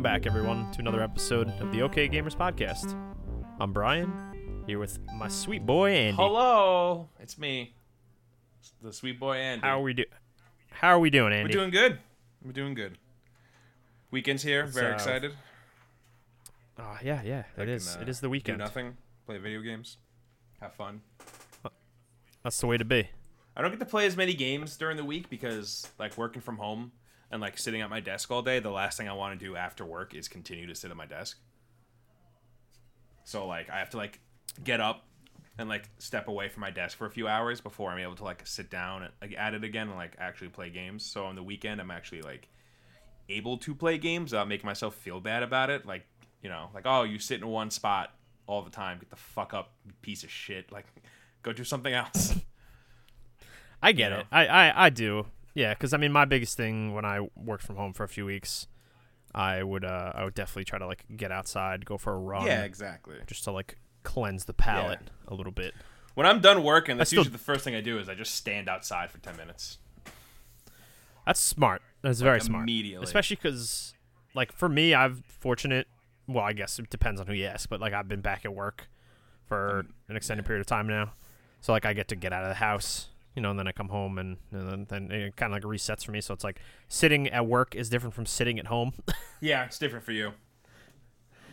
Welcome 0.00 0.14
back, 0.14 0.26
everyone, 0.26 0.72
to 0.72 0.78
another 0.78 1.02
episode 1.02 1.50
of 1.60 1.72
the 1.72 1.82
OK 1.82 2.08
Gamers 2.08 2.34
Podcast. 2.34 2.96
I'm 3.60 3.74
Brian, 3.74 4.10
here 4.66 4.78
with 4.78 4.98
my 5.14 5.28
sweet 5.28 5.66
boy 5.66 5.90
Andy. 5.90 6.16
Hello, 6.16 7.10
it's 7.20 7.36
me, 7.36 7.74
the 8.80 8.94
sweet 8.94 9.20
boy 9.20 9.34
Andy. 9.34 9.60
How 9.60 9.78
are 9.78 9.82
we 9.82 9.92
do? 9.92 10.04
How 10.70 10.88
are 10.88 10.98
we 10.98 11.10
doing, 11.10 11.34
Andy? 11.34 11.50
We're 11.50 11.60
doing 11.60 11.70
good. 11.70 11.98
We're 12.42 12.52
doing 12.52 12.72
good. 12.72 12.96
Weekend's 14.10 14.42
here. 14.42 14.64
It's, 14.64 14.74
Very 14.74 14.90
uh, 14.90 14.94
excited. 14.94 15.32
Oh, 16.78 16.96
yeah, 17.04 17.20
yeah, 17.22 17.42
I 17.58 17.62
it 17.64 17.68
is. 17.68 17.90
can, 17.90 17.98
uh, 17.98 18.02
it 18.04 18.08
is 18.08 18.20
the 18.20 18.28
Do 18.28 18.30
weekend. 18.30 18.56
nothing. 18.56 18.96
Play 19.26 19.36
video 19.36 19.60
games. 19.60 19.98
Have 20.62 20.72
fun. 20.72 21.02
That's 22.42 22.58
the 22.58 22.66
way 22.66 22.78
to 22.78 22.86
be. 22.86 23.10
I 23.54 23.60
don't 23.60 23.70
get 23.70 23.80
to 23.80 23.84
play 23.84 24.06
as 24.06 24.16
many 24.16 24.32
games 24.32 24.78
during 24.78 24.96
the 24.96 25.04
week 25.04 25.28
because, 25.28 25.86
like, 25.98 26.16
working 26.16 26.40
from 26.40 26.56
home 26.56 26.90
and 27.30 27.40
like 27.40 27.58
sitting 27.58 27.80
at 27.80 27.90
my 27.90 28.00
desk 28.00 28.30
all 28.30 28.42
day. 28.42 28.58
The 28.58 28.70
last 28.70 28.96
thing 28.96 29.08
I 29.08 29.12
want 29.12 29.38
to 29.38 29.44
do 29.44 29.56
after 29.56 29.84
work 29.84 30.14
is 30.14 30.28
continue 30.28 30.66
to 30.66 30.74
sit 30.74 30.90
at 30.90 30.96
my 30.96 31.06
desk. 31.06 31.38
So 33.24 33.46
like, 33.46 33.70
I 33.70 33.78
have 33.78 33.90
to 33.90 33.96
like 33.96 34.20
get 34.64 34.80
up 34.80 35.06
and 35.58 35.68
like 35.68 35.88
step 35.98 36.28
away 36.28 36.48
from 36.48 36.62
my 36.62 36.70
desk 36.70 36.96
for 36.96 37.06
a 37.06 37.10
few 37.10 37.28
hours 37.28 37.60
before 37.60 37.90
I'm 37.90 37.98
able 37.98 38.16
to 38.16 38.24
like 38.24 38.46
sit 38.46 38.70
down 38.70 39.02
and 39.02 39.12
like 39.20 39.34
at 39.36 39.54
it 39.54 39.62
again 39.62 39.88
and 39.88 39.96
like 39.96 40.16
actually 40.18 40.48
play 40.48 40.70
games. 40.70 41.04
So 41.04 41.24
on 41.26 41.36
the 41.36 41.42
weekend, 41.42 41.80
I'm 41.80 41.90
actually 41.90 42.22
like 42.22 42.48
able 43.28 43.58
to 43.58 43.74
play 43.74 43.98
games 43.98 44.32
without 44.32 44.48
making 44.48 44.66
myself 44.66 44.94
feel 44.94 45.20
bad 45.20 45.42
about 45.42 45.70
it. 45.70 45.86
Like, 45.86 46.06
you 46.42 46.48
know, 46.48 46.70
like 46.74 46.86
oh, 46.86 47.02
you 47.02 47.18
sit 47.18 47.40
in 47.40 47.46
one 47.46 47.70
spot 47.70 48.14
all 48.46 48.62
the 48.62 48.70
time. 48.70 48.98
Get 48.98 49.10
the 49.10 49.16
fuck 49.16 49.54
up, 49.54 49.72
piece 50.02 50.24
of 50.24 50.30
shit. 50.30 50.72
Like, 50.72 50.86
go 51.42 51.52
do 51.52 51.64
something 51.64 51.92
else. 51.92 52.34
I 53.82 53.92
get 53.92 54.12
You 54.12 54.18
it. 54.18 54.26
I, 54.30 54.46
I, 54.46 54.86
I 54.86 54.90
do. 54.90 55.26
Yeah, 55.54 55.74
because 55.74 55.92
I 55.92 55.96
mean, 55.96 56.12
my 56.12 56.24
biggest 56.24 56.56
thing 56.56 56.94
when 56.94 57.04
I 57.04 57.28
worked 57.36 57.64
from 57.64 57.76
home 57.76 57.92
for 57.92 58.04
a 58.04 58.08
few 58.08 58.24
weeks, 58.24 58.66
I 59.34 59.62
would 59.62 59.84
uh, 59.84 60.12
I 60.14 60.24
would 60.24 60.34
definitely 60.34 60.64
try 60.64 60.78
to 60.78 60.86
like 60.86 61.04
get 61.16 61.32
outside, 61.32 61.84
go 61.84 61.98
for 61.98 62.12
a 62.14 62.18
run, 62.18 62.46
yeah, 62.46 62.62
exactly. 62.64 63.16
just 63.26 63.44
to 63.44 63.50
like 63.52 63.78
cleanse 64.02 64.44
the 64.46 64.52
palate 64.54 65.00
a 65.28 65.34
little 65.34 65.52
bit. 65.52 65.74
When 66.14 66.26
I'm 66.26 66.40
done 66.40 66.62
working, 66.62 66.96
that's 66.96 67.10
still- 67.10 67.20
usually 67.20 67.32
the 67.32 67.42
first 67.42 67.64
thing 67.64 67.74
I 67.74 67.80
do 67.80 67.98
is 67.98 68.08
I 68.08 68.14
just 68.14 68.34
stand 68.34 68.68
outside 68.68 69.10
for 69.10 69.18
ten 69.18 69.36
minutes. 69.36 69.78
That's 71.26 71.40
smart. 71.40 71.82
That's 72.02 72.20
very 72.20 72.40
smart. 72.40 72.62
immediately. 72.62 73.04
Especially 73.04 73.36
because, 73.36 73.94
like, 74.34 74.52
for 74.52 74.68
me, 74.68 74.94
I've 74.94 75.22
fortunate. 75.26 75.86
Well, 76.26 76.44
I 76.44 76.52
guess 76.52 76.78
it 76.78 76.88
depends 76.90 77.20
on 77.20 77.26
who 77.26 77.34
you 77.34 77.44
ask, 77.46 77.68
but 77.68 77.80
like, 77.80 77.92
I've 77.92 78.08
been 78.08 78.20
back 78.22 78.44
at 78.44 78.54
work 78.54 78.88
for 79.46 79.80
Um, 79.80 79.94
an 80.08 80.16
extended 80.16 80.46
period 80.46 80.60
of 80.60 80.66
time 80.66 80.86
now, 80.86 81.12
so 81.60 81.72
like, 81.72 81.84
I 81.84 81.92
get 81.92 82.08
to 82.08 82.16
get 82.16 82.32
out 82.32 82.42
of 82.42 82.48
the 82.48 82.54
house, 82.54 83.08
you 83.34 83.42
know, 83.42 83.50
and 83.50 83.58
then 83.58 83.68
I 83.68 83.72
come 83.72 83.88
home 83.88 84.18
and, 84.18 84.36
and 84.50 84.68
then, 84.70 84.86
then 84.88 85.10
it 85.10 85.36
kind 85.36 85.52
of 85.52 85.56
like 85.56 85.62
resets 85.62 86.04
for 86.04 86.12
me. 86.12 86.20
So 86.20 86.34
it's 86.34 86.44
like 86.44 86.60
sitting 86.88 87.28
at 87.28 87.46
work 87.46 87.74
is 87.74 87.88
different 87.88 88.14
from 88.14 88.26
sitting 88.26 88.58
at 88.58 88.66
home. 88.66 88.92
Yeah, 89.42 89.64
it's 89.64 89.78
different 89.78 90.04
for 90.04 90.12
you. 90.12 90.32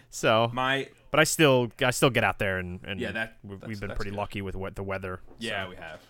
so, 0.09 0.49
My 0.53 0.89
but 1.11 1.19
I 1.19 1.23
still, 1.23 1.71
I 1.81 1.91
still 1.91 2.09
get 2.09 2.23
out 2.23 2.37
there 2.39 2.57
and, 2.57 2.81
and 2.83 2.99
Yeah, 2.99 3.11
that- 3.13 3.37
we've, 3.43 3.63
we've 3.65 3.79
been 3.79 3.91
pretty 3.91 4.11
good. 4.11 4.17
lucky 4.17 4.41
with 4.41 4.55
what 4.55 4.75
the 4.75 4.83
weather. 4.83 5.21
yeah, 5.39 5.63
so. 5.65 5.69
we 5.69 5.75
have. 5.77 6.01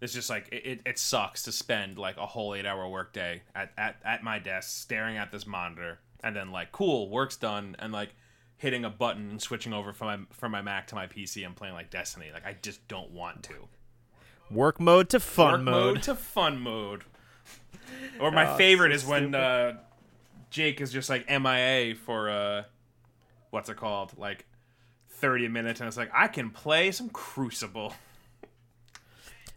It's 0.00 0.12
just 0.12 0.30
like 0.30 0.48
it, 0.52 0.80
it, 0.86 0.96
sucks 0.96 1.42
to 1.42 1.50
spend 1.52 1.98
like 1.98 2.18
a 2.18 2.26
whole 2.26 2.54
eight 2.54 2.66
hour 2.66 2.88
workday 2.88 3.42
at, 3.56 3.72
at 3.76 3.96
at 4.04 4.22
my 4.22 4.38
desk 4.38 4.80
staring 4.80 5.16
at 5.16 5.32
this 5.32 5.44
monitor 5.44 5.98
and 6.22 6.36
then 6.36 6.52
like 6.52 6.70
cool 6.70 7.10
work's 7.10 7.36
done 7.36 7.74
and 7.80 7.92
like 7.92 8.10
hitting 8.58 8.84
a 8.84 8.90
button 8.90 9.28
and 9.28 9.42
switching 9.42 9.72
over 9.72 9.92
from 9.92 10.06
my 10.06 10.18
from 10.30 10.52
my 10.52 10.62
Mac 10.62 10.86
to 10.88 10.94
my 10.94 11.08
PC 11.08 11.44
and 11.44 11.56
playing 11.56 11.74
like 11.74 11.90
Destiny. 11.90 12.26
Like 12.32 12.46
I 12.46 12.54
just 12.62 12.86
don't 12.86 13.10
want 13.10 13.42
to. 13.44 13.54
Work 14.50 14.80
mode 14.80 15.08
to 15.10 15.20
fun 15.20 15.52
Work 15.52 15.60
mode. 15.62 15.94
mode 15.94 16.02
to 16.04 16.14
fun 16.14 16.60
mode. 16.60 17.04
Or 18.20 18.30
my 18.30 18.52
Oh, 18.52 18.56
favorite 18.56 18.90
so 18.90 18.94
is 18.96 19.06
when 19.06 19.34
uh, 19.34 19.78
Jake 20.50 20.80
is 20.80 20.92
just 20.92 21.08
like 21.10 21.28
MIA 21.28 21.94
for 21.94 22.28
uh, 22.30 22.64
what's 23.50 23.68
it 23.68 23.76
called? 23.76 24.12
Like 24.18 24.46
thirty 25.10 25.48
minutes, 25.48 25.80
and 25.80 25.88
it's 25.88 25.96
like 25.96 26.10
I 26.14 26.28
can 26.28 26.50
play 26.50 26.90
some 26.90 27.08
Crucible. 27.10 27.92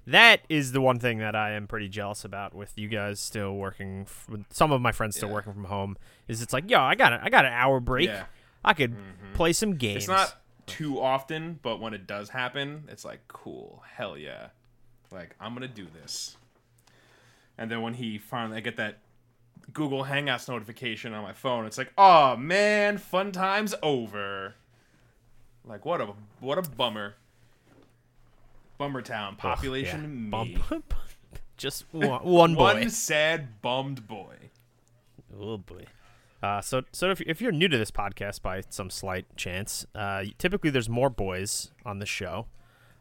That 0.08 0.42
is 0.50 0.72
the 0.72 0.82
one 0.82 1.00
thing 1.00 1.20
that 1.20 1.36
I 1.36 1.52
am 1.52 1.68
pretty 1.68 1.88
jealous 1.88 2.26
about 2.26 2.56
with 2.56 2.74
you 2.76 2.88
guys 2.88 3.20
still 3.20 3.54
working. 3.56 4.02
F- 4.02 4.28
some 4.50 4.72
of 4.72 4.82
my 4.82 4.92
friends 4.92 5.16
still 5.16 5.30
Yeah. 5.30 5.36
working 5.36 5.54
from 5.54 5.66
home. 5.66 5.96
Is 6.28 6.42
it's 6.42 6.54
like, 6.54 6.70
yo, 6.70 6.80
I 6.82 6.96
got 6.96 7.14
a, 7.14 7.24
I 7.24 7.30
got 7.30 7.46
an 7.46 7.54
hour 7.54 7.80
break. 7.80 8.08
Yeah. 8.10 8.26
I 8.66 8.74
could 8.74 8.96
play 9.34 9.54
some 9.54 9.76
games. 9.76 9.98
It's 10.04 10.08
not 10.08 10.36
too 10.66 11.00
often, 11.00 11.60
but 11.62 11.80
when 11.80 11.94
it 11.94 12.08
does 12.08 12.30
happen, 12.30 12.86
it's 12.90 13.06
like 13.06 13.22
cool, 13.28 13.84
hell 13.96 14.18
yeah, 14.18 14.48
like 15.12 15.36
I'm 15.40 15.54
gonna 15.54 15.68
do 15.68 15.88
this. 16.02 16.38
And 17.58 17.70
then 17.70 17.82
when 17.82 17.94
he 17.94 18.18
finally, 18.18 18.58
I 18.58 18.60
get 18.62 18.78
that 18.78 19.00
Google 19.74 20.06
Hangouts 20.06 20.50
notification 20.50 21.14
on 21.14 21.24
my 21.24 21.34
phone. 21.34 21.66
It's 21.66 21.78
like, 21.78 21.92
oh 21.98 22.36
man, 22.36 22.98
fun 22.98 23.32
times 23.32 23.76
over. 23.84 24.56
Like 25.66 25.86
what 25.86 26.02
a 26.02 26.14
what 26.40 26.58
a 26.58 26.64
bummer. 26.64 27.16
Bummer 28.78 29.02
town, 29.02 29.36
population 29.36 30.30
yeah. 30.32 30.44
me. 30.44 30.58
Bump. 30.70 30.94
Just 31.56 31.86
one, 31.92 32.24
one 32.24 32.56
boy. 32.56 32.74
One 32.74 32.90
sad 32.90 33.62
bummed 33.62 34.08
boy. 34.08 34.36
Oh 35.40 35.58
boy. 35.58 35.86
Uh, 36.42 36.60
so, 36.60 36.82
so 36.92 37.12
if, 37.12 37.22
if 37.22 37.40
you're 37.40 37.52
new 37.52 37.68
to 37.68 37.78
this 37.78 37.92
podcast 37.92 38.42
by 38.42 38.64
some 38.70 38.90
slight 38.90 39.26
chance, 39.38 39.86
uh, 39.94 40.24
typically 40.40 40.72
there's 40.72 40.90
more 40.90 41.10
boys 41.10 41.72
on 41.86 42.00
the 42.00 42.06
show, 42.06 42.48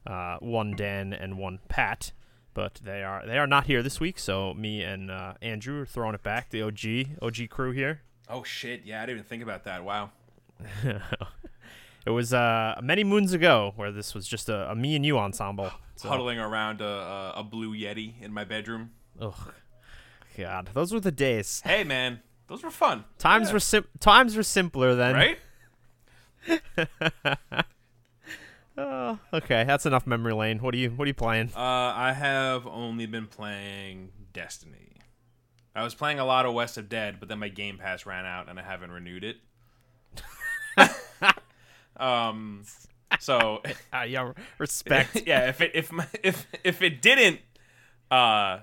uh, 0.06 0.36
one 0.40 0.74
Dan 0.76 1.12
and 1.12 1.38
one 1.38 1.60
Pat, 1.68 2.12
but 2.54 2.80
they 2.82 3.02
are 3.02 3.24
they 3.26 3.38
are 3.38 3.46
not 3.46 3.66
here 3.66 3.82
this 3.82 4.00
week. 4.00 4.18
So 4.18 4.54
me 4.54 4.82
and 4.82 5.10
uh, 5.10 5.34
Andrew 5.42 5.82
are 5.82 5.86
throwing 5.86 6.14
it 6.14 6.22
back. 6.22 6.50
The 6.50 6.62
OG 6.62 7.22
OG 7.22 7.48
crew 7.50 7.72
here. 7.72 8.02
Oh 8.28 8.42
shit, 8.44 8.82
yeah, 8.84 9.02
I 9.02 9.06
didn't 9.06 9.18
even 9.18 9.28
think 9.28 9.42
about 9.42 9.64
that. 9.64 9.84
Wow. 9.84 10.10
it 12.04 12.10
was 12.10 12.32
uh, 12.32 12.78
many 12.82 13.02
moons 13.04 13.32
ago 13.32 13.72
where 13.76 13.90
this 13.90 14.14
was 14.14 14.26
just 14.26 14.48
a, 14.48 14.70
a 14.70 14.74
me 14.74 14.94
and 14.94 15.04
you 15.04 15.18
ensemble. 15.18 15.70
So, 15.96 16.08
Huddling 16.08 16.38
around 16.38 16.80
a, 16.80 17.32
a, 17.36 17.42
blue 17.42 17.74
Yeti 17.74 18.22
in 18.22 18.32
my 18.32 18.44
bedroom. 18.44 18.90
ugh, 19.20 19.52
God, 20.36 20.70
those 20.72 20.92
were 20.94 21.00
the 21.00 21.12
days. 21.12 21.60
Hey 21.64 21.84
man, 21.84 22.20
those 22.46 22.62
were 22.62 22.70
fun. 22.70 23.04
Times 23.18 23.48
Yeah. 23.48 23.52
were 23.54 23.60
sim- 23.60 23.88
times 24.00 24.36
were 24.36 24.42
simpler 24.42 24.94
then. 24.94 25.14
right? 25.14 25.38
Oh, 28.82 29.18
okay, 29.34 29.64
that's 29.64 29.84
enough 29.84 30.06
memory 30.06 30.32
lane. 30.32 30.58
What 30.58 30.74
are 30.74 30.78
you 30.78 30.90
What 30.90 31.04
are 31.04 31.08
you 31.08 31.14
playing? 31.14 31.50
Uh, 31.54 31.60
I 31.60 32.14
have 32.14 32.66
only 32.66 33.04
been 33.04 33.26
playing 33.26 34.10
Destiny. 34.32 34.92
I 35.74 35.84
was 35.84 35.94
playing 35.94 36.18
a 36.18 36.24
lot 36.24 36.46
of 36.46 36.54
West 36.54 36.78
of 36.78 36.88
Dead, 36.88 37.16
but 37.20 37.28
then 37.28 37.38
my 37.38 37.48
Game 37.48 37.76
Pass 37.76 38.06
ran 38.06 38.24
out 38.24 38.48
and 38.48 38.58
I 38.58 38.62
haven't 38.62 38.90
renewed 38.90 39.22
it. 39.22 39.36
um, 41.96 42.64
so 43.18 43.62
Uh, 43.92 44.02
yeah, 44.08 44.32
respect. 44.58 45.22
yeah, 45.26 45.48
if 45.48 45.60
it 45.60 45.72
if 45.74 45.92
my, 45.92 46.06
if 46.22 46.46
if 46.64 46.80
it 46.80 47.02
didn't 47.02 47.40
uh 48.10 48.60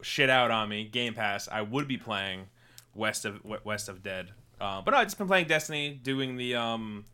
shit 0.00 0.30
out 0.30 0.52
on 0.52 0.68
me, 0.68 0.84
Game 0.84 1.14
Pass, 1.14 1.48
I 1.50 1.62
would 1.62 1.88
be 1.88 1.96
playing 1.96 2.46
West 2.94 3.24
of 3.24 3.40
West 3.64 3.88
of 3.88 4.04
Dead. 4.04 4.30
Uh, 4.60 4.80
but 4.80 4.92
no, 4.92 4.98
I've 4.98 5.06
just 5.06 5.18
been 5.18 5.26
playing 5.26 5.48
Destiny, 5.48 5.98
doing 6.02 6.36
the 6.36 6.54
um 6.54 7.04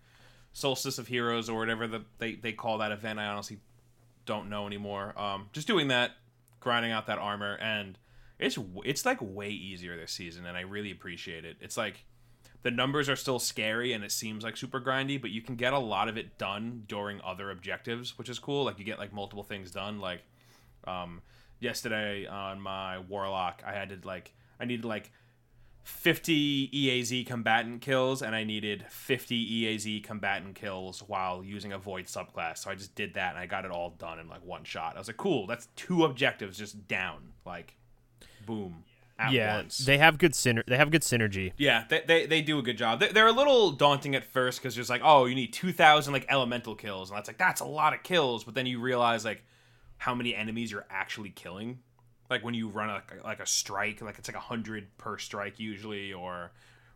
Solstice 0.52 0.98
of 0.98 1.06
Heroes 1.08 1.48
or 1.48 1.58
whatever 1.58 1.86
the, 1.86 2.04
they 2.18 2.34
they 2.34 2.52
call 2.52 2.78
that 2.78 2.92
event. 2.92 3.18
I 3.18 3.26
honestly 3.26 3.58
don't 4.26 4.48
know 4.48 4.66
anymore. 4.66 5.18
Um, 5.18 5.48
just 5.52 5.66
doing 5.66 5.88
that, 5.88 6.12
grinding 6.60 6.92
out 6.92 7.06
that 7.06 7.18
armor, 7.18 7.56
and 7.60 7.98
it's 8.38 8.58
it's 8.84 9.06
like 9.06 9.18
way 9.20 9.50
easier 9.50 9.96
this 9.96 10.12
season, 10.12 10.46
and 10.46 10.56
I 10.56 10.62
really 10.62 10.90
appreciate 10.90 11.44
it. 11.44 11.56
It's 11.60 11.76
like 11.76 12.04
the 12.62 12.70
numbers 12.70 13.08
are 13.08 13.16
still 13.16 13.38
scary 13.38 13.92
and 13.92 14.04
it 14.04 14.12
seems 14.12 14.44
like 14.44 14.56
super 14.56 14.80
grindy, 14.80 15.20
but 15.20 15.30
you 15.30 15.42
can 15.42 15.56
get 15.56 15.72
a 15.72 15.78
lot 15.78 16.08
of 16.08 16.16
it 16.16 16.38
done 16.38 16.84
during 16.86 17.20
other 17.22 17.50
objectives, 17.50 18.16
which 18.16 18.28
is 18.28 18.38
cool. 18.38 18.64
Like 18.64 18.78
you 18.78 18.84
get 18.84 18.98
like 18.98 19.12
multiple 19.12 19.42
things 19.42 19.72
done. 19.72 19.98
Like 20.00 20.22
um, 20.86 21.22
yesterday 21.58 22.26
on 22.26 22.60
my 22.60 22.98
warlock, 22.98 23.62
I 23.66 23.72
had 23.72 23.88
to 23.88 24.06
like 24.06 24.32
I 24.60 24.64
needed 24.64 24.84
like 24.84 25.10
50 25.84 26.70
EAZ 26.70 27.26
combatant 27.26 27.80
kills 27.80 28.22
and 28.22 28.34
I 28.34 28.44
needed 28.44 28.84
50 28.88 29.64
EAZ 29.64 30.04
combatant 30.04 30.54
kills 30.54 31.00
while 31.00 31.42
using 31.42 31.72
a 31.72 31.78
void 31.78 32.06
subclass. 32.06 32.58
So 32.58 32.70
I 32.70 32.74
just 32.74 32.94
did 32.94 33.14
that 33.14 33.30
and 33.30 33.38
I 33.38 33.46
got 33.46 33.64
it 33.64 33.70
all 33.70 33.90
done 33.90 34.18
in 34.18 34.28
like 34.28 34.44
one 34.44 34.64
shot. 34.64 34.94
I 34.94 34.98
was 34.98 35.08
like, 35.08 35.16
cool, 35.16 35.46
that's 35.46 35.68
two 35.74 36.04
objectives 36.04 36.58
just 36.58 36.86
down. 36.86 37.32
Like 37.44 37.76
boom. 38.46 38.84
At 39.18 39.32
yeah, 39.32 39.56
once. 39.56 39.78
they 39.78 39.98
have 39.98 40.18
good 40.18 40.32
syner- 40.32 40.64
They 40.66 40.76
have 40.76 40.90
good 40.90 41.02
synergy. 41.02 41.52
Yeah, 41.56 41.84
they, 41.88 42.02
they, 42.06 42.26
they 42.26 42.42
do 42.42 42.58
a 42.58 42.62
good 42.62 42.78
job. 42.78 42.98
They, 42.98 43.08
they're 43.08 43.26
a 43.26 43.32
little 43.32 43.70
daunting 43.70 44.14
at 44.14 44.24
first 44.24 44.60
because 44.60 44.74
there's 44.74 44.88
like, 44.90 45.02
oh, 45.04 45.26
you 45.26 45.34
need 45.34 45.52
2,000 45.52 46.12
like 46.12 46.26
elemental 46.28 46.74
kills. 46.74 47.10
And 47.10 47.16
that's 47.16 47.28
like, 47.28 47.38
that's 47.38 47.60
a 47.60 47.66
lot 47.66 47.92
of 47.92 48.02
kills. 48.02 48.42
But 48.42 48.54
then 48.54 48.66
you 48.66 48.80
realize 48.80 49.24
like 49.24 49.44
how 49.98 50.14
many 50.14 50.34
enemies 50.34 50.72
you're 50.72 50.86
actually 50.90 51.30
killing. 51.30 51.80
Like 52.32 52.44
when 52.44 52.54
you 52.54 52.68
run 52.68 52.90
a, 52.90 53.02
like 53.24 53.40
a 53.40 53.46
strike, 53.46 54.00
like 54.02 54.18
it's 54.18 54.28
like 54.28 54.36
a 54.36 54.40
100 54.40 54.96
per 54.98 55.18
strike 55.18 55.60
usually, 55.60 56.12
or 56.12 56.50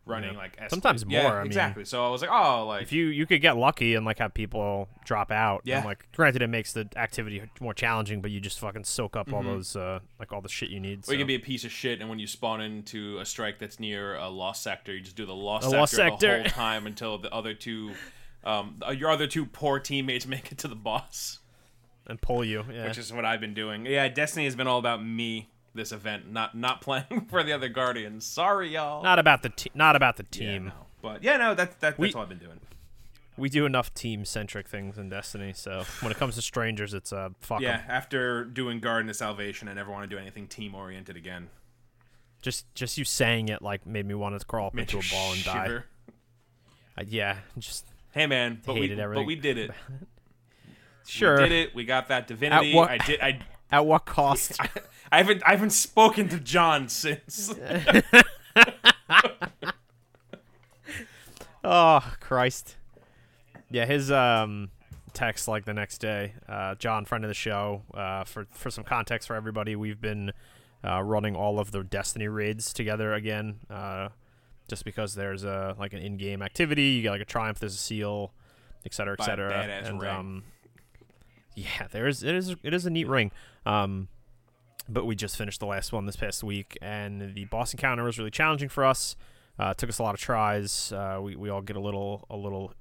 running 0.05 0.31
Yeah. 0.33 0.37
like 0.39 0.55
S- 0.57 0.69
Sometimes 0.69 1.03
yeah, 1.07 1.23
more, 1.23 1.31
I 1.33 1.37
mean- 1.39 1.47
exactly. 1.47 1.83
so 1.83 2.05
I 2.05 2.09
was 2.09 2.21
like, 2.21 2.31
oh, 2.31 2.65
like 2.65 2.81
If 2.81 2.93
you 2.93 3.07
you 3.07 3.25
could 3.25 3.41
get 3.41 3.57
lucky 3.57 3.93
and 3.95 4.05
like 4.05 4.19
have 4.19 4.33
people 4.33 4.87
drop 5.05 5.31
out. 5.31 5.61
Yeah. 5.65 5.77
And, 5.79 5.85
like 5.85 6.07
granted, 6.15 6.41
it 6.41 6.47
makes 6.47 6.71
the 6.71 6.87
activity 6.95 7.41
more 7.59 7.73
challenging, 7.73 8.21
but 8.21 8.31
you 8.31 8.39
just 8.39 8.57
fucking 8.59 8.85
soak 8.85 9.17
up 9.17 9.33
all 9.33 9.41
Mhm. 9.43 9.47
those 9.47 9.75
uh 9.75 9.99
like 10.19 10.31
all 10.31 10.39
the 10.41 10.47
shit 10.49 10.69
you 10.69 10.79
need. 10.79 11.07
Or 11.09 11.11
you 11.13 11.17
can 11.19 11.27
be 11.27 11.35
a 11.35 11.39
piece 11.39 11.65
of 11.65 11.71
shit, 11.71 11.99
and 11.99 12.09
when 12.09 12.19
you 12.19 12.27
spawn 12.27 12.61
into 12.61 13.19
a 13.19 13.25
strike 13.25 13.59
that's 13.59 13.79
near 13.81 14.15
a 14.15 14.29
lost 14.29 14.63
sector, 14.63 14.93
you 14.95 15.01
just 15.01 15.17
do 15.17 15.25
the 15.25 15.35
lost 15.35 15.65
sector, 15.65 15.77
lost 15.77 15.95
the 16.21 16.37
whole 16.39 16.43
time 16.45 16.87
until 16.87 17.17
the 17.17 17.31
other 17.33 17.53
two, 17.53 17.91
um, 18.45 18.79
your 18.95 19.09
other 19.11 19.27
two 19.27 19.45
poor 19.45 19.77
teammates 19.77 20.25
make 20.35 20.51
it 20.53 20.57
to 20.59 20.69
the 20.69 20.75
boss, 20.75 21.39
and 22.07 22.19
pull 22.21 22.43
you. 22.43 22.63
Yeah. 22.71 22.87
which 22.87 22.97
is 22.97 23.11
what 23.13 23.25
I've 23.25 23.41
been 23.41 23.53
doing. 23.53 23.85
Yeah, 23.85 24.07
Destiny 24.07 24.45
has 24.45 24.55
been 24.55 24.67
all 24.67 24.79
about 24.79 25.03
me 25.05 25.49
this 25.73 25.91
event, 25.91 26.31
not 26.31 26.55
not 26.55 26.81
playing 26.87 27.27
for 27.29 27.43
the 27.43 27.53
other 27.53 27.69
Guardians. 27.69 28.25
Sorry, 28.25 28.69
y'all. 28.73 29.03
not 29.03 29.19
about 29.19 29.43
the 29.43 29.49
te- 29.49 29.71
not 29.75 29.95
about 29.95 30.17
the 30.17 30.25
Yeah, 30.31 30.39
team. 30.51 30.65
no. 30.65 30.71
But 31.01 31.23
yeah, 31.23 31.37
no, 31.37 31.53
that's 31.53 31.75
that, 31.77 31.97
We- 31.99 32.07
that's 32.07 32.15
all 32.15 32.23
I've 32.23 32.29
been 32.29 32.39
doing. 32.39 32.59
We 33.39 33.49
do 33.49 33.67
enough 33.67 33.93
team 33.93 34.25
centric 34.25 34.67
things 34.67 34.97
in 34.97 35.09
Destiny, 35.09 35.53
so 35.53 35.83
when 36.01 36.11
it 36.11 36.17
comes 36.17 36.33
to 36.35 36.41
strangers, 36.41 36.95
it's 36.95 37.13
uh 37.13 37.29
fuck 37.39 37.57
'em. 37.57 37.63
Yeah, 37.65 37.83
after 37.87 38.43
doing 38.45 38.79
Garden 38.79 39.07
of 39.11 39.15
Salvation, 39.15 39.67
I 39.67 39.73
never 39.73 39.91
want 39.91 40.09
to 40.09 40.15
do 40.15 40.19
anything 40.19 40.47
team 40.47 40.73
oriented 40.73 41.15
again. 41.15 41.49
Just 42.41 42.65
just 42.73 42.97
you 42.97 43.03
saying 43.05 43.49
it 43.49 43.61
like 43.61 43.85
made 43.85 44.07
me 44.07 44.15
want 44.15 44.39
to 44.39 44.43
crawl 44.45 44.67
up 44.67 44.73
Made 44.73 44.91
into 44.91 44.97
a 44.97 45.11
ball 45.11 45.33
and 45.33 45.43
die. 45.43 45.65
shiver. 45.65 45.85
Uh, 46.97 47.03
yeah, 47.07 47.37
just 47.59 47.85
Hey 48.11 48.25
man, 48.25 48.59
but 48.65 48.73
we 48.73 48.81
Hated 48.87 48.97
but 49.13 49.23
we 49.27 49.35
did 49.35 49.59
it. 49.59 49.71
sure. 51.07 51.37
We 51.37 51.43
did 51.49 51.51
it. 51.51 51.75
We 51.75 51.85
got 51.85 52.07
that 52.09 52.27
divinity. 52.27 52.73
what- 52.73 52.89
I 52.89 52.97
did. 52.97 53.19
I 53.21 53.39
At 53.71 53.85
what 53.85 54.05
cost? 54.05 54.53
I, 54.61 54.69
I 55.11 55.17
haven't 55.17 55.43
I 55.45 55.51
haven't 55.51 55.71
spoken 55.71 56.29
to 56.29 56.39
John 56.39 56.87
since. 56.89 57.53
Oh 61.63 62.13
Christ! 62.21 62.77
Yeah, 63.69 63.85
his 63.85 64.11
um 64.11 64.69
text 65.13 65.47
like 65.47 65.65
the 65.65 65.73
next 65.73 65.97
day. 65.97 66.33
Uh, 66.47 66.75
John, 66.75 67.03
friend 67.05 67.23
of 67.23 67.27
the 67.29 67.33
show. 67.33 67.83
Uh, 67.93 68.23
for 68.23 68.47
for 68.51 68.69
some 68.71 68.83
context 68.83 69.27
for 69.27 69.35
everybody, 69.35 69.75
we've 69.75 69.99
been 69.99 70.31
uh, 70.85 71.01
running 71.01 71.35
all 71.35 71.59
of 71.59 71.71
the 71.71 71.83
Destiny 71.83 72.27
raids 72.27 72.71
together 72.73 73.13
again. 73.13 73.59
Uh, 73.69 74.09
just 74.69 74.85
because 74.85 75.15
there's 75.15 75.43
a 75.43 75.75
like 75.77 75.93
an 75.93 75.99
in-game 75.99 76.41
activity, 76.41 76.83
you 76.83 77.01
get 77.01 77.11
like 77.11 77.21
a 77.21 77.25
triumph, 77.25 77.59
there's 77.59 77.73
a 77.75 77.77
seal, 77.77 78.33
et 78.85 78.93
cetera, 78.93 79.15
et 79.19 79.23
cetera. 79.25 79.53
and 79.83 80.03
um, 80.05 80.43
yeah, 81.57 81.87
there 81.91 82.07
is 82.07 82.21
it 82.23 82.35
is 82.35 82.55
it 82.61 82.73
is 82.73 82.85
a 82.85 82.89
neat 82.89 83.07
ring. 83.07 83.31
Um, 83.65 84.09
but 84.87 85.05
we 85.05 85.15
just 85.15 85.35
finished 85.35 85.59
the 85.59 85.65
last 85.65 85.91
one 85.91 86.05
this 86.05 86.15
past 86.15 86.43
week, 86.43 86.77
and 86.81 87.33
the 87.33 87.45
boss 87.45 87.73
encounter 87.73 88.03
was 88.03 88.17
really 88.17 88.31
challenging 88.31 88.69
for 88.69 88.85
us. 88.85 89.15
Uh, 89.59 89.73
took 89.73 89.89
us 89.89 89.97
a 89.97 90.03
lot 90.03 90.13
of 90.13 90.21
tries. 90.21 90.91
Uh, 90.91 91.19
we 91.21 91.35
we 91.35 91.49
all 91.49 91.61
get 91.61 91.75
a 91.75 91.79
little 91.79 92.25
a 92.29 92.37
little 92.37 92.73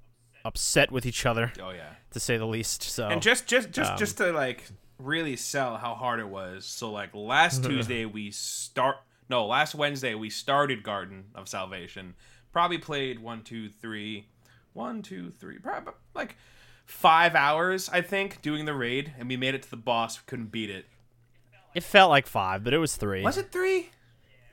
upset 0.44 0.92
with 0.92 1.06
each 1.06 1.24
other, 1.24 1.52
oh 1.60 1.70
yeah. 1.70 1.94
to 2.10 2.20
say 2.20 2.36
the 2.36 2.46
least. 2.46 2.82
So 2.82 3.08
And 3.08 3.22
just 3.22 3.46
just 3.46 3.70
just 3.70 3.92
um, 3.92 3.98
just 3.98 4.18
to 4.18 4.30
like 4.32 4.64
really 4.98 5.36
sell 5.36 5.78
how 5.78 5.94
hard 5.94 6.20
it 6.20 6.28
was. 6.28 6.66
So 6.66 6.90
like 6.90 7.14
last 7.14 7.64
Tuesday 7.64 8.04
we 8.04 8.30
start 8.30 8.96
no 9.30 9.46
last 9.46 9.74
Wednesday 9.74 10.14
we 10.14 10.28
started 10.28 10.82
Garden 10.82 11.24
of 11.34 11.48
Salvation. 11.48 12.14
Probably 12.52 12.78
played 12.78 13.20
one 13.20 13.42
two 13.42 13.70
three, 13.70 14.26
one 14.74 15.00
two 15.00 15.30
three, 15.30 15.58
probably 15.58 15.94
like 16.14 16.36
five 16.86 17.34
hours 17.34 17.90
I 17.90 18.00
think 18.00 18.40
doing 18.40 18.64
the 18.64 18.72
raid, 18.74 19.12
and 19.18 19.28
we 19.28 19.36
made 19.36 19.54
it 19.54 19.62
to 19.64 19.70
the 19.70 19.76
boss. 19.76 20.18
We 20.18 20.22
Couldn't 20.26 20.50
beat 20.52 20.70
it. 20.70 20.86
it 21.74 21.82
felt 21.82 22.08
like 22.10 22.26
five, 22.26 22.64
but 22.64 22.72
it 22.72 22.78
was 22.78 22.96
three. 22.96 23.22
Was 23.22 23.36
it 23.36 23.52
three? 23.52 23.90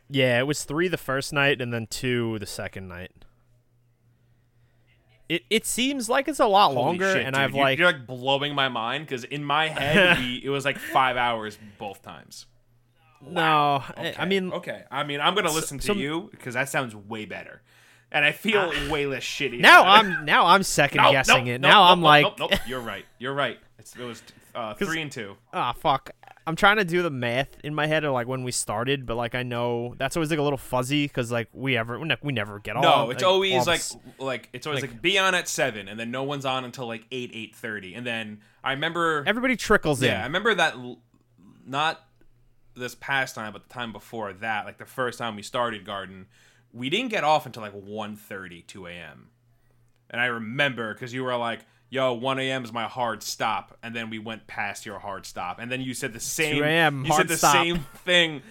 Yeah, 0.09 0.39
it 0.39 0.45
was 0.47 0.63
three 0.65 0.88
the 0.89 0.97
first 0.97 1.31
night, 1.31 1.62
and 1.62 1.71
then 1.74 1.88
two 1.88 2.38
the 2.39 2.45
second 2.45 2.88
night. 2.89 3.12
It 5.30 5.44
it 5.50 5.65
seems 5.65 6.09
like 6.09 6.27
it's 6.27 6.39
a 6.39 6.45
lot 6.45 6.74
Holy 6.74 6.81
longer, 6.81 7.13
shit, 7.13 7.25
and 7.25 7.33
dude. 7.33 7.41
I've 7.44 7.51
You're- 7.51 7.62
like 7.63 7.80
you're 7.80 7.91
like 7.91 8.06
blowing 8.06 8.53
my 8.53 8.68
mind 8.69 9.06
because 9.06 9.24
in 9.24 9.44
my 9.44 9.69
head 9.69 10.18
we, 10.19 10.41
it 10.44 10.50
was 10.50 10.65
like 10.65 10.77
five 10.77 11.15
hours 11.15 11.57
both 11.79 12.01
times. 12.01 12.45
no. 13.21 13.81
I- 13.95 14.15
I 14.19 14.25
mean, 14.25 14.51
okay. 14.51 14.83
I 14.91 15.03
mean, 15.03 15.21
I'm 15.21 15.33
gonna 15.33 15.51
listen 15.51 15.79
to 15.79 15.88
some- 15.88 15.97
you 15.97 16.27
because 16.31 16.56
that 16.56 16.68
sounds 16.69 16.94
way 16.94 17.24
better, 17.25 17.62
and 18.13 18.24
I 18.24 18.31
feel 18.31 18.69
way 18.89 19.06
less 19.06 19.24
shitty. 19.24 19.60
now. 19.60 19.83
I'm 19.83 20.24
now 20.25 20.45
I'm 20.45 20.63
second 20.63 21.01
Nope, 21.01 21.12
guessing 21.12 21.45
nope, 21.45 21.48
it. 21.48 21.62
nope, 21.62 21.69
now 21.71 21.83
I'm 21.83 22.01
like, 22.01 22.24
nope, 22.24 22.39
nope. 22.39 22.51
You're 22.68 22.80
right. 22.80 23.06
You're 23.19 23.33
right. 23.33 23.60
It's, 23.80 23.95
it 23.95 24.04
was 24.04 24.24
uh, 24.56 24.74
three 24.75 25.01
and 25.01 25.12
two. 25.12 25.36
ah, 25.51 25.74
fuck. 25.74 26.12
I'm 26.45 26.57
trying 26.57 26.75
to 26.75 26.83
do 26.83 27.01
the 27.01 27.10
math 27.10 27.48
in 27.63 27.74
my 27.74 27.88
head 27.88 28.04
of 28.04 28.12
like 28.12 28.27
when 28.27 28.44
we 28.44 28.51
started, 28.51 29.06
but 29.06 29.15
like 29.15 29.33
I 29.33 29.44
know 29.44 29.95
that's 29.98 30.18
always 30.18 30.30
like 30.30 30.39
a 30.39 30.44
little 30.44 30.57
fuzzy 30.57 31.06
because 31.07 31.31
like 31.31 31.48
we 31.54 31.77
ever 31.77 31.98
we 31.98 32.06
ne- 32.07 32.18
we 32.21 32.33
never 32.33 32.60
get 32.60 32.75
all. 32.75 32.83
No, 32.83 33.10
it's 33.12 33.24
like, 33.24 33.31
always 33.31 33.65
like 33.65 33.81
like 34.19 34.50
it's 34.54 34.68
always 34.68 34.81
like- 34.81 34.92
like, 34.92 35.01
be 35.01 35.18
on 35.18 35.36
at 35.36 35.48
seven, 35.48 35.88
and 35.88 35.98
then 36.00 36.12
no 36.12 36.24
one's 36.24 36.45
on 36.45 36.65
until 36.65 36.86
like 36.86 37.06
eight 37.12 37.31
eight 37.33 37.56
thirty, 37.56 37.94
and 37.95 38.06
then 38.06 38.42
I 38.63 38.71
remember 38.74 39.24
everybody 39.25 39.56
trickles 39.56 40.01
in. 40.01 40.10
yeah, 40.10 40.19
I 40.19 40.24
remember 40.24 40.54
that 40.54 40.74
l- 40.75 41.00
not 41.65 42.06
this 42.75 42.94
past 42.95 43.36
time, 43.36 43.54
but 43.54 43.63
the 43.69 43.74
time 43.74 43.94
before 43.94 44.33
that, 44.33 44.65
like 44.65 44.77
the 44.77 44.86
first 44.86 45.19
time 45.19 45.38
we 45.38 45.44
started 45.44 45.86
Garden, 45.86 46.25
we 46.73 46.89
didn't 46.89 47.09
get 47.09 47.23
off 47.23 47.45
until 47.45 47.61
like 47.61 47.73
1.30, 47.73 48.65
2 48.67 48.87
a.m. 48.87 49.29
And 50.09 50.19
I 50.19 50.25
remember 50.25 50.93
because 50.93 51.13
you 51.13 51.23
were 51.23 51.35
like, 51.37 51.59
yo, 51.89 52.13
1 52.13 52.39
a.m. 52.39 52.63
is 52.63 52.73
my 52.73 52.85
hard 52.85 53.21
stop. 53.23 53.77
And 53.83 53.95
then 53.95 54.09
we 54.09 54.19
went 54.19 54.47
past 54.47 54.85
your 54.85 54.99
hard 54.99 55.25
stop. 55.25 55.59
And 55.59 55.71
then 55.71 55.81
you 55.81 55.93
said 55.93 56.13
the 56.13 56.19
same 56.19 56.57
2 56.57 56.63
a.m., 56.63 57.05
You 57.05 57.13
said 57.13 57.27
the 57.27 57.37
stop. 57.37 57.53
same 57.53 57.79
thing 58.03 58.41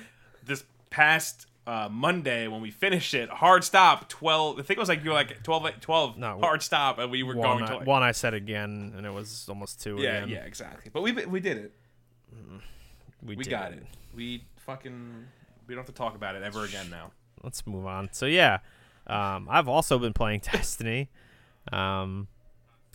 this 0.45 0.65
past 0.91 1.47
uh, 1.67 1.89
Monday 1.91 2.49
when 2.49 2.61
we 2.61 2.71
finished 2.73 3.15
it. 3.15 3.29
Hard 3.29 3.63
stop, 3.65 4.09
12. 4.09 4.59
I 4.59 4.63
think 4.63 4.77
it 4.77 4.81
was 4.81 4.89
like 4.89 5.03
you 5.05 5.11
were 5.11 5.15
like 5.17 5.43
12, 5.43 5.63
like 5.63 5.81
12 5.81 6.19
No, 6.19 6.39
hard 6.41 6.63
stop. 6.63 6.99
And 6.99 7.11
we 7.11 7.23
were 7.23 7.37
One, 7.37 7.59
going 7.59 7.65
I, 7.65 7.67
to 7.73 7.77
like. 7.79 7.87
one 7.87 8.03
I 8.03 8.13
said 8.13 8.35
again, 8.35 8.93
and 8.97 9.07
it 9.07 9.13
was 9.13 9.47
almost 9.49 9.81
two 9.81 9.97
yeah, 10.01 10.19
again. 10.19 10.29
yeah, 10.29 10.45
exactly. 10.45 10.91
But 10.93 11.03
we, 11.03 11.13
we 11.13 11.39
did 11.41 11.59
it. 11.59 11.73
we, 13.23 13.37
We 13.37 13.45
did 13.45 13.51
got 13.51 13.73
it. 13.73 13.85
We 14.15 14.45
fucking 14.67 15.27
we 15.67 15.75
don't 15.75 15.85
have 15.85 15.95
to 15.95 15.99
talk 15.99 16.15
about 16.17 16.35
it 16.35 16.43
ever 16.43 16.65
again 16.65 16.91
now. 16.91 17.13
Let's 17.43 17.67
move 17.67 17.87
on. 17.87 18.09
So 18.13 18.27
yeah, 18.27 18.59
um, 19.07 19.49
I've 19.51 19.69
also 19.69 19.99
been 19.99 20.13
playing 20.13 20.41
Destiny. 20.53 21.11
Um, 21.71 22.29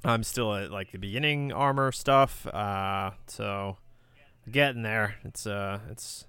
I'm 0.03 0.23
still 0.23 0.53
at 0.55 0.71
like 0.71 0.91
the 0.91 0.97
beginning 0.99 1.51
armor 1.51 1.91
stuff. 1.91 2.45
Uh, 2.47 3.11
so 3.27 3.77
getting 4.49 4.83
there. 4.83 5.15
It's 5.23 5.45
uh, 5.47 5.79
it's 5.91 6.25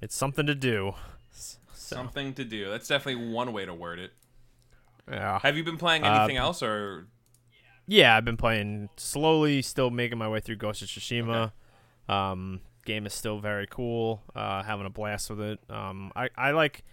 it's 0.00 0.14
something 0.14 0.46
to 0.46 0.54
do. 0.54 0.92
So 1.32 1.96
Something 1.96 2.34
to 2.34 2.44
do. 2.44 2.68
That's 2.70 2.86
definitely 2.86 3.30
one 3.32 3.52
way 3.52 3.64
to 3.64 3.74
word 3.74 3.98
it. 3.98 4.12
yeah, 5.10 5.40
Have 5.40 5.56
you 5.56 5.64
been 5.64 5.76
playing 5.78 6.04
Uh, 6.04 6.12
anything 6.18 6.36
else 6.36 6.62
or 6.62 7.08
yeah. 7.88 8.16
I've 8.16 8.24
been 8.24 8.36
playing 8.36 8.90
slowly, 8.96 9.60
still 9.62 9.90
making 9.90 10.18
my 10.18 10.28
way 10.28 10.38
through 10.38 10.56
Ghost 10.56 10.82
of 10.82 10.88
Tsushima. 10.88 11.50
Um, 12.08 12.60
game 12.84 13.06
is 13.06 13.14
still 13.14 13.40
very 13.40 13.66
cool. 13.68 14.22
Uh, 14.36 14.62
having 14.62 14.86
a 14.86 14.90
blast 14.90 15.30
with 15.30 15.40
it. 15.40 15.58
Um, 15.68 16.12
I 16.14 16.28
I 16.36 16.50
like. 16.52 16.84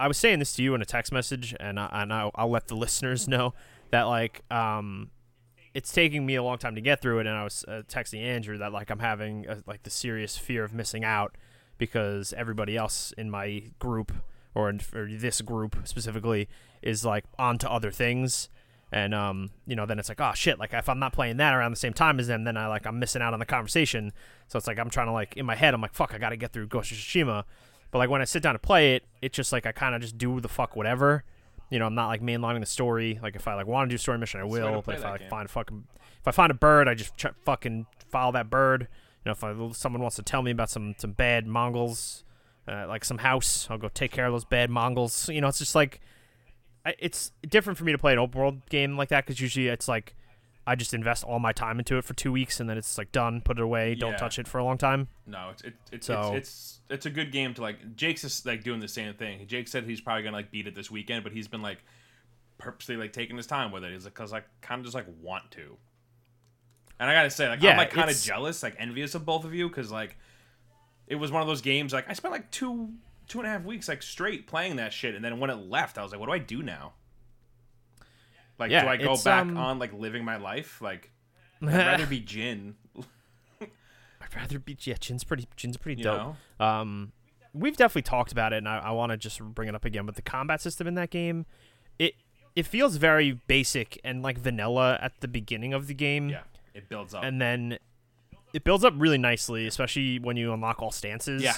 I 0.00 0.08
was 0.08 0.16
saying 0.16 0.38
this 0.38 0.54
to 0.54 0.62
you 0.62 0.74
in 0.74 0.80
a 0.80 0.86
text 0.86 1.12
message, 1.12 1.54
and 1.60 1.78
I, 1.78 1.88
and 1.92 2.12
I'll, 2.12 2.30
I'll 2.34 2.50
let 2.50 2.68
the 2.68 2.74
listeners 2.84 3.28
know 3.28 3.52
that 3.90 4.04
like 4.04 4.40
um, 4.50 5.10
it's 5.74 5.92
taking 5.92 6.24
me 6.24 6.36
a 6.36 6.42
long 6.42 6.58
time 6.58 6.74
to 6.74 6.80
get 6.80 7.02
through 7.02 7.20
it. 7.20 7.26
And 7.26 7.36
I 7.36 7.44
was 7.44 7.64
uh, 7.68 7.82
texting 7.86 8.22
Andrew 8.22 8.56
that 8.58 8.72
like 8.72 8.90
I'm 8.90 8.98
having 8.98 9.46
a, 9.46 9.62
like 9.66 9.82
the 9.82 9.90
serious 9.90 10.38
fear 10.38 10.64
of 10.64 10.72
missing 10.72 11.04
out 11.04 11.36
because 11.76 12.32
everybody 12.32 12.76
else 12.76 13.12
in 13.18 13.30
my 13.30 13.64
group 13.78 14.12
or, 14.54 14.68
in, 14.70 14.80
or 14.94 15.08
this 15.10 15.40
group 15.42 15.76
specifically 15.84 16.48
is 16.82 17.04
like 17.04 17.24
on 17.38 17.58
to 17.58 17.70
other 17.70 17.90
things. 17.90 18.48
And 18.92 19.14
um, 19.14 19.50
you 19.66 19.76
know, 19.76 19.86
then 19.86 19.98
it's 19.98 20.08
like, 20.08 20.20
oh 20.20 20.32
shit! 20.34 20.58
Like 20.58 20.72
if 20.72 20.88
I'm 20.88 20.98
not 20.98 21.12
playing 21.12 21.36
that 21.36 21.54
around 21.54 21.70
the 21.70 21.76
same 21.76 21.92
time 21.92 22.18
as 22.18 22.26
them, 22.26 22.42
then 22.42 22.56
I 22.56 22.66
like 22.66 22.86
I'm 22.86 22.98
missing 22.98 23.22
out 23.22 23.32
on 23.32 23.38
the 23.38 23.46
conversation. 23.46 24.12
So 24.48 24.56
it's 24.56 24.66
like 24.66 24.80
I'm 24.80 24.90
trying 24.90 25.06
to 25.06 25.12
like 25.12 25.36
in 25.36 25.46
my 25.46 25.54
head, 25.54 25.74
I'm 25.74 25.80
like, 25.80 25.94
fuck, 25.94 26.12
I 26.12 26.18
gotta 26.18 26.36
get 26.36 26.52
through 26.52 26.66
Ghost 26.66 26.90
of 26.90 26.96
Tsushima. 26.98 27.44
But 27.90 27.98
like 27.98 28.10
when 28.10 28.20
I 28.20 28.24
sit 28.24 28.42
down 28.42 28.54
to 28.54 28.58
play 28.58 28.94
it, 28.94 29.04
it's 29.20 29.36
just 29.36 29.52
like 29.52 29.66
I 29.66 29.72
kind 29.72 29.94
of 29.94 30.00
just 30.00 30.18
do 30.18 30.40
the 30.40 30.48
fuck 30.48 30.76
whatever. 30.76 31.24
You 31.70 31.78
know, 31.78 31.86
I'm 31.86 31.94
not 31.94 32.08
like 32.08 32.22
mainlining 32.22 32.60
the 32.60 32.66
story. 32.66 33.18
Like 33.22 33.36
if 33.36 33.46
I 33.46 33.54
like 33.54 33.66
want 33.66 33.88
to 33.88 33.94
do 33.94 33.98
story 33.98 34.18
mission, 34.18 34.40
I 34.40 34.44
the 34.44 34.48
way 34.48 34.60
to 34.60 34.70
will. 34.70 34.82
But 34.82 34.96
if 34.96 35.04
I 35.04 35.10
like 35.10 35.20
game. 35.20 35.30
find 35.30 35.50
fucking, 35.50 35.84
if 36.20 36.28
I 36.28 36.30
find 36.30 36.50
a 36.50 36.54
bird, 36.54 36.88
I 36.88 36.94
just 36.94 37.16
ch- 37.16 37.26
fucking 37.44 37.86
follow 38.08 38.32
that 38.32 38.50
bird. 38.50 38.88
You 39.24 39.30
know, 39.30 39.32
if 39.32 39.44
I, 39.44 39.72
someone 39.72 40.02
wants 40.02 40.16
to 40.16 40.22
tell 40.22 40.42
me 40.42 40.50
about 40.50 40.70
some 40.70 40.94
some 40.98 41.12
bad 41.12 41.46
Mongols, 41.46 42.24
uh, 42.66 42.86
like 42.88 43.04
some 43.04 43.18
house, 43.18 43.68
I'll 43.70 43.78
go 43.78 43.88
take 43.88 44.10
care 44.10 44.26
of 44.26 44.32
those 44.32 44.44
bad 44.44 44.70
Mongols. 44.70 45.28
You 45.28 45.40
know, 45.40 45.48
it's 45.48 45.58
just 45.58 45.74
like 45.74 46.00
I, 46.84 46.94
it's 46.98 47.32
different 47.48 47.78
for 47.78 47.84
me 47.84 47.92
to 47.92 47.98
play 47.98 48.12
an 48.12 48.18
open 48.18 48.40
world 48.40 48.68
game 48.68 48.96
like 48.96 49.10
that 49.10 49.26
because 49.26 49.40
usually 49.40 49.68
it's 49.68 49.88
like 49.88 50.14
I 50.70 50.74
just 50.76 50.94
invest 50.94 51.24
all 51.24 51.38
my 51.40 51.52
time 51.52 51.78
into 51.78 51.96
it 51.98 52.04
for 52.04 52.14
two 52.14 52.30
weeks 52.32 52.60
and 52.60 52.70
then 52.70 52.78
it's 52.78 52.96
like 52.96 53.10
done, 53.12 53.40
put 53.40 53.58
it 53.58 53.62
away, 53.62 53.94
don't 53.94 54.12
Yeah. 54.12 54.16
touch 54.18 54.38
it 54.38 54.46
for 54.46 54.58
a 54.58 54.64
long 54.64 54.78
time. 54.78 55.08
no? 55.26 55.50
It's 55.50 55.62
it, 55.62 55.74
it's, 55.92 56.06
So- 56.06 56.34
it's 56.34 56.48
it's 56.48 56.80
it's 56.90 57.06
a 57.06 57.10
good 57.10 57.30
game 57.32 57.54
to 57.54 57.60
like. 57.62 57.96
Jake's 57.96 58.22
just 58.22 58.46
like 58.46 58.62
doing 58.64 58.80
the 58.80 58.88
same 58.88 59.14
thing. 59.14 59.46
Jake 59.46 59.68
said 59.68 59.84
he's 59.84 60.00
probably 60.00 60.22
gonna 60.22 60.36
like 60.36 60.50
beat 60.50 60.66
it 60.66 60.74
this 60.74 60.90
weekend, 60.90 61.22
but 61.24 61.32
he's 61.32 61.48
been 61.48 61.62
like 61.62 61.78
purposely 62.58 62.96
like 62.96 63.12
taking 63.12 63.36
his 63.36 63.46
time 63.46 63.70
with 63.72 63.84
it. 63.84 63.92
He's 63.92 64.04
like 64.04 64.14
because 64.14 64.32
I 64.32 64.42
kind 64.60 64.78
of 64.80 64.84
just 64.84 64.94
like 64.94 65.06
want 65.22 65.50
to. 65.52 65.76
And 66.98 67.08
I 67.10 67.14
gotta 67.14 67.30
say, 67.30 67.48
like 67.48 67.62
Yeah, 67.62 67.70
I'm 67.72 67.76
like 67.78 67.90
kind 67.90 68.10
of 68.10 68.16
jealous, 68.20 68.62
like 68.62 68.76
envious 68.78 69.14
of 69.14 69.24
both 69.24 69.44
of 69.44 69.54
you 69.54 69.68
because 69.68 69.90
like 69.90 70.16
it 71.06 71.14
was 71.16 71.32
one 71.32 71.42
of 71.42 71.48
those 71.48 71.60
games 71.62 71.92
like 71.92 72.08
I 72.08 72.12
spent 72.12 72.32
like 72.32 72.50
two 72.50 72.92
two 73.28 73.38
and 73.38 73.46
a 73.46 73.50
half 73.50 73.64
weeks 73.64 73.88
like 73.88 74.02
straight 74.02 74.46
playing 74.46 74.76
that 74.76 74.92
shit, 74.92 75.14
and 75.14 75.24
then 75.24 75.38
when 75.40 75.50
it 75.50 75.54
left, 75.68 75.96
I 75.98 76.02
was 76.02 76.10
like, 76.12 76.20
what 76.20 76.26
do 76.26 76.32
I 76.32 76.38
do 76.38 76.62
now? 76.62 76.92
Like, 78.60 78.70
Yeah, 78.70 78.82
do 78.82 78.88
I 78.88 78.96
go 78.98 79.16
back 79.16 79.42
um, 79.42 79.56
on 79.56 79.78
like 79.78 79.92
living 79.92 80.24
my 80.24 80.36
life? 80.36 80.80
Like, 80.80 81.10
I'd 81.62 81.68
rather 81.74 82.06
be 82.06 82.20
Jin. 82.20 82.76
I'd 83.60 84.36
rather 84.36 84.58
be 84.58 84.76
yeah. 84.82 84.94
Jin's 85.00 85.24
pretty. 85.24 85.48
Jin's 85.56 85.76
pretty 85.76 85.98
You 86.00 86.04
dope. 86.04 86.36
know? 86.60 86.64
Um, 86.66 87.12
we've 87.52 87.76
definitely 87.76 88.02
talked 88.02 88.32
about 88.32 88.52
it, 88.52 88.58
and 88.58 88.68
I, 88.68 88.78
I 88.78 88.90
want 88.92 89.10
to 89.10 89.16
just 89.16 89.40
bring 89.42 89.68
it 89.68 89.74
up 89.74 89.84
again. 89.84 90.06
But 90.06 90.14
the 90.16 90.22
combat 90.22 90.60
system 90.60 90.86
in 90.86 90.94
that 90.94 91.10
game, 91.10 91.46
it 91.98 92.14
it 92.54 92.66
feels 92.66 92.96
very 92.96 93.32
basic 93.46 93.98
and 94.04 94.22
like 94.22 94.38
vanilla 94.38 94.98
at 95.00 95.20
the 95.20 95.28
beginning 95.28 95.72
of 95.72 95.86
the 95.86 95.94
game, 95.94 96.28
Yeah, 96.28 96.42
it 96.74 96.88
builds 96.88 97.14
up. 97.14 97.22
and 97.24 97.40
then 97.40 97.78
it 98.52 98.64
builds 98.64 98.84
up 98.84 98.92
really 98.96 99.18
nicely, 99.18 99.66
especially 99.66 100.18
when 100.18 100.36
you 100.36 100.52
unlock 100.52 100.82
all 100.82 100.90
stances. 100.90 101.42
Yeah. 101.42 101.54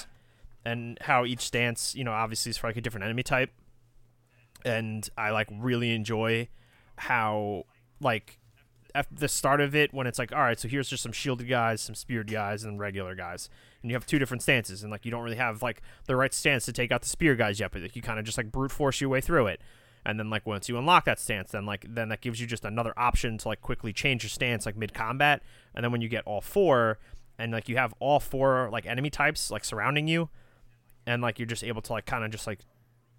and 0.65 0.97
how 1.01 1.25
each 1.25 1.41
stance, 1.41 1.93
you 1.95 2.03
know, 2.03 2.11
obviously 2.13 2.51
is 2.51 2.57
for 2.57 2.67
like 2.67 2.77
a 2.77 2.81
different 2.81 3.03
enemy 3.03 3.23
type, 3.23 3.51
and 4.65 5.07
I 5.17 5.31
like 5.31 5.47
really 5.51 5.93
enjoy 5.93 6.47
how 7.03 7.63
like 7.99 8.39
at 8.95 9.07
the 9.11 9.27
start 9.27 9.59
of 9.59 9.75
it 9.75 9.93
when 9.93 10.05
it's 10.05 10.19
like 10.19 10.31
all 10.31 10.39
right 10.39 10.59
so 10.59 10.67
here's 10.67 10.87
just 10.87 11.01
some 11.01 11.11
shielded 11.11 11.49
guys 11.49 11.81
some 11.81 11.95
speared 11.95 12.31
guys 12.31 12.63
and 12.63 12.79
regular 12.79 13.15
guys. 13.15 13.49
And 13.81 13.91
you 13.91 13.95
have 13.95 14.05
two 14.05 14.19
different 14.19 14.41
stances 14.41 14.83
and 14.83 14.91
like 14.91 15.03
you 15.03 15.11
don't 15.11 15.23
really 15.23 15.37
have 15.37 15.61
like 15.61 15.81
the 16.05 16.15
right 16.15 16.33
stance 16.33 16.65
to 16.65 16.73
take 16.73 16.91
out 16.91 17.01
the 17.01 17.09
spear 17.09 17.35
guys 17.35 17.59
yet 17.59 17.71
but 17.71 17.81
like, 17.81 17.95
you 17.95 18.01
kind 18.01 18.19
of 18.19 18.25
just 18.25 18.37
like 18.37 18.51
brute 18.51 18.71
force 18.71 19.01
your 19.01 19.09
way 19.09 19.21
through 19.21 19.47
it. 19.47 19.61
And 20.05 20.19
then 20.19 20.29
like 20.29 20.45
once 20.45 20.69
you 20.69 20.77
unlock 20.77 21.05
that 21.05 21.19
stance 21.19 21.51
then 21.51 21.65
like 21.65 21.85
then 21.89 22.09
that 22.09 22.21
gives 22.21 22.39
you 22.39 22.47
just 22.47 22.65
another 22.65 22.93
option 22.97 23.37
to 23.39 23.47
like 23.47 23.61
quickly 23.61 23.93
change 23.93 24.23
your 24.23 24.29
stance 24.29 24.65
like 24.65 24.77
mid 24.77 24.93
combat 24.93 25.41
and 25.75 25.83
then 25.83 25.91
when 25.91 26.01
you 26.01 26.09
get 26.09 26.23
all 26.25 26.41
four 26.41 26.99
and 27.37 27.51
like 27.51 27.67
you 27.67 27.77
have 27.77 27.93
all 27.99 28.19
four 28.19 28.69
like 28.71 28.85
enemy 28.85 29.09
types 29.09 29.51
like 29.51 29.65
surrounding 29.65 30.07
you 30.07 30.29
and 31.05 31.21
like 31.21 31.39
you're 31.39 31.45
just 31.45 31.63
able 31.63 31.81
to 31.81 31.93
like 31.93 32.05
kind 32.05 32.23
of 32.23 32.31
just 32.31 32.47
like 32.47 32.59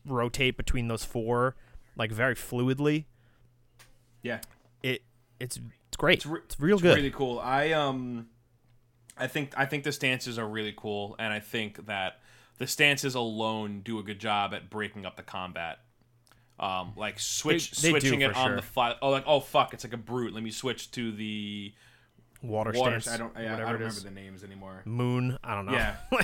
rotate 0.07 0.57
between 0.57 0.89
those 0.89 1.05
four 1.05 1.57
like 1.97 2.13
very 2.13 2.35
fluidly 2.35 3.05
yeah, 4.25 4.41
it 4.83 5.03
it's 5.39 5.59
it's 5.87 5.97
great. 5.97 6.19
It's 6.19 6.27
re- 6.27 6.41
It's 6.45 6.59
real 6.59 6.75
it's 6.77 6.83
good. 6.83 6.97
really 6.97 7.11
cool. 7.13 7.39
I 7.39 7.71
um, 7.73 8.27
I 9.17 9.29
think 9.29 9.55
I 9.57 9.65
think 9.67 9.85
the 9.85 9.93
stances 9.93 10.37
are 10.39 10.49
really 10.49 10.75
cool, 10.77 11.15
and 11.21 11.33
I 11.33 11.39
think 11.39 11.87
that 11.87 12.21
the 12.59 12.67
stances 12.67 13.15
alone 13.15 13.83
do 13.85 14.01
a 14.01 14.03
good 14.03 14.19
job 14.19 14.53
at 14.55 14.69
breaking 14.71 15.07
up 15.07 15.17
the 15.17 15.23
combat. 15.23 15.79
Um, 16.59 16.93
like 16.97 17.19
switch 17.21 17.71
They- 17.73 17.93
they 17.93 18.01
switching 18.01 18.21
it 18.23 18.35
on 18.35 18.47
sure. 18.49 18.57
the 18.57 18.63
fly. 18.63 18.95
Oh, 19.03 19.11
like 19.11 19.25
oh 19.27 19.39
fuck, 19.41 19.73
it's 19.75 19.85
like 19.85 19.93
a 19.93 19.97
brute. 19.99 20.35
Let 20.35 20.43
me 20.43 20.51
switch 20.51 20.91
to 20.93 21.13
the 21.13 21.73
water, 22.43 22.73
water. 22.75 23.01
stance. 23.01 23.15
I 23.15 23.19
don't. 23.19 23.37
I, 23.37 23.41
I 23.55 23.57
don't 23.59 23.73
remember 23.73 24.01
the 24.01 24.11
names 24.11 24.43
anymore. 24.45 24.83
Moon. 24.85 25.39
I 25.45 25.55
don't 25.55 25.67
know. 25.67 25.73
Yeah. 25.73 25.97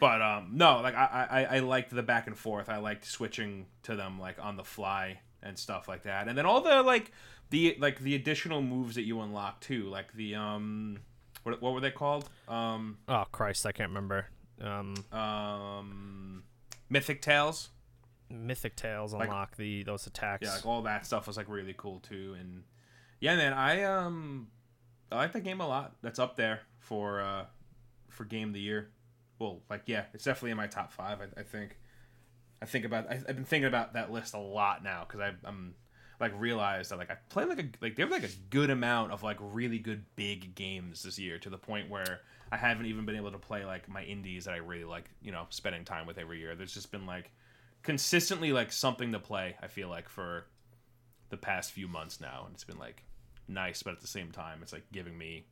But 0.00 0.20
um, 0.20 0.50
no, 0.54 0.80
like 0.80 0.96
I, 0.96 1.28
I 1.30 1.56
I 1.56 1.58
liked 1.60 1.94
the 1.94 2.02
back 2.02 2.26
and 2.26 2.36
forth. 2.36 2.68
I 2.68 2.78
liked 2.78 3.04
switching 3.04 3.66
to 3.84 3.94
them 3.94 4.18
like 4.18 4.36
on 4.44 4.56
the 4.56 4.64
fly 4.64 5.20
and 5.42 5.58
stuff 5.58 5.88
like 5.88 6.02
that. 6.04 6.28
And 6.28 6.36
then 6.36 6.46
all 6.46 6.60
the 6.60 6.82
like 6.82 7.12
the 7.50 7.76
like 7.78 8.00
the 8.00 8.14
additional 8.14 8.62
moves 8.62 8.94
that 8.94 9.02
you 9.02 9.20
unlock 9.20 9.60
too, 9.60 9.84
like 9.88 10.12
the 10.14 10.34
um, 10.34 10.98
what 11.42 11.60
what 11.60 11.72
were 11.74 11.80
they 11.80 11.90
called? 11.90 12.28
Um, 12.48 12.98
oh 13.08 13.24
Christ, 13.32 13.66
I 13.66 13.72
can't 13.72 13.90
remember. 13.90 14.26
Um, 14.60 14.94
um, 15.12 16.42
mythic 16.88 17.22
tales. 17.22 17.70
Mythic 18.30 18.76
Tales 18.76 19.12
Like- 19.12 19.28
unlock 19.28 19.56
the 19.56 19.82
those 19.82 20.06
attacks. 20.06 20.46
Yeah, 20.46 20.54
like 20.54 20.64
all 20.64 20.82
that 20.82 21.04
stuff 21.04 21.26
was 21.26 21.36
like 21.36 21.48
really 21.48 21.74
cool 21.76 22.00
too. 22.00 22.34
And 22.40 22.62
yeah, 23.20 23.36
man, 23.36 23.52
I 23.52 23.82
um, 23.82 24.48
I 25.10 25.16
like 25.16 25.32
that 25.32 25.44
game 25.44 25.60
a 25.60 25.68
lot. 25.68 25.96
That's 26.00 26.18
up 26.18 26.36
there 26.36 26.60
for 26.78 27.20
uh, 27.20 27.44
for 28.08 28.24
game 28.24 28.48
of 28.48 28.54
the 28.54 28.60
year. 28.60 28.90
Well, 29.38 29.60
like 29.68 29.82
yeah, 29.86 30.04
it's 30.14 30.24
definitely 30.24 30.52
in 30.52 30.56
my 30.56 30.66
top 30.66 30.92
five. 30.92 31.18
I, 31.20 31.40
I 31.40 31.42
think. 31.42 31.76
I 32.62 32.64
think 32.64 32.84
about. 32.84 33.10
I, 33.10 33.14
I've 33.28 33.34
been 33.34 33.44
thinking 33.44 33.66
about 33.66 33.94
that 33.94 34.12
list 34.12 34.34
a 34.34 34.38
lot 34.38 34.84
now 34.84 35.04
because 35.06 35.34
I'm 35.44 35.74
like 36.20 36.32
realized 36.40 36.92
that 36.92 36.98
like 36.98 37.10
I 37.10 37.16
played 37.28 37.48
like 37.48 37.58
a 37.58 37.68
like 37.80 37.96
there 37.96 38.06
was 38.06 38.22
like 38.22 38.30
a 38.30 38.34
good 38.50 38.70
amount 38.70 39.10
of 39.10 39.24
like 39.24 39.38
really 39.40 39.78
good 39.78 40.04
big 40.14 40.54
games 40.54 41.02
this 41.02 41.18
year 41.18 41.38
to 41.40 41.50
the 41.50 41.58
point 41.58 41.90
where 41.90 42.20
I 42.52 42.56
haven't 42.56 42.86
even 42.86 43.04
been 43.04 43.16
able 43.16 43.32
to 43.32 43.38
play 43.38 43.64
like 43.64 43.88
my 43.88 44.04
indies 44.04 44.44
that 44.44 44.54
I 44.54 44.58
really 44.58 44.84
like. 44.84 45.10
You 45.20 45.32
know, 45.32 45.46
spending 45.50 45.84
time 45.84 46.06
with 46.06 46.18
every 46.18 46.38
year. 46.38 46.54
There's 46.54 46.72
just 46.72 46.92
been 46.92 47.04
like 47.04 47.32
consistently 47.82 48.52
like 48.52 48.70
something 48.70 49.12
to 49.12 49.18
play. 49.18 49.56
I 49.60 49.66
feel 49.66 49.88
like 49.88 50.08
for 50.08 50.46
the 51.30 51.36
past 51.36 51.72
few 51.72 51.88
months 51.88 52.20
now, 52.20 52.44
and 52.46 52.54
it's 52.54 52.64
been 52.64 52.78
like 52.78 53.02
nice, 53.48 53.82
but 53.82 53.92
at 53.92 54.00
the 54.00 54.06
same 54.06 54.30
time, 54.30 54.60
it's 54.62 54.72
like 54.72 54.84
giving 54.92 55.18
me 55.18 55.46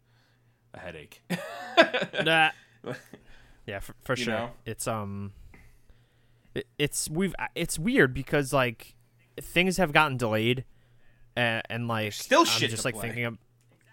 a 0.72 0.78
headache. 0.78 1.22
Nah. 2.24 2.50
yeah, 3.66 3.78
for, 3.78 3.94
for 4.02 4.16
sure. 4.16 4.34
know? 4.34 4.50
It's 4.66 4.86
um, 4.86 5.32
it's 6.78 7.08
we've 7.08 7.34
it's 7.54 7.78
weird 7.78 8.12
because 8.14 8.52
like 8.52 8.94
things 9.40 9.76
have 9.76 9.92
gotten 9.92 10.16
delayed, 10.16 10.64
and, 11.36 11.62
and 11.70 11.88
like 11.88 12.12
still 12.12 12.40
I'm 12.40 12.46
shit 12.46 12.70
just 12.70 12.82
to 12.82 12.88
like 12.88 12.94
play. 12.94 13.08
thinking 13.08 13.24
of 13.24 13.38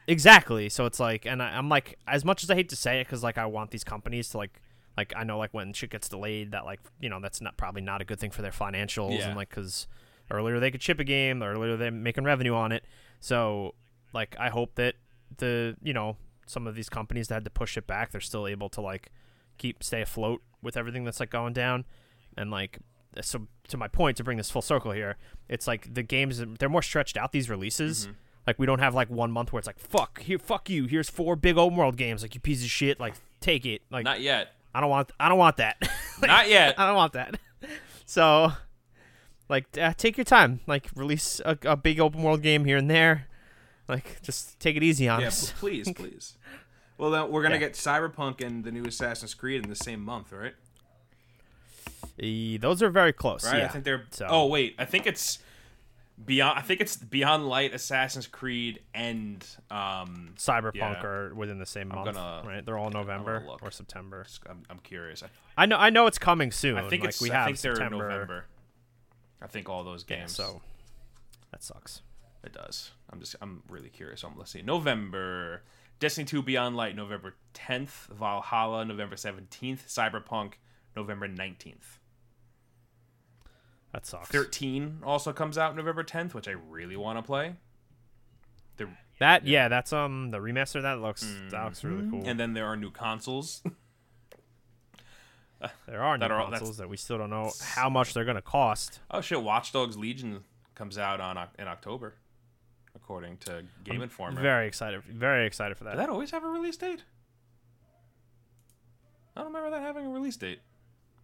exactly. 0.07 0.69
So 0.69 0.85
it's 0.85 0.99
like, 0.99 1.25
and 1.25 1.41
I, 1.41 1.49
I'm 1.57 1.69
like, 1.69 1.97
as 2.07 2.23
much 2.25 2.43
as 2.43 2.49
I 2.49 2.55
hate 2.55 2.69
to 2.69 2.75
say 2.75 2.99
it, 3.01 3.05
because 3.07 3.23
like 3.23 3.37
I 3.37 3.45
want 3.45 3.71
these 3.71 3.83
companies 3.83 4.29
to 4.29 4.37
like. 4.37 4.61
Like 4.95 5.13
I 5.15 5.23
know, 5.23 5.37
like 5.37 5.53
when 5.53 5.73
shit 5.73 5.91
gets 5.91 6.09
delayed, 6.09 6.53
that 6.53 6.65
like 6.65 6.79
you 6.99 7.07
know 7.07 7.19
that's 7.21 7.39
not 7.39 7.55
probably 7.55 7.83
not 7.83 8.01
a 8.01 8.03
good 8.03 8.19
thing 8.19 8.31
for 8.31 8.41
their 8.41 8.49
financials, 8.49 9.19
Yeah. 9.19 9.27
and 9.27 9.37
like 9.37 9.49
because 9.49 9.85
earlier 10.31 10.59
they 10.59 10.71
could 10.71 10.81
ship 10.81 10.99
a 10.99 11.03
game, 11.03 11.43
earlier 11.43 11.77
they're 11.77 11.91
making 11.91 12.23
revenue 12.23 12.55
on 12.55 12.71
it. 12.71 12.83
So 13.19 13.75
like 14.11 14.35
I 14.39 14.49
hope 14.49 14.73
that 14.73 14.95
the 15.37 15.77
you 15.83 15.93
know 15.93 16.17
some 16.47 16.65
of 16.65 16.73
these 16.73 16.89
companies 16.89 17.27
that 17.27 17.35
had 17.35 17.43
to 17.43 17.51
push 17.51 17.77
it 17.77 17.85
back, 17.85 18.09
they're 18.11 18.19
still 18.19 18.47
able 18.47 18.69
to 18.69 18.81
like 18.81 19.11
keep 19.59 19.83
stay 19.83 20.01
afloat 20.01 20.41
with 20.63 20.75
everything 20.75 21.03
that's 21.03 21.19
like 21.19 21.29
going 21.29 21.53
down, 21.53 21.85
and 22.37 22.51
like 22.51 22.79
so 23.21 23.47
to 23.69 23.77
my 23.77 23.87
point 23.87 24.15
to 24.17 24.23
bring 24.23 24.37
this 24.37 24.51
full 24.51 24.61
circle 24.61 24.91
here, 24.91 25.17
it's 25.49 25.67
like 25.67 25.93
the 25.93 26.03
games 26.03 26.41
they're 26.59 26.69
more 26.69 26.81
stretched 26.81 27.17
out 27.17 27.31
these 27.31 27.49
releases. 27.49 28.05
Mm-hmm. 28.05 28.13
Like 28.45 28.59
we 28.59 28.65
don't 28.65 28.79
have 28.79 28.95
like 28.95 29.09
one 29.09 29.31
month 29.31 29.51
where 29.51 29.59
it's 29.59 29.67
like 29.67 29.79
fuck 29.79 30.21
here 30.21 30.39
fuck 30.39 30.69
you 30.69 30.85
here's 30.85 31.09
four 31.09 31.35
big 31.35 31.57
open 31.57 31.77
world 31.77 31.97
games 31.97 32.21
like 32.21 32.33
you 32.33 32.39
piece 32.39 32.63
of 32.63 32.69
shit 32.69 32.97
like 32.99 33.15
take 33.41 33.65
it 33.65 33.81
like 33.91 34.05
Not 34.05 34.21
yet. 34.21 34.53
I 34.73 34.79
don't 34.79 34.89
want 34.89 35.11
I 35.19 35.27
don't 35.27 35.37
want 35.37 35.57
that 35.57 35.77
Not 36.21 36.47
yet. 36.49 36.79
I 36.79 36.85
don't 36.87 36.95
want 36.95 37.13
that 37.13 37.39
so 38.05 38.53
like 39.49 39.65
uh, 39.77 39.93
take 39.97 40.15
your 40.17 40.23
time 40.23 40.61
like 40.65 40.87
release 40.95 41.41
a, 41.43 41.57
a 41.63 41.75
big 41.75 41.99
open 41.99 42.21
world 42.23 42.41
game 42.41 42.63
here 42.63 42.77
and 42.77 42.89
there 42.89 43.27
like 43.89 44.21
just 44.21 44.59
take 44.59 44.75
it 44.77 44.83
easy 44.83 45.09
on 45.09 45.19
Yeah, 45.21 45.27
us 45.27 45.51
please, 45.57 45.91
please. 45.95 46.37
Well, 46.97 47.11
then 47.11 47.29
we're 47.31 47.43
gonna 47.43 47.55
Yeah. 47.55 47.59
get 47.59 47.73
Cyberpunk 47.73 48.41
and 48.45 48.63
the 48.63 48.71
new 48.71 48.85
Assassin's 48.85 49.33
Creed 49.33 49.63
in 49.63 49.69
the 49.69 49.75
same 49.75 50.01
month, 50.03 50.31
right? 50.31 50.55
Those 52.17 52.81
are 52.81 52.89
very 52.89 53.13
close 53.13 53.45
Right. 53.45 53.59
yeah 53.59 53.65
I 53.65 53.67
think 53.69 53.83
they're. 53.83 54.05
So- 54.11 54.27
Oh 54.29 54.45
wait, 54.47 54.75
I 54.79 54.85
think 54.85 55.05
it's 55.07 55.39
beyond. 56.25 56.57
I 56.57 56.61
think 56.63 56.81
it's 56.81 56.95
Beyond 56.97 57.47
Light, 57.47 57.73
Assassin's 57.73 58.25
Creed, 58.27 58.81
and 58.93 59.45
um. 59.69 60.33
Cyberpunk 60.37 60.75
Yeah. 60.75 61.03
are 61.03 61.35
within 61.35 61.59
the 61.59 61.65
same 61.65 61.91
I'm 61.91 61.99
month, 62.03 62.15
gonna- 62.15 62.43
right? 62.47 62.65
They're 62.65 62.77
all 62.77 62.89
November 62.89 63.45
or 63.61 63.69
September. 63.71 64.25
I'm, 64.49 64.63
I'm 64.69 64.79
curious. 64.79 65.23
I, 65.57 65.65
know, 65.67 65.77
I 65.77 65.89
know 65.91 66.07
it's 66.07 66.17
coming 66.17 66.51
soon. 66.51 66.77
I 66.77 66.89
think 66.89 67.01
like 67.03 67.09
it's. 67.09 67.21
we 67.21 67.29
I 67.31 67.35
have 67.35 67.45
think 67.45 67.59
they're 67.61 67.75
September. 67.75 68.09
November. 68.09 68.45
I 69.41 69.47
think 69.47 69.69
all 69.69 69.83
those 69.83 70.03
Yeah, 70.09 70.17
games. 70.17 70.35
so 70.35 70.61
that 71.51 71.61
sucks. 71.63 72.01
It 72.43 72.53
does. 72.53 72.91
I'm 73.11 73.19
just. 73.19 73.35
I'm 73.41 73.61
really 73.69 73.89
curious. 73.89 74.23
Um, 74.23 74.33
let's 74.37 74.51
see. 74.51 74.61
November. 74.63 75.61
Destiny 75.99 76.25
2 76.25 76.43
Beyond 76.43 76.75
Light, 76.75 76.95
November 76.95 77.35
10th. 77.55 78.07
Valhalla, 78.13 78.85
November 78.85 79.15
17th. 79.15 79.87
Cyberpunk, 79.87 80.53
November 80.95 81.27
19th. 81.27 81.97
That 83.97 84.05
sucks. 84.05 84.29
13 84.29 84.99
also 85.03 85.33
comes 85.33 85.57
out 85.57 85.75
November 85.75 86.03
10th, 86.03 86.35
which 86.35 86.47
I 86.47 86.51
really 86.51 86.95
want 86.95 87.17
to 87.17 87.23
play. 87.23 87.55
The, 88.77 88.89
That 89.19 89.47
yeah, 89.47 89.69
that's 89.69 89.91
um 89.91 90.29
the 90.29 90.37
remaster. 90.37 90.83
That 90.83 90.99
looks 90.99 91.25
that 91.49 91.65
looks 91.65 91.83
really 91.83 92.07
cool. 92.07 92.19
Mm-hmm. 92.19 92.29
And 92.29 92.39
then 92.39 92.53
there 92.53 92.67
are 92.67 92.77
new 92.77 92.91
consoles. 92.91 93.63
there 95.87 96.03
are 96.03 96.15
new 96.15 96.25
are 96.25 96.45
consoles 96.47 96.77
that 96.77 96.87
we 96.87 96.95
still 96.95 97.17
don't 97.17 97.31
know 97.31 97.51
how 97.59 97.89
much 97.89 98.13
they're 98.13 98.23
gonna 98.23 98.39
cost. 98.39 98.99
oh 99.09 99.19
shit, 99.19 99.41
Watch 99.41 99.73
Dogs 99.73 99.97
Legion 99.97 100.43
comes 100.75 100.99
out 100.99 101.19
on 101.19 101.35
in 101.57 101.67
October, 101.67 102.13
according 102.95 103.37
to 103.37 103.63
Game 103.83 104.03
Informer. 104.03 104.39
Very 104.39 104.67
excited, 104.67 105.01
very 105.05 105.47
excited 105.47 105.75
for 105.75 105.85
Did 105.85 105.93
that. 105.93 105.97
that 105.97 106.09
always 106.11 106.29
have 106.29 106.43
a 106.43 106.49
release 106.49 106.77
date? 106.77 107.03
I 109.35 109.39
don't 109.41 109.51
remember 109.51 109.71
that 109.71 109.81
having 109.81 110.05
a 110.05 110.09
release 110.11 110.37
date. 110.37 110.59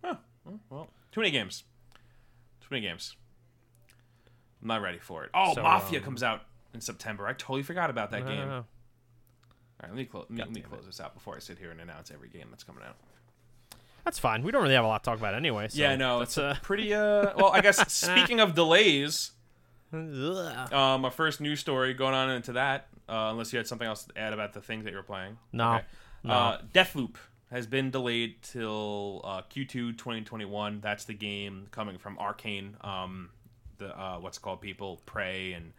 Huh. 0.04 0.16
Well, 0.72 0.90
too 1.12 1.20
many 1.20 1.30
games. 1.30 1.66
Many 2.74 2.88
games. 2.88 3.16
I'm 4.64 4.68
not 4.68 4.82
ready 4.82 4.98
for 4.98 5.24
it. 5.24 5.30
Oh, 5.32 5.54
So, 5.54 5.62
Mafia 5.62 6.00
um, 6.00 6.06
comes 6.06 6.24
out 6.24 6.42
in 6.74 6.82
September. 6.82 7.28
I 7.28 7.34
totally 7.34 7.62
forgot 7.62 7.92
about 7.92 8.10
that 8.10 8.26
game. 8.26 8.50
All 8.50 8.66
right, 9.84 9.90
let 9.90 9.94
me, 9.96 10.06
clo- 10.06 10.26
let 10.32 10.52
me, 10.52 10.62
close 10.62 10.88
this 10.88 11.00
out 11.00 11.14
before 11.14 11.36
I 11.36 11.40
sit 11.40 11.60
here 11.60 11.70
and 11.70 11.80
announce 11.80 12.10
every 12.10 12.30
game 12.30 12.48
that's 12.50 12.64
coming 12.64 12.84
out. 12.84 12.96
That's 14.06 14.18
fine. 14.18 14.42
We 14.42 14.52
don't 14.52 14.64
really 14.64 14.74
have 14.74 14.86
a 14.86 14.88
lot 14.88 15.04
to 15.04 15.10
talk 15.12 15.20
about 15.20 15.36
anyway. 15.36 15.68
So 15.68 15.82
yeah, 15.82 15.96
no, 15.96 16.22
it's 16.22 16.40
uh, 16.40 16.56
a 16.58 16.62
pretty. 16.64 16.92
Uh, 16.96 17.34
well, 17.38 17.52
I 17.52 17.62
guess 17.62 17.94
speaking 17.94 18.40
of 18.40 18.56
delays, 18.56 19.34
um, 19.94 21.06
our 21.06 21.12
first 21.12 21.42
news 21.42 21.60
story 21.60 21.94
going 21.94 22.16
on 22.16 22.32
into 22.32 22.54
that. 22.54 22.88
Uh, 23.08 23.30
unless 23.30 23.54
you 23.54 23.58
had 23.58 23.68
something 23.68 23.88
else 23.88 24.06
to 24.06 24.18
add 24.18 24.34
about 24.34 24.54
the 24.54 24.62
things 24.62 24.84
that 24.86 24.90
you 24.90 24.98
were 24.98 25.04
playing. 25.04 25.38
No. 25.52 25.74
Okay. 25.74 25.84
No. 26.24 26.34
Uh, 26.34 26.62
Deathloop 26.74 27.18
has 27.54 27.68
been 27.68 27.92
delayed 27.92 28.42
till 28.42 29.22
uh, 29.24 29.44
Q2 29.44 29.96
2021. 29.96 30.82
That's 30.82 31.06
the 31.06 31.14
game 31.14 31.68
coming 31.70 32.00
from 32.00 32.18
Arcane. 32.18 32.76
Um, 32.82 33.30
the 33.78 33.96
uh, 33.98 34.18
what's 34.18 34.40
called 34.40 34.60
people 34.60 35.02
Prey 35.06 35.54
and 35.54 35.72